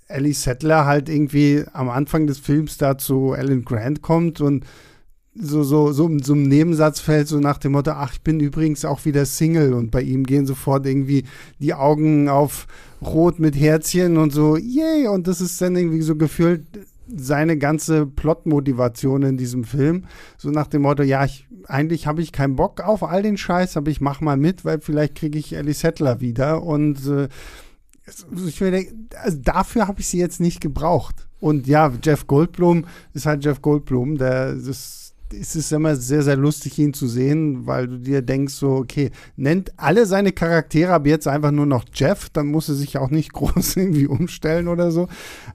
Ellie 0.10 0.34
Settler 0.34 0.86
halt 0.86 1.08
irgendwie 1.08 1.64
am 1.72 1.90
Anfang 1.90 2.28
des 2.28 2.40
Films 2.40 2.78
da 2.78 2.98
zu 2.98 3.32
Alan 3.32 3.64
Grant 3.64 4.02
kommt 4.02 4.42
und 4.42 4.66
so, 5.34 5.64
so, 5.64 5.94
so, 5.94 6.10
so 6.22 6.34
ein 6.34 6.44
Nebensatz 6.44 7.00
fällt, 7.00 7.28
so 7.28 7.40
nach 7.40 7.58
dem 7.58 7.72
Motto, 7.72 7.92
ach, 7.92 8.14
ich 8.14 8.22
bin 8.22 8.40
übrigens 8.40 8.84
auch 8.84 9.06
wieder 9.06 9.26
Single 9.26 9.74
und 9.74 9.90
bei 9.90 10.02
ihm 10.02 10.26
gehen 10.26 10.46
sofort 10.46 10.86
irgendwie 10.86 11.24
die 11.60 11.74
Augen 11.74 12.28
auf 12.28 12.68
rot 13.02 13.40
mit 13.40 13.56
Herzchen 13.56 14.18
und 14.18 14.34
so, 14.34 14.58
yay, 14.58 15.08
und 15.08 15.28
das 15.28 15.40
ist 15.40 15.62
dann 15.62 15.76
irgendwie 15.76 16.02
so 16.02 16.16
gefühlt 16.16 16.66
seine 17.14 17.58
ganze 17.58 18.06
Plotmotivation 18.06 19.24
in 19.24 19.38
diesem 19.38 19.64
Film. 19.64 20.06
So 20.38 20.50
nach 20.50 20.68
dem 20.68 20.84
Motto, 20.84 21.04
ja, 21.04 21.26
ich, 21.26 21.48
eigentlich 21.66 22.08
habe 22.08 22.22
ich 22.22 22.32
keinen 22.32 22.56
Bock 22.56 22.82
auf 22.82 23.04
all 23.04 23.24
den 23.24 23.38
Scheiß, 23.38 23.78
aber 23.78 23.90
ich 23.90 24.02
mach 24.02 24.22
mal 24.22 24.38
mit, 24.38 24.66
weil 24.66 24.82
vielleicht 24.82 25.16
kriege 25.16 25.40
ich 25.40 25.54
Ellie 25.54 25.74
Settler 25.74 26.22
wieder 26.22 26.64
und 26.64 27.06
äh, 27.08 27.28
also 28.06 28.48
ich 28.48 28.60
mir 28.60 28.86
also 29.16 29.38
dafür 29.42 29.88
habe 29.88 30.02
ich 30.02 30.08
sie 30.08 30.20
jetzt 30.20 30.40
nicht 30.40 30.60
gebraucht. 30.60 31.28
Und 31.40 31.68
ja, 31.68 31.92
Jeff 32.04 32.28
Goldblum 32.28 32.86
ist 33.14 33.26
halt 33.26 33.44
Jeff 33.44 33.62
Goldblum, 33.62 34.18
der 34.18 34.58
das 35.32 35.40
es 35.40 35.56
ist 35.56 35.72
immer 35.72 35.96
sehr, 35.96 36.24
sehr 36.24 36.38
lustig, 36.38 36.78
ihn 36.80 36.94
zu 36.94 37.08
sehen, 37.08 37.66
weil 37.66 37.88
du 37.88 38.00
dir 38.00 38.22
denkst, 38.22 38.54
so, 38.54 38.72
okay, 38.72 39.12
nennt 39.36 39.72
alle 39.78 40.06
seine 40.06 40.32
Charaktere 40.32 40.94
ab 40.94 41.08
jetzt 41.08 41.28
einfach 41.28 41.52
nur 41.52 41.66
noch 41.66 41.86
Jeff, 41.94 42.30
dann 42.30 42.48
muss 42.48 42.70
er 42.70 42.76
sich 42.76 42.98
auch 42.98 43.10
nicht 43.10 43.34
groß 43.34 43.78
irgendwie 43.78 44.08
umstellen 44.08 44.68
oder 44.68 44.92
so. 44.92 45.08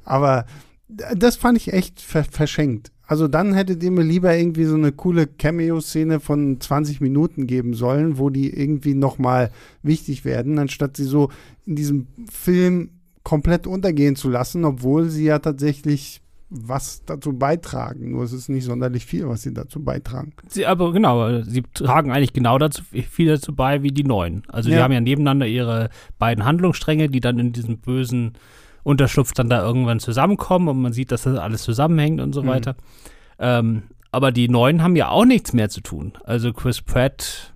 Aber 0.04 0.46
das 0.88 1.36
fand 1.36 1.58
ich 1.58 1.72
echt 1.72 2.00
ver 2.00 2.24
verschenkt. 2.24 2.92
Also 3.08 3.28
dann 3.28 3.54
hättet 3.54 3.82
ihr 3.84 3.92
mir 3.92 4.02
lieber 4.02 4.36
irgendwie 4.36 4.64
so 4.64 4.74
eine 4.74 4.90
coole 4.90 5.28
Cameo-Szene 5.28 6.18
von 6.18 6.60
20 6.60 7.00
Minuten 7.00 7.46
geben 7.46 7.74
sollen, 7.74 8.18
wo 8.18 8.30
die 8.30 8.50
irgendwie 8.50 8.94
nochmal 8.94 9.52
wichtig 9.82 10.24
werden, 10.24 10.58
anstatt 10.58 10.96
sie 10.96 11.04
so 11.04 11.30
in 11.66 11.76
diesem 11.76 12.08
Film 12.28 12.90
komplett 13.22 13.66
untergehen 13.68 14.16
zu 14.16 14.28
lassen, 14.28 14.64
obwohl 14.64 15.08
sie 15.08 15.24
ja 15.24 15.38
tatsächlich 15.38 16.20
was 16.48 17.04
dazu 17.04 17.32
beitragen. 17.32 18.12
Nur 18.12 18.22
es 18.22 18.32
ist 18.32 18.48
nicht 18.48 18.64
sonderlich 18.64 19.04
viel, 19.04 19.28
was 19.28 19.42
sie 19.42 19.52
dazu 19.52 19.82
beitragen. 19.82 20.32
Sie, 20.48 20.64
aber 20.66 20.92
genau, 20.92 21.42
sie 21.42 21.62
tragen 21.74 22.12
eigentlich 22.12 22.32
genau 22.32 22.56
dazu, 22.58 22.82
viel 22.84 23.28
dazu 23.28 23.54
bei 23.54 23.82
wie 23.82 23.90
die 23.90 24.04
Neuen. 24.04 24.42
Also 24.48 24.70
die 24.70 24.76
Ja. 24.76 24.82
haben 24.84 24.92
ja 24.92 25.00
nebeneinander 25.00 25.46
ihre 25.46 25.90
beiden 26.18 26.44
Handlungsstränge, 26.44 27.08
die 27.08 27.20
dann 27.20 27.38
in 27.40 27.52
diesem 27.52 27.78
bösen 27.78 28.34
Unterschlupf 28.84 29.32
dann 29.32 29.48
da 29.48 29.60
irgendwann 29.64 29.98
zusammenkommen 29.98 30.68
und 30.68 30.80
man 30.80 30.92
sieht, 30.92 31.10
dass 31.10 31.22
das 31.24 31.36
alles 31.38 31.62
zusammenhängt 31.62 32.20
und 32.20 32.32
so 32.32 32.44
Mhm. 32.44 32.46
weiter. 32.46 32.76
Ähm, 33.40 33.82
aber 34.12 34.30
die 34.30 34.48
Neuen 34.48 34.82
haben 34.82 34.94
ja 34.94 35.08
auch 35.08 35.24
nichts 35.24 35.52
mehr 35.52 35.68
zu 35.68 35.80
tun. 35.80 36.12
Also 36.24 36.52
Chris 36.52 36.80
Pratt, 36.80 37.52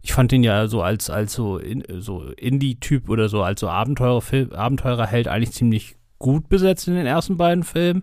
ich 0.00 0.12
fand 0.12 0.32
ihn 0.32 0.44
ja 0.44 0.68
so 0.68 0.80
als, 0.80 1.10
als 1.10 1.32
so, 1.34 1.58
in, 1.58 1.82
so 1.98 2.22
Indie-Typ 2.36 3.08
oder 3.08 3.28
so, 3.28 3.42
als 3.42 3.60
so 3.60 3.68
Abenteurer, 3.68 4.22
Abenteurerheld 4.52 5.26
eigentlich 5.26 5.52
ziemlich 5.52 5.96
gut 6.22 6.48
besetzt 6.48 6.88
in 6.88 6.94
den 6.94 7.06
ersten 7.06 7.36
beiden 7.36 7.64
Filmen. 7.64 8.02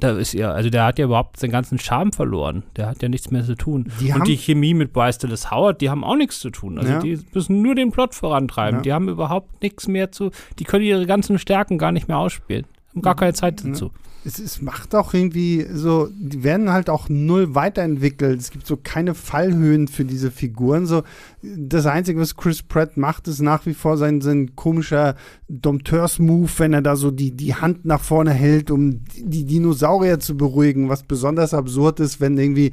Da 0.00 0.10
ist 0.18 0.32
ja, 0.32 0.50
also 0.50 0.68
der 0.68 0.84
hat 0.84 0.98
ja 0.98 1.04
überhaupt 1.04 1.38
seinen 1.38 1.52
ganzen 1.52 1.78
Charme 1.78 2.12
verloren. 2.12 2.64
Der 2.76 2.88
hat 2.88 3.02
ja 3.02 3.08
nichts 3.08 3.30
mehr 3.30 3.44
zu 3.44 3.54
tun. 3.54 3.92
Die 4.00 4.12
und 4.12 4.26
die 4.26 4.36
Chemie 4.36 4.74
mit 4.74 4.92
Bryce 4.92 5.18
Dallas 5.18 5.50
Howard, 5.52 5.80
die 5.80 5.90
haben 5.90 6.02
auch 6.02 6.16
nichts 6.16 6.40
zu 6.40 6.50
tun. 6.50 6.78
Also 6.78 6.92
Ja. 6.94 6.98
die 6.98 7.20
müssen 7.32 7.62
nur 7.62 7.76
den 7.76 7.92
Plot 7.92 8.14
vorantreiben. 8.14 8.78
Ja. 8.80 8.82
Die 8.82 8.92
haben 8.92 9.08
überhaupt 9.08 9.62
nichts 9.62 9.86
mehr 9.86 10.10
zu, 10.10 10.30
die 10.58 10.64
können 10.64 10.84
ihre 10.84 11.06
ganzen 11.06 11.38
Stärken 11.38 11.78
gar 11.78 11.92
nicht 11.92 12.08
mehr 12.08 12.18
ausspielen. 12.18 12.66
Haben 12.90 13.02
gar 13.02 13.14
keine 13.14 13.34
Zeit 13.34 13.62
Ja. 13.62 13.90
Es, 14.24 14.38
es 14.38 14.62
macht 14.62 14.94
auch 14.94 15.14
irgendwie 15.14 15.66
so, 15.72 16.08
die 16.16 16.44
werden 16.44 16.70
halt 16.70 16.88
auch 16.88 17.08
null 17.08 17.54
weiterentwickelt. 17.54 18.40
Es 18.40 18.50
gibt 18.50 18.66
so 18.66 18.76
keine 18.76 19.14
Fallhöhen 19.14 19.88
für 19.88 20.04
diese 20.04 20.30
Figuren. 20.30 20.86
So, 20.86 21.02
das 21.42 21.86
Einzige, 21.86 22.20
was 22.20 22.36
Chris 22.36 22.62
Pratt 22.62 22.96
macht, 22.96 23.26
ist 23.26 23.40
nach 23.40 23.66
wie 23.66 23.74
vor 23.74 23.96
sein, 23.96 24.20
sein 24.20 24.54
komischer 24.54 25.16
Dompteurs-Move, 25.48 26.50
wenn 26.58 26.72
er 26.72 26.82
da 26.82 26.96
so 26.96 27.10
die, 27.10 27.32
die 27.32 27.54
Hand 27.54 27.84
nach 27.84 28.00
vorne 28.00 28.32
hält, 28.32 28.70
um 28.70 29.00
die 29.16 29.44
Dinosaurier 29.44 30.20
zu 30.20 30.36
beruhigen, 30.36 30.88
was 30.88 31.02
besonders 31.02 31.52
absurd 31.52 31.98
ist, 32.00 32.20
wenn 32.20 32.38
irgendwie 32.38 32.72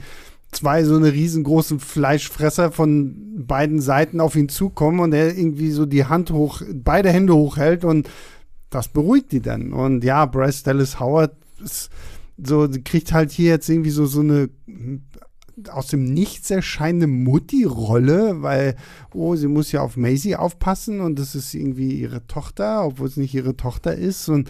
zwei 0.51 0.83
so 0.83 0.95
eine 0.95 1.13
riesengroßen 1.13 1.79
Fleischfresser 1.79 2.71
von 2.71 3.15
beiden 3.37 3.81
Seiten 3.81 4.19
auf 4.19 4.35
ihn 4.35 4.49
zukommen 4.49 4.99
und 4.99 5.13
er 5.13 5.37
irgendwie 5.37 5.71
so 5.71 5.85
die 5.85 6.05
Hand 6.05 6.31
hoch, 6.31 6.61
beide 6.73 7.09
Hände 7.09 7.35
hochhält 7.35 7.85
und 7.85 8.09
das 8.69 8.87
beruhigt 8.87 9.31
die 9.31 9.41
dann. 9.41 9.73
Und 9.73 10.03
ja, 10.03 10.25
Bryce 10.25 10.63
Dallas 10.63 10.99
Howard 10.99 11.35
ist 11.63 11.89
so, 12.41 12.67
kriegt 12.83 13.11
halt 13.13 13.31
hier 13.31 13.49
jetzt 13.49 13.69
irgendwie 13.69 13.89
so, 13.89 14.05
so 14.05 14.21
eine 14.21 14.49
hm, 14.65 15.03
aus 15.71 15.87
dem 15.87 16.05
Nichts 16.05 16.49
erscheinende 16.51 17.07
Mutti-Rolle, 17.07 18.41
weil, 18.41 18.75
oh, 19.13 19.35
sie 19.35 19.47
muss 19.47 19.71
ja 19.73 19.81
auf 19.81 19.97
Maisie 19.97 20.37
aufpassen 20.37 21.01
und 21.01 21.19
das 21.19 21.35
ist 21.35 21.53
irgendwie 21.53 21.99
ihre 21.99 22.25
Tochter, 22.27 22.85
obwohl 22.85 23.07
es 23.07 23.17
nicht 23.17 23.33
ihre 23.33 23.57
Tochter 23.57 23.95
ist. 23.95 24.29
Und 24.29 24.49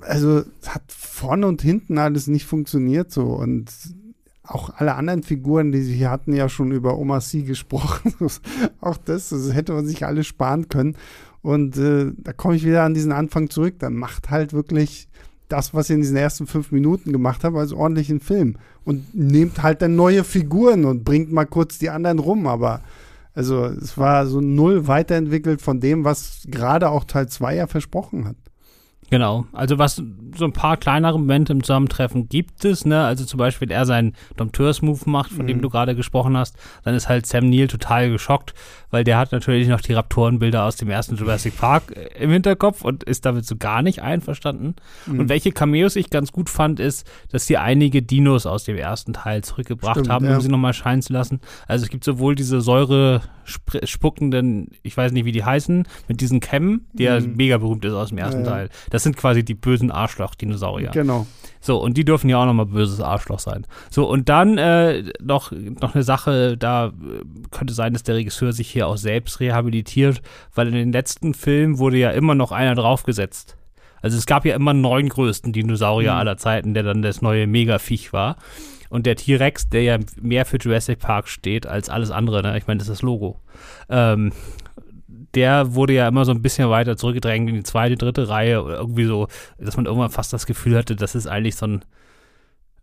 also 0.00 0.44
hat 0.66 0.82
vorne 0.88 1.46
und 1.46 1.60
hinten 1.60 1.98
alles 1.98 2.26
nicht 2.26 2.46
funktioniert 2.46 3.12
so 3.12 3.24
und 3.24 3.70
auch 4.42 4.70
alle 4.76 4.94
anderen 4.94 5.22
Figuren, 5.22 5.72
die 5.72 5.82
sie 5.82 5.94
hier 5.94 6.10
hatten, 6.10 6.34
ja 6.34 6.48
schon 6.48 6.70
über 6.70 6.98
Oma 6.98 7.20
C 7.20 7.42
gesprochen. 7.42 8.14
auch 8.80 8.98
das, 8.98 9.30
das 9.30 9.52
hätte 9.54 9.72
man 9.72 9.86
sich 9.86 10.04
alles 10.04 10.26
sparen 10.26 10.68
können. 10.68 10.96
Und 11.44 11.76
äh, 11.76 12.10
da 12.16 12.32
komme 12.32 12.56
ich 12.56 12.64
wieder 12.64 12.84
an 12.84 12.94
diesen 12.94 13.12
Anfang 13.12 13.50
zurück. 13.50 13.74
Dann 13.78 13.92
macht 13.92 14.30
halt 14.30 14.54
wirklich 14.54 15.08
das, 15.50 15.74
was 15.74 15.90
ihr 15.90 15.96
in 15.96 16.00
diesen 16.00 16.16
ersten 16.16 16.46
fünf 16.46 16.72
Minuten 16.72 17.12
gemacht 17.12 17.44
habt, 17.44 17.54
als 17.54 17.74
ordentlichen 17.74 18.20
Film. 18.20 18.56
Und 18.86 19.14
nehmt 19.14 19.62
halt 19.62 19.82
dann 19.82 19.94
neue 19.94 20.24
Figuren 20.24 20.86
und 20.86 21.04
bringt 21.04 21.30
mal 21.30 21.44
kurz 21.44 21.76
die 21.76 21.90
anderen 21.90 22.18
rum. 22.18 22.46
Aber 22.46 22.80
also 23.34 23.66
es 23.66 23.98
war 23.98 24.26
so 24.26 24.40
null 24.40 24.86
weiterentwickelt 24.86 25.60
von 25.60 25.80
dem, 25.80 26.02
was 26.02 26.44
gerade 26.46 26.88
auch 26.88 27.04
Teil 27.04 27.28
2 27.28 27.56
ja 27.56 27.66
versprochen 27.66 28.24
hat. 28.24 28.36
Genau, 29.10 29.46
also 29.52 29.78
was 29.78 30.02
so 30.36 30.44
ein 30.44 30.52
paar 30.52 30.76
kleinere 30.76 31.18
Momente 31.18 31.52
im 31.52 31.62
Zusammentreffen 31.62 32.28
gibt 32.28 32.64
es, 32.64 32.84
ne? 32.84 33.04
Also 33.04 33.24
zum 33.24 33.38
Beispiel, 33.38 33.70
er 33.70 33.86
seinen 33.86 34.14
Dompteurs-Move 34.36 35.08
macht, 35.08 35.30
von 35.30 35.44
mhm. 35.44 35.48
dem 35.48 35.60
du 35.62 35.70
gerade 35.70 35.94
gesprochen 35.94 36.36
hast, 36.36 36.56
dann 36.82 36.94
ist 36.94 37.08
halt 37.08 37.26
Sam 37.26 37.48
Neill 37.48 37.68
total 37.68 38.10
geschockt, 38.10 38.54
weil 38.90 39.04
der 39.04 39.18
hat 39.18 39.32
natürlich 39.32 39.68
noch 39.68 39.80
die 39.80 39.92
Raptorenbilder 39.92 40.64
aus 40.64 40.76
dem 40.76 40.90
ersten 40.90 41.16
Jurassic 41.16 41.56
Park 41.56 41.96
äh, 41.96 42.22
im 42.22 42.30
Hinterkopf 42.30 42.82
und 42.82 43.04
ist 43.04 43.24
damit 43.26 43.46
so 43.46 43.56
gar 43.56 43.82
nicht 43.82 44.02
einverstanden. 44.02 44.74
Mhm. 45.06 45.20
Und 45.20 45.28
welche 45.28 45.52
Cameos 45.52 45.96
ich 45.96 46.10
ganz 46.10 46.32
gut 46.32 46.50
fand, 46.50 46.80
ist, 46.80 47.06
dass 47.30 47.46
sie 47.46 47.56
einige 47.56 48.02
Dinos 48.02 48.46
aus 48.46 48.64
dem 48.64 48.76
ersten 48.76 49.12
Teil 49.12 49.44
zurückgebracht 49.44 49.96
Stimmt, 49.96 50.08
haben, 50.08 50.26
um 50.26 50.32
ja. 50.32 50.40
sie 50.40 50.48
nochmal 50.48 50.74
scheinen 50.74 51.02
zu 51.02 51.12
lassen. 51.12 51.40
Also 51.68 51.84
es 51.84 51.90
gibt 51.90 52.04
sowohl 52.04 52.34
diese 52.34 52.60
Säure 52.60 53.22
spuckenden, 53.44 54.68
ich 54.82 54.96
weiß 54.96 55.12
nicht, 55.12 55.24
wie 55.24 55.32
die 55.32 55.44
heißen, 55.44 55.86
mit 56.08 56.20
diesen 56.20 56.40
Kämmen, 56.40 56.86
der 56.92 57.20
mhm. 57.20 57.36
mega 57.36 57.58
berühmt 57.58 57.84
ist 57.84 57.92
aus 57.92 58.08
dem 58.08 58.18
ersten 58.18 58.44
ja, 58.44 58.50
Teil. 58.50 58.70
Das 58.94 59.02
sind 59.02 59.16
quasi 59.16 59.44
die 59.44 59.54
bösen 59.54 59.90
Arschloch-Dinosaurier. 59.90 60.92
Genau. 60.92 61.26
So, 61.60 61.78
und 61.78 61.96
die 61.96 62.04
dürfen 62.04 62.30
ja 62.30 62.40
auch 62.40 62.46
nochmal 62.46 62.66
böses 62.66 63.00
Arschloch 63.00 63.40
sein. 63.40 63.66
So, 63.90 64.08
und 64.08 64.28
dann 64.28 64.56
äh, 64.56 65.02
noch, 65.20 65.50
noch 65.50 65.96
eine 65.96 66.04
Sache, 66.04 66.56
da 66.56 66.86
äh, 66.86 66.90
könnte 67.50 67.74
sein, 67.74 67.92
dass 67.92 68.04
der 68.04 68.14
Regisseur 68.14 68.52
sich 68.52 68.70
hier 68.70 68.86
auch 68.86 68.96
selbst 68.96 69.40
rehabilitiert, 69.40 70.22
weil 70.54 70.68
in 70.68 70.74
den 70.74 70.92
letzten 70.92 71.34
Filmen 71.34 71.78
wurde 71.78 71.96
ja 71.96 72.12
immer 72.12 72.36
noch 72.36 72.52
einer 72.52 72.76
draufgesetzt. 72.76 73.56
Also 74.00 74.16
es 74.16 74.26
gab 74.26 74.44
ja 74.44 74.54
immer 74.54 74.70
einen 74.70 74.82
neuen 74.82 75.08
größten 75.08 75.52
Dinosaurier 75.52 76.12
mhm. 76.12 76.18
aller 76.18 76.36
Zeiten, 76.36 76.72
der 76.72 76.84
dann 76.84 77.02
das 77.02 77.20
neue 77.20 77.48
Megaviech 77.48 78.12
war. 78.12 78.36
Und 78.90 79.06
der 79.06 79.16
T-Rex, 79.16 79.70
der 79.70 79.82
ja 79.82 79.98
mehr 80.22 80.46
für 80.46 80.58
Jurassic 80.58 81.00
Park 81.00 81.26
steht 81.26 81.66
als 81.66 81.88
alles 81.88 82.12
andere, 82.12 82.42
ne? 82.42 82.56
ich 82.56 82.68
meine, 82.68 82.78
das 82.78 82.86
ist 82.86 82.98
das 82.98 83.02
Logo. 83.02 83.40
Ähm, 83.88 84.30
der 85.34 85.74
wurde 85.74 85.94
ja 85.94 86.08
immer 86.08 86.24
so 86.24 86.32
ein 86.32 86.42
bisschen 86.42 86.70
weiter 86.70 86.96
zurückgedrängt 86.96 87.48
in 87.48 87.56
die 87.56 87.62
zweite, 87.62 87.96
dritte 87.96 88.28
Reihe 88.28 88.62
oder 88.62 88.76
irgendwie 88.76 89.04
so, 89.04 89.28
dass 89.58 89.76
man 89.76 89.86
irgendwann 89.86 90.10
fast 90.10 90.32
das 90.32 90.46
Gefühl 90.46 90.76
hatte, 90.76 90.96
das 90.96 91.14
ist 91.14 91.26
eigentlich 91.26 91.56
so 91.56 91.66
ein 91.66 91.84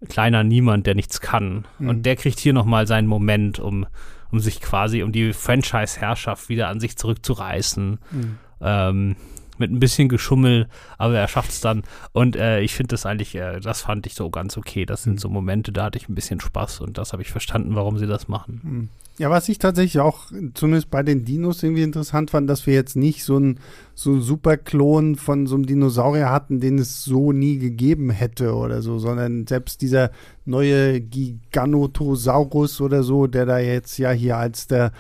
kleiner 0.09 0.43
Niemand, 0.43 0.87
der 0.87 0.95
nichts 0.95 1.21
kann. 1.21 1.65
Mhm. 1.79 1.89
Und 1.89 2.05
der 2.05 2.15
kriegt 2.15 2.39
hier 2.39 2.53
nochmal 2.53 2.87
seinen 2.87 3.07
Moment, 3.07 3.59
um, 3.59 3.85
um 4.31 4.39
sich 4.39 4.61
quasi, 4.61 5.03
um 5.03 5.11
die 5.11 5.33
Franchise-Herrschaft 5.33 6.49
wieder 6.49 6.67
an 6.69 6.79
sich 6.79 6.97
zurückzureißen. 6.97 7.99
Mhm. 8.11 8.37
Ähm, 8.61 9.15
mit 9.61 9.71
ein 9.71 9.79
bisschen 9.79 10.09
Geschummel, 10.09 10.67
aber 10.97 11.17
er 11.17 11.27
schafft 11.29 11.51
es 11.51 11.61
dann. 11.61 11.83
Und 12.11 12.35
äh, 12.35 12.59
ich 12.59 12.75
finde 12.75 12.89
das 12.89 13.05
eigentlich, 13.05 13.35
äh, 13.35 13.61
das 13.61 13.81
fand 13.81 14.05
ich 14.05 14.15
so 14.15 14.29
ganz 14.29 14.57
okay. 14.57 14.85
Das 14.85 15.03
sind 15.03 15.13
mhm. 15.13 15.19
so 15.19 15.29
Momente, 15.29 15.71
da 15.71 15.85
hatte 15.85 15.97
ich 15.97 16.09
ein 16.09 16.15
bisschen 16.15 16.41
Spaß 16.41 16.81
und 16.81 16.97
das 16.97 17.13
habe 17.13 17.21
ich 17.21 17.31
verstanden, 17.31 17.75
warum 17.75 17.97
sie 17.97 18.07
das 18.07 18.27
machen. 18.27 18.61
Mhm. 18.63 18.89
Ja, 19.17 19.29
was 19.29 19.49
ich 19.49 19.59
tatsächlich 19.59 19.99
auch 19.99 20.31
zumindest 20.55 20.89
bei 20.89 21.03
den 21.03 21.25
Dinos 21.25 21.61
irgendwie 21.61 21.83
interessant 21.83 22.31
fand, 22.31 22.49
dass 22.49 22.65
wir 22.65 22.73
jetzt 22.73 22.95
nicht 22.95 23.23
so 23.23 23.35
einen 23.35 23.59
so 23.93 24.13
ein 24.13 24.21
Superklon 24.21 25.15
von 25.15 25.45
so 25.45 25.55
einem 25.55 25.67
Dinosaurier 25.67 26.31
hatten, 26.31 26.59
den 26.59 26.79
es 26.79 27.03
so 27.03 27.31
nie 27.31 27.57
gegeben 27.59 28.09
hätte 28.09 28.55
oder 28.55 28.81
so, 28.81 28.97
sondern 28.97 29.45
selbst 29.45 29.81
dieser 29.81 30.09
neue 30.45 31.01
Giganotosaurus 31.01 32.81
oder 32.81 33.03
so, 33.03 33.27
der 33.27 33.45
da 33.45 33.59
jetzt 33.59 33.99
ja 33.99 34.09
hier 34.09 34.37
als 34.37 34.65
der 34.65 34.91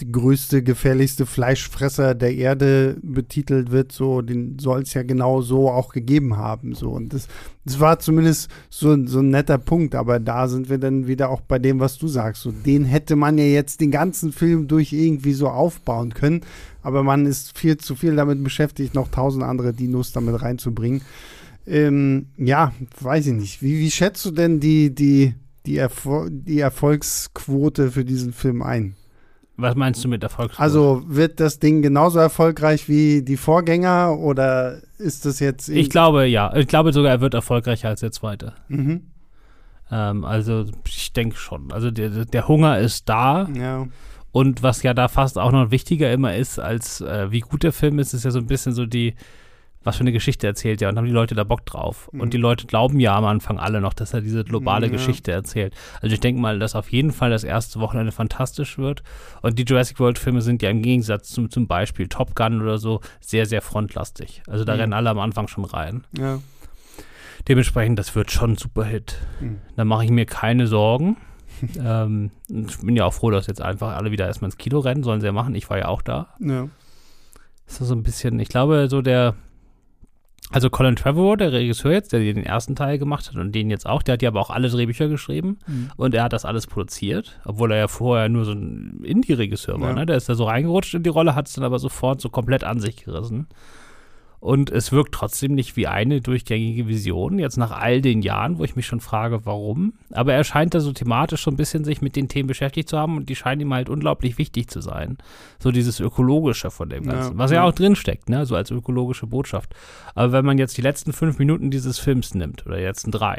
die 0.00 0.12
größte, 0.12 0.62
gefährlichste 0.62 1.24
Fleischfresser 1.24 2.14
der 2.14 2.34
Erde 2.34 2.98
betitelt 3.02 3.70
wird, 3.70 3.92
so, 3.92 4.20
den 4.20 4.58
soll 4.58 4.82
es 4.82 4.92
ja 4.92 5.02
genau 5.02 5.40
so 5.40 5.70
auch 5.70 5.90
gegeben 5.90 6.36
haben, 6.36 6.74
so. 6.74 6.90
Und 6.90 7.14
das, 7.14 7.28
das 7.64 7.80
war 7.80 7.98
zumindest 7.98 8.50
so, 8.68 9.06
so 9.06 9.20
ein 9.20 9.30
netter 9.30 9.56
Punkt, 9.56 9.94
aber 9.94 10.20
da 10.20 10.48
sind 10.48 10.68
wir 10.68 10.76
dann 10.76 11.06
wieder 11.06 11.30
auch 11.30 11.40
bei 11.40 11.58
dem, 11.58 11.80
was 11.80 11.96
du 11.96 12.08
sagst, 12.08 12.42
so, 12.42 12.52
den 12.52 12.84
hätte 12.84 13.16
man 13.16 13.38
ja 13.38 13.44
jetzt 13.44 13.80
den 13.80 13.90
ganzen 13.90 14.32
Film 14.32 14.68
durch 14.68 14.92
irgendwie 14.92 15.32
so 15.32 15.48
aufbauen 15.48 16.12
können, 16.12 16.42
aber 16.82 17.02
man 17.02 17.24
ist 17.24 17.56
viel 17.56 17.78
zu 17.78 17.94
viel 17.94 18.16
damit 18.16 18.44
beschäftigt, 18.44 18.94
noch 18.94 19.08
tausend 19.08 19.44
andere 19.44 19.72
Dinos 19.72 20.12
damit 20.12 20.42
reinzubringen. 20.42 21.00
Ähm, 21.66 22.26
ja, 22.36 22.72
weiß 23.00 23.28
ich 23.28 23.32
nicht. 23.32 23.62
Wie, 23.62 23.78
wie 23.78 23.90
schätzt 23.90 24.24
du 24.26 24.30
denn 24.30 24.60
die, 24.60 24.94
die, 24.94 25.34
die, 25.64 25.78
Erfol 25.78 26.30
die 26.30 26.60
Erfolgsquote 26.60 27.90
für 27.90 28.04
diesen 28.04 28.32
Film 28.32 28.62
ein? 28.62 28.94
Was 29.56 29.74
meinst 29.74 30.04
du 30.04 30.08
mit 30.08 30.22
Erfolgsquote? 30.22 30.62
Also 30.62 31.02
wird 31.06 31.40
das 31.40 31.58
Ding 31.58 31.80
genauso 31.80 32.18
erfolgreich 32.18 32.88
wie 32.88 33.22
die 33.22 33.38
Vorgänger 33.38 34.18
oder 34.18 34.82
ist 34.98 35.24
das 35.24 35.40
jetzt. 35.40 35.68
Ich 35.68 35.88
glaube 35.88 36.26
ja. 36.26 36.54
Ich 36.54 36.66
glaube 36.66 36.92
sogar, 36.92 37.10
er 37.10 37.20
wird 37.20 37.34
erfolgreicher 37.34 37.88
als 37.88 38.00
der 38.00 38.12
zweite. 38.12 38.52
Mhm. 38.68 39.06
Ähm, 39.90 40.24
also 40.24 40.66
ich 40.86 41.12
denke 41.12 41.36
schon. 41.36 41.72
Also 41.72 41.90
der, 41.90 42.26
der 42.26 42.48
Hunger 42.48 42.78
ist 42.78 43.08
da. 43.08 43.48
Ja. 43.54 43.86
Und 44.30 44.62
was 44.62 44.82
ja 44.82 44.92
da 44.92 45.08
fast 45.08 45.38
auch 45.38 45.52
noch 45.52 45.70
wichtiger 45.70 46.12
immer 46.12 46.36
ist, 46.36 46.58
als 46.58 47.00
äh, 47.00 47.30
wie 47.30 47.40
gut 47.40 47.62
der 47.62 47.72
Film 47.72 47.98
ist, 47.98 48.12
ist 48.12 48.24
ja 48.24 48.30
so 48.30 48.38
ein 48.38 48.46
bisschen 48.46 48.74
so 48.74 48.84
die 48.84 49.14
was 49.86 49.96
für 49.96 50.00
eine 50.02 50.12
Geschichte 50.12 50.46
erzählt 50.46 50.82
er 50.82 50.88
und 50.88 50.98
haben 50.98 51.06
die 51.06 51.12
Leute 51.12 51.34
da 51.34 51.44
Bock 51.44 51.64
drauf. 51.64 52.10
Mhm. 52.12 52.20
Und 52.20 52.34
die 52.34 52.38
Leute 52.38 52.66
glauben 52.66 52.98
ja 52.98 53.16
am 53.16 53.24
Anfang 53.24 53.58
alle 53.58 53.80
noch, 53.80 53.94
dass 53.94 54.12
er 54.12 54.20
diese 54.20 54.44
globale 54.44 54.88
mhm, 54.88 54.92
ja. 54.92 54.98
Geschichte 54.98 55.30
erzählt. 55.32 55.74
Also 56.02 56.12
ich 56.12 56.20
denke 56.20 56.40
mal, 56.40 56.58
dass 56.58 56.74
auf 56.74 56.90
jeden 56.90 57.12
Fall 57.12 57.30
das 57.30 57.44
erste 57.44 57.80
Wochenende 57.80 58.12
fantastisch 58.12 58.78
wird. 58.78 59.02
Und 59.42 59.58
die 59.58 59.64
Jurassic 59.64 60.00
World 60.00 60.18
Filme 60.18 60.42
sind 60.42 60.60
ja 60.62 60.70
im 60.70 60.82
Gegensatz 60.82 61.28
zum, 61.30 61.50
zum 61.50 61.68
Beispiel 61.68 62.08
Top 62.08 62.34
Gun 62.34 62.60
oder 62.60 62.78
so 62.78 63.00
sehr, 63.20 63.46
sehr 63.46 63.62
frontlastig. 63.62 64.42
Also 64.48 64.64
da 64.64 64.74
mhm. 64.74 64.80
rennen 64.80 64.92
alle 64.92 65.10
am 65.10 65.20
Anfang 65.20 65.46
schon 65.46 65.64
rein. 65.64 66.04
Ja. 66.18 66.40
Dementsprechend, 67.48 67.98
das 67.98 68.14
wird 68.16 68.32
schon 68.32 68.52
ein 68.52 68.56
super 68.56 68.84
Hit. 68.84 69.18
Mhm. 69.40 69.60
Da 69.76 69.84
mache 69.84 70.04
ich 70.04 70.10
mir 70.10 70.26
keine 70.26 70.66
Sorgen. 70.66 71.16
ähm, 71.78 72.32
ich 72.48 72.78
bin 72.78 72.96
ja 72.96 73.04
auch 73.04 73.14
froh, 73.14 73.30
dass 73.30 73.46
jetzt 73.46 73.62
einfach 73.62 73.96
alle 73.96 74.10
wieder 74.10 74.26
erstmal 74.26 74.48
ins 74.48 74.58
Kino 74.58 74.80
rennen, 74.80 75.04
sollen 75.04 75.20
sie 75.20 75.26
ja 75.26 75.32
machen. 75.32 75.54
Ich 75.54 75.70
war 75.70 75.78
ja 75.78 75.88
auch 75.88 76.02
da. 76.02 76.34
Ja. 76.40 76.68
Das 77.66 77.80
ist 77.80 77.88
so 77.88 77.94
ein 77.94 78.02
bisschen, 78.02 78.38
ich 78.40 78.48
glaube, 78.48 78.88
so 78.88 79.02
der, 79.02 79.34
also 80.50 80.70
Colin 80.70 80.94
Trevorrow, 80.94 81.36
der 81.36 81.52
Regisseur 81.52 81.92
jetzt, 81.92 82.12
der 82.12 82.20
den 82.20 82.44
ersten 82.44 82.76
Teil 82.76 82.98
gemacht 82.98 83.28
hat 83.28 83.36
und 83.36 83.52
den 83.52 83.68
jetzt 83.68 83.86
auch, 83.86 84.02
der 84.02 84.14
hat 84.14 84.22
ja 84.22 84.28
aber 84.28 84.40
auch 84.40 84.50
alle 84.50 84.68
Drehbücher 84.68 85.08
geschrieben 85.08 85.58
mhm. 85.66 85.90
und 85.96 86.14
er 86.14 86.22
hat 86.22 86.32
das 86.32 86.44
alles 86.44 86.66
produziert, 86.66 87.40
obwohl 87.44 87.72
er 87.72 87.78
ja 87.78 87.88
vorher 87.88 88.28
nur 88.28 88.44
so 88.44 88.52
ein 88.52 89.00
Indie-Regisseur 89.02 89.80
war. 89.80 89.90
Ja. 89.90 89.94
Ne? 89.96 90.06
Der 90.06 90.16
ist 90.16 90.28
da 90.28 90.34
so 90.34 90.44
reingerutscht 90.44 90.94
in 90.94 91.02
die 91.02 91.10
Rolle, 91.10 91.34
hat 91.34 91.48
es 91.48 91.54
dann 91.54 91.64
aber 91.64 91.78
sofort 91.78 92.20
so 92.20 92.28
komplett 92.28 92.62
an 92.62 92.80
sich 92.80 93.04
gerissen. 93.04 93.48
Und 94.38 94.70
es 94.70 94.92
wirkt 94.92 95.12
trotzdem 95.12 95.54
nicht 95.54 95.76
wie 95.76 95.86
eine 95.86 96.20
durchgängige 96.20 96.86
Vision, 96.86 97.38
jetzt 97.38 97.56
nach 97.56 97.70
all 97.70 98.00
den 98.00 98.22
Jahren, 98.22 98.58
wo 98.58 98.64
ich 98.64 98.76
mich 98.76 98.86
schon 98.86 99.00
frage, 99.00 99.44
warum. 99.44 99.94
Aber 100.12 100.34
er 100.34 100.44
scheint 100.44 100.74
da 100.74 100.80
so 100.80 100.92
thematisch 100.92 101.42
so 101.42 101.50
ein 101.50 101.56
bisschen 101.56 101.84
sich 101.84 102.02
mit 102.02 102.16
den 102.16 102.28
Themen 102.28 102.46
beschäftigt 102.46 102.88
zu 102.88 102.98
haben 102.98 103.16
und 103.16 103.28
die 103.28 103.36
scheinen 103.36 103.62
ihm 103.62 103.74
halt 103.74 103.88
unglaublich 103.88 104.38
wichtig 104.38 104.68
zu 104.68 104.80
sein. 104.80 105.18
So 105.58 105.70
dieses 105.70 106.00
Ökologische 106.00 106.70
von 106.70 106.88
dem 106.90 107.04
Ganzen, 107.06 107.32
ja, 107.32 107.38
was 107.38 107.50
ja, 107.50 107.56
ja 107.56 107.64
auch 107.64 107.72
drinsteckt, 107.72 108.28
ne, 108.28 108.46
so 108.46 108.56
als 108.56 108.70
ökologische 108.70 109.26
Botschaft. 109.26 109.74
Aber 110.14 110.32
wenn 110.32 110.44
man 110.44 110.58
jetzt 110.58 110.76
die 110.76 110.82
letzten 110.82 111.12
fünf 111.12 111.38
Minuten 111.38 111.70
dieses 111.70 111.98
Films 111.98 112.34
nimmt, 112.34 112.66
oder 112.66 112.76
die 112.76 112.84
letzten 112.84 113.10
drei, 113.10 113.38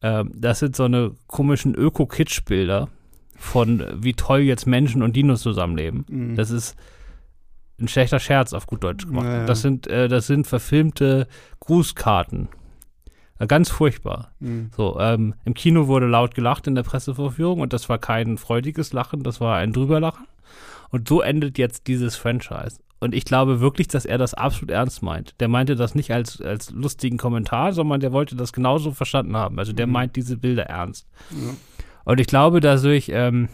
äh, 0.00 0.24
das 0.32 0.60
sind 0.60 0.76
so 0.76 0.84
eine 0.84 1.12
komischen 1.26 1.74
Öko-Kitsch-Bilder 1.74 2.88
von, 3.36 3.84
wie 3.96 4.12
toll 4.12 4.40
jetzt 4.40 4.66
Menschen 4.66 5.02
und 5.02 5.16
Dinos 5.16 5.42
zusammenleben. 5.42 6.04
Mhm. 6.08 6.36
Das 6.36 6.50
ist 6.50 6.76
ein 7.80 7.88
schlechter 7.88 8.20
Scherz 8.20 8.52
auf 8.52 8.66
gut 8.66 8.84
Deutsch 8.84 9.06
gemacht. 9.06 9.26
Naja. 9.26 9.46
Das 9.46 9.62
sind, 9.62 9.86
äh, 9.86 10.08
das 10.08 10.26
sind 10.26 10.46
verfilmte 10.46 11.26
Grußkarten. 11.60 12.48
Äh, 13.38 13.46
ganz 13.46 13.70
furchtbar. 13.70 14.32
Mhm. 14.38 14.70
So, 14.76 14.98
ähm, 15.00 15.34
im 15.44 15.54
Kino 15.54 15.88
wurde 15.88 16.06
laut 16.06 16.34
gelacht 16.34 16.66
in 16.66 16.74
der 16.74 16.82
Pressevorführung 16.82 17.60
und 17.60 17.72
das 17.72 17.88
war 17.88 17.98
kein 17.98 18.38
freudiges 18.38 18.92
Lachen, 18.92 19.22
das 19.22 19.40
war 19.40 19.56
ein 19.56 19.72
Drüberlachen. 19.72 20.26
Und 20.90 21.08
so 21.08 21.20
endet 21.20 21.58
jetzt 21.58 21.86
dieses 21.86 22.16
Franchise. 22.16 22.78
Und 23.00 23.14
ich 23.14 23.24
glaube 23.24 23.60
wirklich, 23.60 23.88
dass 23.88 24.04
er 24.04 24.18
das 24.18 24.34
absolut 24.34 24.70
ernst 24.70 25.02
meint. 25.02 25.40
Der 25.40 25.48
meinte 25.48 25.74
das 25.74 25.94
nicht 25.94 26.12
als, 26.12 26.40
als 26.42 26.70
lustigen 26.70 27.16
Kommentar, 27.16 27.72
sondern 27.72 28.00
der 28.00 28.12
wollte 28.12 28.36
das 28.36 28.52
genauso 28.52 28.92
verstanden 28.92 29.36
haben. 29.36 29.58
Also 29.58 29.72
der 29.72 29.86
mhm. 29.86 29.92
meint 29.94 30.16
diese 30.16 30.36
Bilder 30.36 30.64
ernst. 30.64 31.08
Ja. 31.30 31.54
Und 32.04 32.20
ich 32.20 32.26
glaube, 32.26 32.60
dadurch, 32.60 33.10
ähm, 33.12 33.48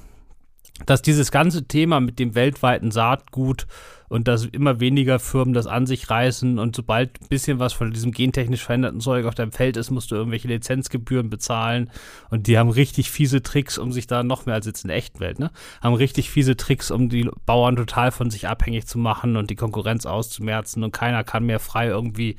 dass 0.85 1.01
dieses 1.01 1.31
ganze 1.31 1.69
Thema 1.69 2.01
mit 2.01 2.19
dem 2.19 2.35
weltweiten 2.35 2.91
Saatgut 2.91 3.69
und 4.09 4.29
dass 4.29 4.45
immer 4.45 4.81
weniger 4.81 5.19
Firmen 5.19 5.55
das 5.55 5.66
an 5.66 5.87
sich 5.87 6.11
reißen 6.11 6.59
und 6.59 6.77
sobald 6.77 7.21
ein 7.21 7.29
bisschen 7.29 7.59
was 7.59 7.73
von 7.73 7.90
diesem 7.92 8.12
gentechnisch 8.12 8.64
veränderten 8.64 9.01
Zeug 9.01 9.27
auf 9.27 9.35
deinem 9.35 9.53
Feld 9.53 9.77
ist, 9.77 9.90
musst 9.90 10.11
du 10.11 10.16
irgendwelche 10.16 10.49
Lizenzgebühren 10.49 11.31
bezahlen 11.31 11.90
und 12.31 12.46
die 12.46 12.59
haben 12.59 12.71
richtig 12.71 13.11
fiese 13.11 13.42
Tricks, 13.42 13.79
um 13.79 13.92
sich 13.92 14.07
da 14.07 14.23
noch 14.23 14.46
mehr 14.46 14.54
als 14.54 14.67
jetzt 14.67 14.85
in 14.85 14.88
der 14.88 14.96
echten 14.96 15.21
Welt, 15.21 15.38
ne, 15.38 15.50
haben 15.81 15.94
richtig 15.94 16.31
fiese 16.31 16.57
Tricks, 16.57 16.90
um 16.90 17.09
die 17.09 17.29
Bauern 17.46 17.77
total 17.77 18.11
von 18.13 18.31
sich 18.31 18.48
abhängig 18.48 18.87
zu 18.87 18.98
machen 18.98 19.37
und 19.37 19.50
die 19.50 19.57
Konkurrenz 19.57 20.07
auszumerzen 20.07 20.85
und 20.85 20.92
keiner 20.92 21.25
kann 21.25 21.44
mehr 21.44 21.61
frei 21.61 21.88
irgendwie 21.88 22.37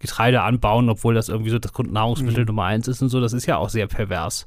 Getreide 0.00 0.42
anbauen, 0.42 0.88
obwohl 0.88 1.14
das 1.14 1.28
irgendwie 1.28 1.50
so 1.50 1.58
das 1.58 1.72
Grundnahrungsmittel 1.72 2.44
Mhm. 2.44 2.48
Nummer 2.48 2.64
eins 2.64 2.86
ist 2.86 3.02
und 3.02 3.08
so. 3.08 3.20
Das 3.20 3.32
ist 3.32 3.46
ja 3.46 3.56
auch 3.56 3.68
sehr 3.68 3.88
pervers. 3.88 4.46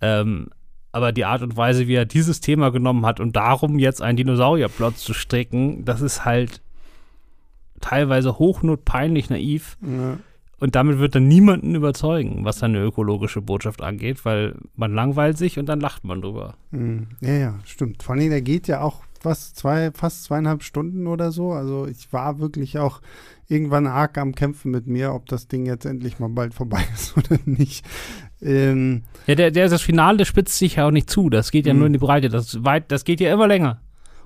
Ähm, 0.00 0.48
aber 0.94 1.10
die 1.10 1.24
Art 1.24 1.42
und 1.42 1.56
Weise, 1.56 1.88
wie 1.88 1.94
er 1.94 2.04
dieses 2.04 2.40
Thema 2.40 2.70
genommen 2.70 3.04
hat 3.04 3.18
und 3.18 3.34
darum 3.34 3.80
jetzt 3.80 4.00
einen 4.00 4.16
Dinosaurierplot 4.16 4.96
zu 4.96 5.12
stricken, 5.12 5.84
das 5.84 6.00
ist 6.00 6.24
halt 6.24 6.62
teilweise 7.80 8.38
hochnotpeinlich 8.38 9.28
naiv. 9.28 9.76
Ja. 9.82 10.18
Und 10.60 10.76
damit 10.76 11.00
wird 11.00 11.16
dann 11.16 11.26
niemanden 11.26 11.74
überzeugen, 11.74 12.44
was 12.44 12.60
seine 12.60 12.80
ökologische 12.80 13.42
Botschaft 13.42 13.82
angeht, 13.82 14.24
weil 14.24 14.54
man 14.76 14.94
langweilt 14.94 15.36
sich 15.36 15.58
und 15.58 15.66
dann 15.66 15.80
lacht 15.80 16.04
man 16.04 16.22
drüber. 16.22 16.54
Mhm. 16.70 17.08
Ja, 17.20 17.32
ja, 17.32 17.54
stimmt. 17.64 18.04
Vor 18.04 18.14
allem, 18.14 18.30
der 18.30 18.40
geht 18.40 18.68
ja 18.68 18.80
auch 18.80 19.02
was, 19.24 19.54
zwei, 19.54 19.90
fast 19.92 20.24
zweieinhalb 20.24 20.62
Stunden 20.62 21.06
oder 21.06 21.32
so. 21.32 21.52
Also 21.52 21.86
ich 21.86 22.12
war 22.12 22.38
wirklich 22.38 22.78
auch 22.78 23.00
irgendwann 23.48 23.86
arg 23.86 24.16
am 24.18 24.34
Kämpfen 24.34 24.70
mit 24.70 24.86
mir, 24.86 25.12
ob 25.12 25.26
das 25.26 25.48
Ding 25.48 25.66
jetzt 25.66 25.84
endlich 25.84 26.18
mal 26.18 26.28
bald 26.30 26.54
vorbei 26.54 26.82
ist 26.94 27.16
oder 27.16 27.38
nicht. 27.44 27.84
Ähm, 28.42 29.02
Ja, 29.26 29.34
der, 29.34 29.50
der, 29.50 29.68
das 29.68 29.82
Finale 29.82 30.24
spitzt 30.24 30.58
sich 30.58 30.76
ja 30.76 30.86
auch 30.86 30.90
nicht 30.90 31.10
zu. 31.10 31.30
Das 31.30 31.50
geht 31.50 31.66
ja 31.66 31.72
Mhm. 31.72 31.78
nur 31.78 31.86
in 31.88 31.92
die 31.94 31.98
Breite. 31.98 32.28
Das, 32.28 32.64
weit, 32.64 32.90
das 32.90 33.04
geht 33.04 33.20
ja 33.20 33.32
immer 33.32 33.46
länger. 33.46 33.80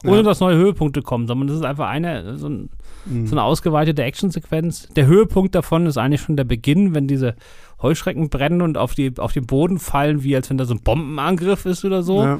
Ohne 0.04 0.18
Ja. 0.18 0.22
dass 0.22 0.38
neue 0.40 0.56
Höhepunkte 0.56 1.02
kommen, 1.02 1.26
sondern 1.26 1.48
das 1.48 1.56
ist 1.56 1.64
einfach 1.64 1.88
eine, 1.88 2.36
so, 2.38 2.48
ein, 2.48 2.68
mh. 3.06 3.26
so 3.26 3.34
eine 3.34 3.42
ausgeweitete 3.42 4.04
Actionsequenz. 4.04 4.88
Der 4.94 5.06
Höhepunkt 5.06 5.56
davon 5.56 5.86
ist 5.86 5.98
eigentlich 5.98 6.20
schon 6.20 6.36
der 6.36 6.44
Beginn, 6.44 6.94
wenn 6.94 7.08
diese 7.08 7.34
Heuschrecken 7.82 8.28
brennen 8.28 8.62
und 8.62 8.78
auf, 8.78 8.94
die, 8.94 9.12
auf 9.18 9.32
den 9.32 9.46
Boden 9.46 9.80
fallen, 9.80 10.22
wie 10.22 10.36
als 10.36 10.50
wenn 10.50 10.58
da 10.58 10.66
so 10.66 10.74
ein 10.74 10.82
Bombenangriff 10.82 11.66
ist 11.66 11.84
oder 11.84 12.04
so. 12.04 12.22
Ja. 12.22 12.38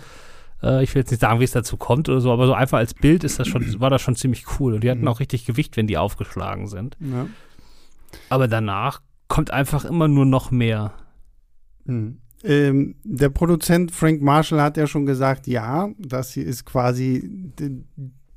Äh, 0.62 0.82
ich 0.84 0.94
will 0.94 1.00
jetzt 1.00 1.10
nicht 1.10 1.20
sagen, 1.20 1.40
wie 1.40 1.44
es 1.44 1.52
dazu 1.52 1.76
kommt 1.76 2.08
oder 2.08 2.20
so, 2.20 2.32
aber 2.32 2.46
so 2.46 2.54
einfach 2.54 2.78
als 2.78 2.94
Bild 2.94 3.24
ist 3.24 3.38
das 3.38 3.48
schon, 3.48 3.64
war 3.80 3.90
das 3.90 4.02
schon 4.02 4.16
ziemlich 4.16 4.44
cool. 4.58 4.74
Und 4.74 4.84
die 4.84 4.90
hatten 4.90 5.02
Mhm. 5.02 5.08
auch 5.08 5.20
richtig 5.20 5.46
Gewicht, 5.46 5.76
wenn 5.76 5.86
die 5.86 5.98
aufgeschlagen 5.98 6.66
sind. 6.68 6.96
Ja. 7.00 7.26
Aber 8.28 8.48
danach 8.48 9.00
kommt 9.28 9.50
einfach 9.50 9.84
immer 9.84 10.08
nur 10.08 10.24
noch 10.26 10.50
mehr. 10.50 10.92
Mhm. 11.84 12.18
Ähm, 12.44 12.94
der 13.02 13.30
Produzent 13.30 13.90
Frank 13.90 14.22
Marshall 14.22 14.62
hat 14.62 14.76
ja 14.76 14.86
schon 14.86 15.06
gesagt, 15.06 15.46
ja, 15.48 15.88
das 15.98 16.32
hier 16.32 16.46
ist 16.46 16.64
quasi 16.64 17.50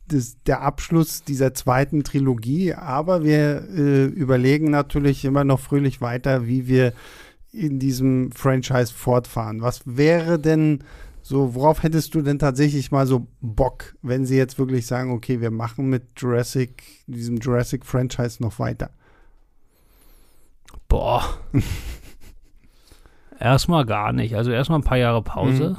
das, 0.07 0.37
der 0.45 0.61
Abschluss 0.61 1.23
dieser 1.23 1.53
zweiten 1.53 2.03
Trilogie, 2.03 2.73
aber 2.73 3.23
wir 3.23 3.67
äh, 3.69 4.05
überlegen 4.05 4.71
natürlich 4.71 5.23
immer 5.23 5.43
noch 5.43 5.59
fröhlich 5.59 6.01
weiter, 6.01 6.47
wie 6.47 6.67
wir 6.67 6.93
in 7.53 7.77
diesem 7.79 8.31
Franchise 8.31 8.91
fortfahren. 8.93 9.61
Was 9.61 9.81
wäre 9.85 10.39
denn 10.39 10.79
so, 11.31 11.55
worauf 11.55 11.81
hättest 11.81 12.13
du 12.13 12.21
denn 12.21 12.39
tatsächlich 12.39 12.91
mal 12.91 13.07
so 13.07 13.25
Bock, 13.39 13.95
wenn 14.01 14.25
sie 14.25 14.35
jetzt 14.35 14.59
wirklich 14.59 14.85
sagen, 14.85 15.13
okay, 15.13 15.39
wir 15.39 15.49
machen 15.49 15.87
mit 15.87 16.03
Jurassic, 16.17 16.83
diesem 17.07 17.37
Jurassic 17.37 17.85
Franchise 17.85 18.43
noch 18.43 18.59
weiter? 18.59 18.89
Boah. 20.89 21.23
erstmal 23.39 23.85
gar 23.85 24.11
nicht. 24.11 24.35
Also 24.35 24.51
erstmal 24.51 24.79
ein 24.79 24.83
paar 24.83 24.97
Jahre 24.97 25.21
Pause. 25.21 25.69
Mhm. 25.69 25.77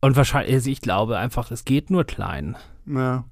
Und 0.00 0.16
wahrscheinlich, 0.16 0.52
also 0.52 0.68
ich 0.68 0.80
glaube 0.80 1.16
einfach, 1.16 1.52
es 1.52 1.64
geht 1.64 1.90
nur 1.90 2.02
klein. 2.02 2.56
Ja. 2.86 3.22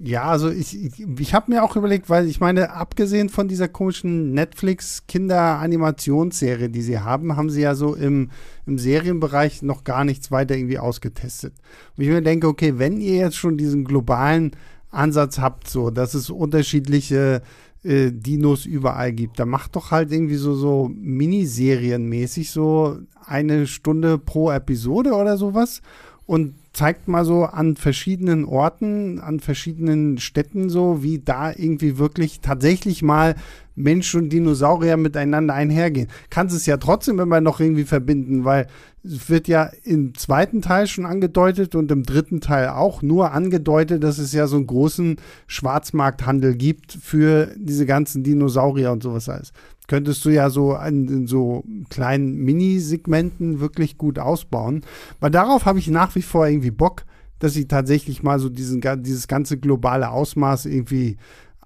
Ja, 0.00 0.22
also 0.24 0.48
ich, 0.48 1.00
ich, 1.18 1.34
habe 1.34 1.50
mir 1.50 1.64
auch 1.64 1.74
überlegt, 1.74 2.08
weil 2.08 2.28
ich 2.28 2.38
meine, 2.38 2.72
abgesehen 2.72 3.28
von 3.28 3.48
dieser 3.48 3.66
komischen 3.66 4.32
Netflix-Kinder-Animationsserie, 4.32 6.68
die 6.68 6.82
sie 6.82 7.00
haben, 7.00 7.36
haben 7.36 7.50
sie 7.50 7.62
ja 7.62 7.74
so 7.74 7.96
im, 7.96 8.30
im 8.64 8.78
Serienbereich 8.78 9.62
noch 9.62 9.82
gar 9.82 10.04
nichts 10.04 10.30
weiter 10.30 10.56
irgendwie 10.56 10.78
ausgetestet. 10.78 11.52
Und 11.96 12.04
ich 12.04 12.10
mir 12.10 12.22
denke, 12.22 12.46
okay, 12.46 12.78
wenn 12.78 13.00
ihr 13.00 13.16
jetzt 13.16 13.34
schon 13.36 13.58
diesen 13.58 13.84
globalen 13.84 14.52
Ansatz 14.90 15.40
habt, 15.40 15.68
so, 15.68 15.90
dass 15.90 16.14
es 16.14 16.30
unterschiedliche 16.30 17.42
äh, 17.82 18.12
Dinos 18.12 18.66
überall 18.66 19.12
gibt, 19.12 19.40
dann 19.40 19.48
macht 19.48 19.74
doch 19.74 19.90
halt 19.90 20.12
irgendwie 20.12 20.36
so, 20.36 20.54
so 20.54 20.88
Miniserienmäßig 20.94 22.52
so 22.52 22.98
eine 23.24 23.66
Stunde 23.66 24.18
pro 24.18 24.52
Episode 24.52 25.14
oder 25.14 25.36
sowas 25.36 25.82
und 26.24 26.54
zeigt 26.78 27.08
mal 27.08 27.24
so 27.24 27.42
an 27.42 27.74
verschiedenen 27.74 28.44
Orten, 28.44 29.18
an 29.18 29.40
verschiedenen 29.40 30.18
Städten 30.18 30.70
so, 30.70 31.02
wie 31.02 31.18
da 31.18 31.50
irgendwie 31.50 31.98
wirklich 31.98 32.38
tatsächlich 32.40 33.02
mal 33.02 33.34
Mensch 33.74 34.14
und 34.14 34.28
Dinosaurier 34.28 34.96
miteinander 34.96 35.54
einhergehen. 35.54 36.06
Kannst 36.30 36.54
es 36.54 36.66
ja 36.66 36.76
trotzdem 36.76 37.18
immer 37.18 37.40
noch 37.40 37.58
irgendwie 37.58 37.82
verbinden, 37.82 38.44
weil 38.44 38.68
es 39.02 39.28
wird 39.28 39.48
ja 39.48 39.72
im 39.82 40.14
zweiten 40.14 40.62
Teil 40.62 40.86
schon 40.86 41.04
angedeutet 41.04 41.74
und 41.74 41.90
im 41.90 42.04
dritten 42.04 42.40
Teil 42.40 42.68
auch 42.68 43.02
nur 43.02 43.32
angedeutet, 43.32 44.04
dass 44.04 44.18
es 44.18 44.32
ja 44.32 44.46
so 44.46 44.54
einen 44.54 44.68
großen 44.68 45.16
Schwarzmarkthandel 45.48 46.54
gibt 46.54 46.92
für 46.92 47.52
diese 47.56 47.86
ganzen 47.86 48.22
Dinosaurier 48.22 48.92
und 48.92 49.02
sowas 49.02 49.28
alles. 49.28 49.52
Könntest 49.88 50.24
du 50.24 50.28
ja 50.28 50.50
so 50.50 50.76
in, 50.76 51.08
in 51.08 51.26
so 51.26 51.64
kleinen 51.88 52.36
Minisegmenten 52.36 53.58
wirklich 53.58 53.98
gut 53.98 54.18
ausbauen. 54.18 54.82
Weil 55.18 55.30
darauf 55.30 55.64
habe 55.64 55.80
ich 55.80 55.88
nach 55.88 56.14
wie 56.14 56.22
vor 56.22 56.46
irgendwie 56.46 56.70
Bock, 56.70 57.04
dass 57.40 57.54
sie 57.54 57.66
tatsächlich 57.66 58.22
mal 58.22 58.38
so 58.38 58.48
diesen, 58.48 58.80
dieses 59.02 59.26
ganze 59.28 59.58
globale 59.58 60.10
Ausmaß 60.10 60.66
irgendwie 60.66 61.16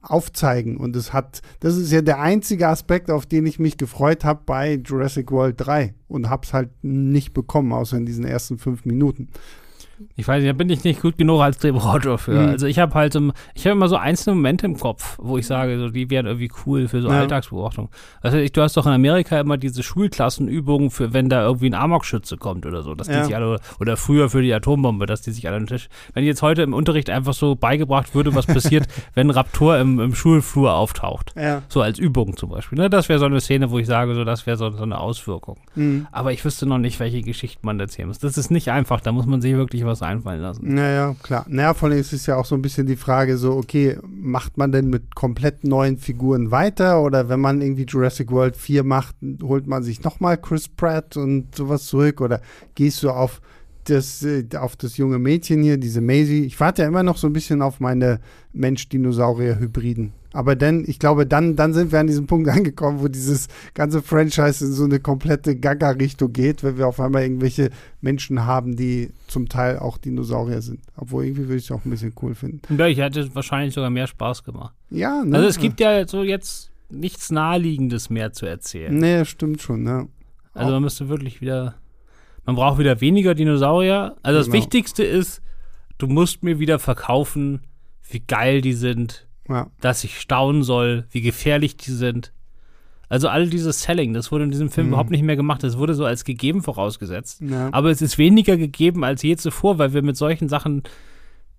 aufzeigen. 0.03 0.77
Und 0.77 0.97
es 0.97 1.13
hat, 1.13 1.43
das 1.61 1.77
ist 1.77 1.93
ja 1.93 2.03
der 2.03 2.21
einzige 2.21 2.69
Aspekt, 2.69 3.11
auf 3.11 3.27
den 3.27 3.47
ich 3.47 3.59
mich 3.59 3.77
gefreut 3.77 4.25
habe 4.25 4.43
bei 4.45 4.75
Jurassic 4.75 5.31
World 5.31 5.57
3 5.59 5.95
und 6.09 6.31
habe 6.31 6.45
es 6.45 6.53
halt 6.53 6.71
nicht 6.83 7.33
bekommen, 7.35 7.73
außer 7.73 7.97
in 7.97 8.07
diesen 8.07 8.25
ersten 8.25 8.59
fünf 8.59 8.85
Minuten. 8.85 9.29
Ich 10.17 10.27
weiß 10.29 10.43
nicht, 10.43 10.49
da 10.49 10.53
bin 10.57 10.69
ich 10.71 10.85
nicht 10.85 11.03
gut 11.03 11.19
genug 11.19 11.41
als 11.41 11.59
Drehbuchautor 11.59 12.19
für. 12.19 12.33
Mhm. 12.33 12.49
Also 12.49 12.67
ich 12.67 12.79
habe 12.79 12.95
halt, 12.95 13.15
ich 13.55 13.67
habe 13.67 13.73
immer 13.77 13.89
so 13.89 13.97
einzelne 13.97 14.35
Momente 14.37 14.67
im 14.67 14.79
Kopf, 14.79 15.19
wo 15.21 15.39
ich 15.39 15.47
sage, 15.47 15.79
so, 15.79 15.89
die 15.89 16.09
wären 16.11 16.27
irgendwie 16.27 16.51
cool 16.67 16.89
für 16.89 17.03
so 17.03 17.09
Ja. 17.09 17.21
Alltagsbeobachtung. 17.21 17.89
Also 18.21 18.39
ich, 18.39 18.53
du 18.53 18.63
hast 18.63 18.77
doch 18.77 18.87
in 18.87 18.93
Amerika 18.93 19.39
immer 19.41 19.57
diese 19.57 19.83
Schulklassenübungen 19.83 20.91
für, 20.91 21.13
wenn 21.13 21.29
da 21.29 21.43
irgendwie 21.45 21.67
ein 21.71 21.75
Amokschütze 21.75 22.37
kommt 22.37 22.67
oder 22.67 22.83
so, 22.83 22.95
dass 22.95 23.07
die 23.09 23.13
Ja. 23.15 23.25
sich 23.25 23.35
alle, 23.37 23.59
oder 23.81 23.97
früher 23.97 24.31
für 24.31 24.43
die 24.43 24.53
Atombombe, 24.53 25.07
dass 25.07 25.23
die 25.23 25.31
sich 25.31 25.47
alle 25.47 25.57
an 25.57 25.63
den 25.63 25.69
Tisch, 25.69 25.89
wenn 26.15 26.25
jetzt 26.25 26.43
heute 26.43 26.63
im 26.63 26.75
Unterricht 26.75 27.11
einfach 27.11 27.35
so 27.35 27.55
beigebracht 27.55 28.15
würde, 28.15 28.35
was 28.35 28.47
passiert, 28.47 28.87
wenn 29.15 29.31
Raptor 29.31 29.79
im, 29.79 30.01
im 30.01 30.15
Schulflur 30.15 30.75
auftaucht. 30.75 31.33
Ja. 31.37 31.63
So 31.69 31.81
als 31.83 31.99
Übung 31.99 32.37
zum 32.37 32.51
Beispiel. 32.51 32.79
Ne? 32.79 32.91
Das 32.91 33.09
wäre 33.09 33.19
so 33.19 33.27
eine 33.27 33.41
Szene, 33.41 33.71
wo 33.71 33.79
ich 33.79 33.87
sage, 33.87 34.15
so, 34.15 34.25
das 34.25 34.47
wäre 34.47 34.57
so, 34.57 34.71
so 34.71 34.83
eine 34.83 34.99
Auswirkung. 34.99 35.59
Mhm. 35.75 36.07
Aber 36.13 36.33
ich 36.33 36.45
wüsste 36.45 36.67
noch 36.67 36.79
nicht, 36.79 37.01
welche 37.01 37.23
Geschichten 37.23 37.67
man 37.67 37.79
erzählen 37.81 38.09
muss. 38.09 38.19
Das 38.19 38.39
ist 38.39 38.51
nicht 38.51 38.71
einfach, 38.71 39.01
da 39.01 39.13
muss 39.13 39.27
man 39.27 39.41
sich 39.41 39.55
wirklich 39.55 39.85
was 39.85 39.92
einfallen 40.01 40.41
lassen. 40.41 40.75
Naja, 40.75 41.15
klar. 41.23 41.45
Naja, 41.49 41.75
vor 41.75 41.89
allem 41.89 41.99
ist 41.99 42.13
es 42.13 42.25
ja 42.27 42.37
auch 42.37 42.47
so 42.47 42.55
ein 42.55 42.63
bisschen 42.63 42.87
die 42.87 42.97
Frage, 42.97 43.37
so, 43.37 43.57
okay, 43.57 43.99
macht 44.07 44.57
man 44.57 44.73
denn 44.73 44.89
mit 44.89 45.15
komplett 45.15 45.65
neuen 45.65 45.99
Figuren 45.99 46.51
weiter? 46.51 47.03
Oder 47.03 47.29
wenn 47.29 47.41
man 47.41 47.61
irgendwie 47.61 47.85
Jurassic 47.85 48.31
World 48.31 48.57
4 48.57 48.85
macht, 48.85 49.17
holt 49.43 49.67
man 49.67 49.83
sich 49.83 50.03
nochmal 50.03 50.39
Chris 50.39 50.69
Pratt 50.69 51.17
und 51.17 51.55
sowas 51.55 51.85
zurück? 51.85 52.21
Oder 52.21 52.41
gehst 52.75 53.03
du 53.03 53.11
auf 53.11 53.43
das, 53.85 54.23
äh, 54.23 54.47
auf 54.57 54.77
das 54.77 54.97
junge 54.97 55.19
Mädchen 55.19 55.63
hier, 55.63 55.77
diese 55.77 56.01
Maisie? 56.01 56.45
Ich 56.45 56.59
warte 56.61 56.83
ja 56.83 56.89
immer 56.89 57.03
noch 57.03 57.17
so 57.17 57.27
ein 57.27 57.33
bisschen 57.33 57.61
auf 57.61 57.81
meine 57.81 58.21
Mensch-Dinosaurier-Hybriden. 58.53 60.13
Aber 60.33 60.57
dann, 60.57 60.85
ich 60.87 60.99
glaube, 60.99 61.27
dann, 61.27 61.57
dann 61.57 61.73
sind 61.75 61.93
wir 61.93 62.01
an 62.01 62.07
diesem 62.07 62.27
Punkt 62.27 62.49
angekommen, 62.51 63.01
wo 63.01 63.09
dieses 63.09 63.49
ganze 63.75 64.03
Franchise 64.03 64.65
in 64.65 64.73
so 64.73 64.85
eine 64.85 64.99
komplette 65.01 65.57
Gaga-Richtung 65.57 66.33
geht, 66.33 66.63
wenn 66.63 66.79
wir 66.79 66.87
auf 66.89 67.01
einmal 67.01 67.23
irgendwelche 67.23 67.71
Menschen 68.01 68.45
haben, 68.47 68.77
die 68.77 69.11
zum 69.27 69.49
Teil 69.49 69.79
auch 69.79 69.99
Dinosaurier 69.99 70.63
sind. 70.63 70.81
Obwohl 70.97 71.25
irgendwie 71.25 71.45
würde 71.49 71.57
ich 71.57 71.65
es 71.65 71.71
auch 71.71 71.85
ein 71.85 71.91
bisschen 71.91 72.13
cool 72.23 72.35
finden. 72.35 72.79
Ja, 72.79 72.87
ich 72.87 72.99
hätte 72.99 73.35
wahrscheinlich 73.35 73.75
sogar 73.75 73.91
mehr 73.91 74.07
Spaß 74.07 74.43
gemacht. 74.45 74.75
Ja, 74.91 75.25
ne? 75.25 75.37
Also 75.37 75.49
es 75.49 75.59
gibt 75.59 75.81
ja 75.81 76.07
so 76.09 76.23
jetzt 76.23 76.71
nichts 76.91 77.31
Naheliegendes 77.31 78.11
mehr 78.11 78.33
zu 78.33 78.47
erzählen. 78.47 78.95
Nee, 78.95 79.25
stimmt 79.25 79.61
schon, 79.63 79.83
ne? 79.83 80.09
Also 80.55 80.69
Auch- 80.69 80.73
man 80.75 80.83
müsste 80.83 81.09
wirklich 81.09 81.41
wieder, 81.41 81.77
man 82.45 82.57
braucht 82.57 82.79
wieder 82.79 83.01
weniger 83.01 83.35
Dinosaurier. 83.35 84.17
Also 84.23 84.39
das 84.39 84.47
Genau. 84.49 84.59
Wichtigste 84.59 85.03
ist, 85.05 85.41
du 85.99 86.07
musst 86.07 86.43
mir 86.43 86.59
wieder 86.59 86.79
verkaufen, 86.79 87.63
wie 88.11 88.21
geil 88.21 88.61
die 88.61 88.75
sind, 88.75 89.27
Ja. 89.49 89.69
dass 89.81 90.05
ich 90.05 90.21
staunen 90.21 90.63
soll, 90.63 91.05
wie 91.11 91.21
gefährlich 91.21 91.77
die 91.77 91.91
sind. 91.91 92.33
Also 93.09 93.29
all 93.29 93.49
dieses 93.49 93.83
Selling, 93.83 94.15
das 94.15 94.33
wurde 94.33 94.45
in 94.45 94.51
diesem 94.51 94.71
Film 94.71 94.87
Mhm. 94.87 94.93
überhaupt 94.95 95.11
nicht 95.11 95.23
mehr 95.25 95.37
gemacht. 95.37 95.63
Das 95.63 95.77
wurde 95.77 95.95
so 95.95 96.05
als 96.07 96.25
gegeben 96.25 96.63
vorausgesetzt. 96.63 97.41
ja. 97.43 97.69
Aber 97.73 97.91
es 97.91 98.01
ist 98.01 98.17
weniger 98.19 98.57
gegeben 98.57 99.05
als 99.05 99.23
je 99.23 99.37
zuvor, 99.37 99.79
weil 99.79 99.93
wir 99.93 100.03
mit 100.03 100.17
solchen 100.17 100.49
Sachen, 100.49 100.83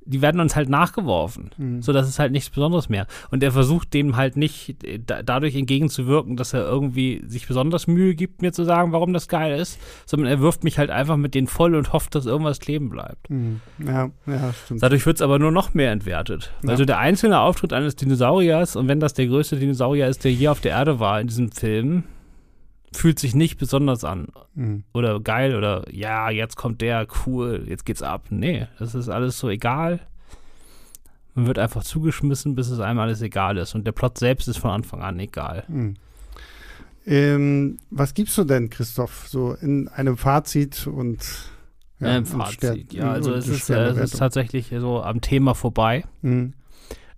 die 0.05 0.21
werden 0.21 0.41
uns 0.41 0.55
halt 0.55 0.69
nachgeworfen. 0.69 1.51
Mhm. 1.57 1.81
So, 1.81 1.93
das 1.93 2.07
ist 2.07 2.19
halt 2.19 2.31
nichts 2.31 2.49
Besonderes 2.49 2.89
mehr. 2.89 3.07
Und 3.31 3.43
er 3.43 3.51
versucht 3.51 3.93
dem 3.93 4.15
halt 4.15 4.37
nicht 4.37 4.83
äh, 4.83 4.99
da, 5.05 5.23
dadurch 5.23 5.55
entgegenzuwirken, 5.55 6.35
dass 6.35 6.53
er 6.53 6.65
irgendwie 6.65 7.23
sich 7.27 7.47
besonders 7.47 7.87
Mühe 7.87 8.15
gibt, 8.15 8.41
mir 8.41 8.51
zu 8.51 8.63
sagen, 8.63 8.91
warum 8.91 9.13
das 9.13 9.27
geil 9.27 9.59
ist, 9.59 9.79
sondern 10.05 10.29
er 10.29 10.39
wirft 10.39 10.63
mich 10.63 10.77
halt 10.77 10.89
einfach 10.89 11.17
mit 11.17 11.35
denen 11.35 11.47
voll 11.47 11.75
und 11.75 11.93
hofft, 11.93 12.15
dass 12.15 12.25
irgendwas 12.25 12.59
kleben 12.59 12.89
bleibt. 12.89 13.29
Mhm. 13.29 13.61
ja, 13.85 14.09
ja, 14.25 14.53
stimmt. 14.53 14.83
Dadurch 14.83 15.05
wird 15.05 15.17
es 15.17 15.21
aber 15.21 15.39
nur 15.39 15.51
noch 15.51 15.73
mehr 15.73 15.91
entwertet. 15.91 16.51
Ja. 16.63 16.69
Also 16.69 16.85
der 16.85 16.99
einzelne 16.99 17.39
Auftritt 17.39 17.73
eines 17.73 17.95
Dinosauriers, 17.95 18.75
und 18.75 18.87
wenn 18.87 18.99
das 18.99 19.13
der 19.13 19.27
größte 19.27 19.57
Dinosaurier 19.57 20.07
ist, 20.07 20.23
der 20.23 20.31
je 20.31 20.47
auf 20.47 20.59
der 20.61 20.71
Erde 20.71 20.99
war 20.99 21.19
in 21.21 21.27
diesem 21.27 21.51
Film, 21.51 22.03
fühlt 22.93 23.19
sich 23.19 23.35
nicht 23.35 23.57
besonders 23.57 24.03
an. 24.03 24.27
Mhm. 24.55 24.83
Oder 24.93 25.19
geil 25.19 25.55
oder 25.55 25.85
ja, 25.91 26.29
jetzt 26.29 26.55
kommt 26.55 26.81
der, 26.81 27.07
cool, 27.25 27.65
jetzt 27.67 27.85
geht's 27.85 28.01
ab. 28.01 28.27
Nee, 28.29 28.67
das 28.79 28.95
ist 28.95 29.09
alles 29.09 29.39
so 29.39 29.49
egal. 29.49 29.99
Man 31.35 31.47
wird 31.47 31.59
einfach 31.59 31.83
zugeschmissen, 31.83 32.55
bis 32.55 32.69
es 32.69 32.79
einem 32.79 32.99
alles 32.99 33.21
egal 33.21 33.57
ist. 33.57 33.73
Und 33.75 33.85
der 33.85 33.91
Plot 33.91 34.17
selbst 34.17 34.47
ist 34.47 34.57
von 34.57 34.71
Anfang 34.71 35.01
an 35.01 35.19
egal. 35.19 35.63
Hm. 35.67 35.95
Ähm, 37.05 37.79
was 37.89 38.13
gibst 38.13 38.37
du 38.37 38.43
denn, 38.43 38.69
Christoph, 38.69 39.27
so 39.27 39.53
in 39.53 39.87
einem 39.89 40.15
Fazit 40.15 40.87
und 40.87 41.19
ja, 41.99 42.17
ähm, 42.17 42.25
Fazit, 42.25 42.93
ja, 42.93 43.11
also 43.11 43.33
es 43.33 43.47
ist, 43.47 43.69
äh, 43.69 43.87
es 43.87 43.97
ist 43.97 44.19
tatsächlich 44.19 44.73
so 44.77 45.01
am 45.01 45.19
Thema 45.19 45.53
vorbei. 45.53 46.05
Mhm. 46.21 46.53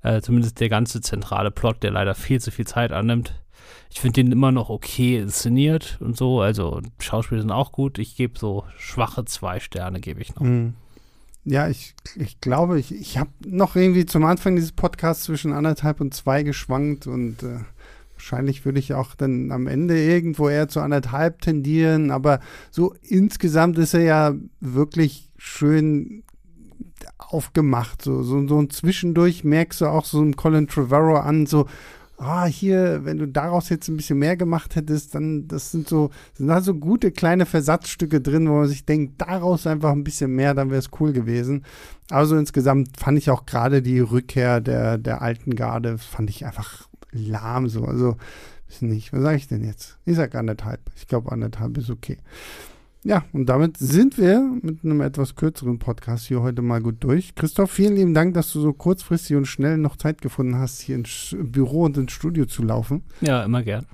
Äh, 0.02 0.22
zumindest 0.22 0.60
der 0.60 0.70
ganze 0.70 1.02
zentrale 1.02 1.52
Plot, 1.52 1.84
der 1.84 1.92
leider 1.92 2.16
viel 2.16 2.40
zu 2.40 2.52
viel 2.52 2.66
Zeit 2.66 2.92
annimmt. 2.92 3.42
Ich 3.96 4.02
finde 4.02 4.22
den 4.22 4.34
immer 4.34 4.52
noch 4.52 4.70
okay 4.70 5.20
inszeniert 5.20 5.98
und 6.02 6.18
so. 6.18 6.42
Also 6.42 6.82
Schauspieler 7.00 7.40
sind 7.40 7.52
auch 7.52 7.72
gut. 7.72 7.98
Ich 7.98 8.18
gebe 8.18 8.38
so 8.38 8.66
schwache 8.78 9.24
zwei 9.24 9.62
Sterne, 9.62 10.02
gebe 10.02 10.22
ich 10.22 10.36
noch. 10.36 10.42
Mhm. 10.42 10.74
Ja, 11.46 11.70
ich, 11.70 11.96
ich 12.18 12.42
glaube, 12.42 12.78
ich, 12.78 12.94
ich 12.94 13.18
habe 13.18 13.30
noch 13.48 13.78
irgendwie 13.78 14.06
zum 14.06 14.26
Anfang 14.26 14.58
dieses 14.58 14.74
Podcasts 14.74 15.24
zwischen 15.24 15.54
anderthalb 15.54 16.02
und 16.02 16.14
zwei 16.14 16.44
geschwankt 16.44 17.08
und 17.08 17.42
äh, 17.44 17.60
wahrscheinlich 18.16 18.66
würde 18.66 18.80
ich 18.80 18.94
auch 18.94 19.16
dann 19.16 19.50
am 19.54 19.66
Ende 19.66 19.98
irgendwo 19.98 20.50
eher 20.50 20.68
zu 20.68 20.82
anderthalb 20.82 21.40
tendieren, 21.40 22.12
aber 22.12 22.42
so 22.72 22.94
insgesamt 23.02 23.78
ist 23.78 23.94
er 23.94 24.02
ja 24.02 24.36
wirklich 24.60 25.30
schön 25.38 26.24
aufgemacht. 27.18 28.02
So, 28.02 28.24
so, 28.24 28.46
so 28.46 28.60
ein 28.60 28.70
Zwischendurch 28.70 29.46
merkst 29.46 29.80
du 29.80 29.86
auch 29.86 30.04
so 30.04 30.20
einen 30.20 30.36
Colin 30.36 30.68
Trevorrow 30.68 31.24
an, 31.24 31.46
so, 31.46 31.68
ah, 32.18 32.46
hier, 32.46 33.04
wenn 33.04 33.18
du 33.18 33.28
daraus 33.28 33.70
jetzt 33.70 33.88
ein 33.88 33.98
bisschen 33.98 34.20
mehr 34.20 34.38
gemacht 34.38 34.76
hättest, 34.76 35.16
dann, 35.16 35.48
das 35.48 35.72
sind 35.72 35.88
so, 35.88 36.12
sind 36.34 36.48
da 36.48 36.62
so 36.62 36.74
gute 36.74 37.12
kleine 37.12 37.46
Versatzstücke 37.46 38.22
drin, 38.22 38.50
wo 38.50 38.54
man 38.54 38.68
sich 38.68 38.86
denkt, 38.86 39.22
daraus 39.22 39.68
einfach 39.68 39.92
ein 39.92 40.04
bisschen 40.04 40.32
mehr, 40.32 40.54
dann 40.54 40.70
wäre 40.70 40.80
es 40.80 40.92
cool 41.00 41.14
gewesen. 41.14 41.66
Also 42.10 42.38
insgesamt 42.38 42.98
fand 42.98 43.18
ich 43.18 43.30
auch 43.30 43.46
gerade 43.46 43.82
die 43.82 44.00
Rückkehr 44.00 44.62
der, 44.62 44.98
der 44.98 45.22
alten 45.22 45.56
Garde, 45.56 45.98
fand 45.98 46.30
ich 46.30 46.46
einfach 46.46 46.88
lahm 47.12 47.68
so. 47.68 47.86
Also, 47.86 48.18
ist 48.68 48.82
nicht, 48.82 49.14
was 49.14 49.22
sage 49.22 49.38
ich 49.38 49.48
denn 49.48 49.64
jetzt? 49.64 49.98
Ich 50.06 50.16
sag 50.16 50.36
anderthalb. 50.36 50.82
Ich 50.96 51.08
glaube, 51.08 51.32
anderthalb 51.32 51.78
ist 51.78 51.90
okay. 51.90 52.18
Ja, 53.08 53.24
und 53.34 53.46
damit 53.46 53.78
sind 53.78 54.18
wir 54.18 54.40
mit 54.64 54.84
einem 54.84 55.00
etwas 55.02 55.36
kürzeren 55.36 55.78
Podcast 55.78 56.26
hier 56.26 56.42
heute 56.42 56.64
mal 56.64 56.82
gut 56.82 56.96
durch. 57.02 57.36
Christoph, 57.36 57.70
vielen 57.70 57.96
lieben 57.96 58.16
Dank, 58.16 58.34
dass 58.34 58.52
du 58.52 58.60
so 58.60 58.74
kurzfristig 58.74 59.38
und 59.38 59.46
schnell 59.46 59.78
noch 59.78 59.96
Zeit 59.96 60.24
gefunden 60.24 60.58
hast, 60.58 60.82
hier 60.82 60.96
ins 60.96 61.36
Büro 61.40 61.84
und 61.84 61.98
ins 61.98 62.14
Studio 62.14 62.48
zu 62.48 62.64
laufen. 62.64 63.04
Ja, 63.22 63.44
immer 63.44 63.62
gern. 63.62 63.86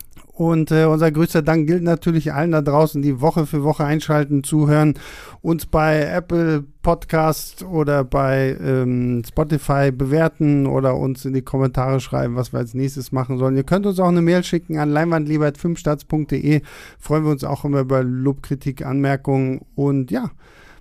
Und 0.41 0.71
äh, 0.71 0.85
unser 0.85 1.11
größter 1.11 1.43
Dank 1.43 1.67
gilt 1.67 1.83
natürlich 1.83 2.33
allen 2.33 2.49
da 2.49 2.63
draußen, 2.63 2.99
die 3.03 3.21
Woche 3.21 3.45
für 3.45 3.63
Woche 3.63 3.85
einschalten, 3.85 4.43
zuhören, 4.43 4.95
uns 5.43 5.67
bei 5.67 6.01
Apple 6.01 6.63
Podcast 6.81 7.61
oder 7.61 8.03
bei 8.03 8.57
ähm, 8.59 9.21
Spotify 9.23 9.91
bewerten 9.91 10.65
oder 10.65 10.97
uns 10.97 11.25
in 11.25 11.33
die 11.33 11.43
Kommentare 11.43 11.99
schreiben, 11.99 12.35
was 12.35 12.53
wir 12.53 12.57
als 12.57 12.73
nächstes 12.73 13.11
machen 13.11 13.37
sollen. 13.37 13.55
Ihr 13.55 13.63
könnt 13.63 13.85
uns 13.85 13.99
auch 13.99 14.07
eine 14.07 14.23
Mail 14.23 14.43
schicken 14.43 14.79
an 14.79 14.89
leinwandlieber.filmstarts.de. 14.89 16.63
Freuen 16.97 17.23
wir 17.23 17.31
uns 17.31 17.43
auch 17.43 17.63
immer 17.63 17.81
über 17.81 18.01
Lobkritik, 18.01 18.83
Anmerkungen 18.83 19.61
und 19.75 20.09
ja, 20.09 20.31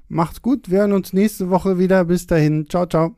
macht's 0.08 0.40
gut. 0.40 0.70
Wir 0.70 0.78
hören 0.78 0.94
uns 0.94 1.12
nächste 1.12 1.50
Woche 1.50 1.78
wieder. 1.78 2.06
Bis 2.06 2.26
dahin. 2.26 2.66
Ciao, 2.66 2.86
ciao. 2.86 3.14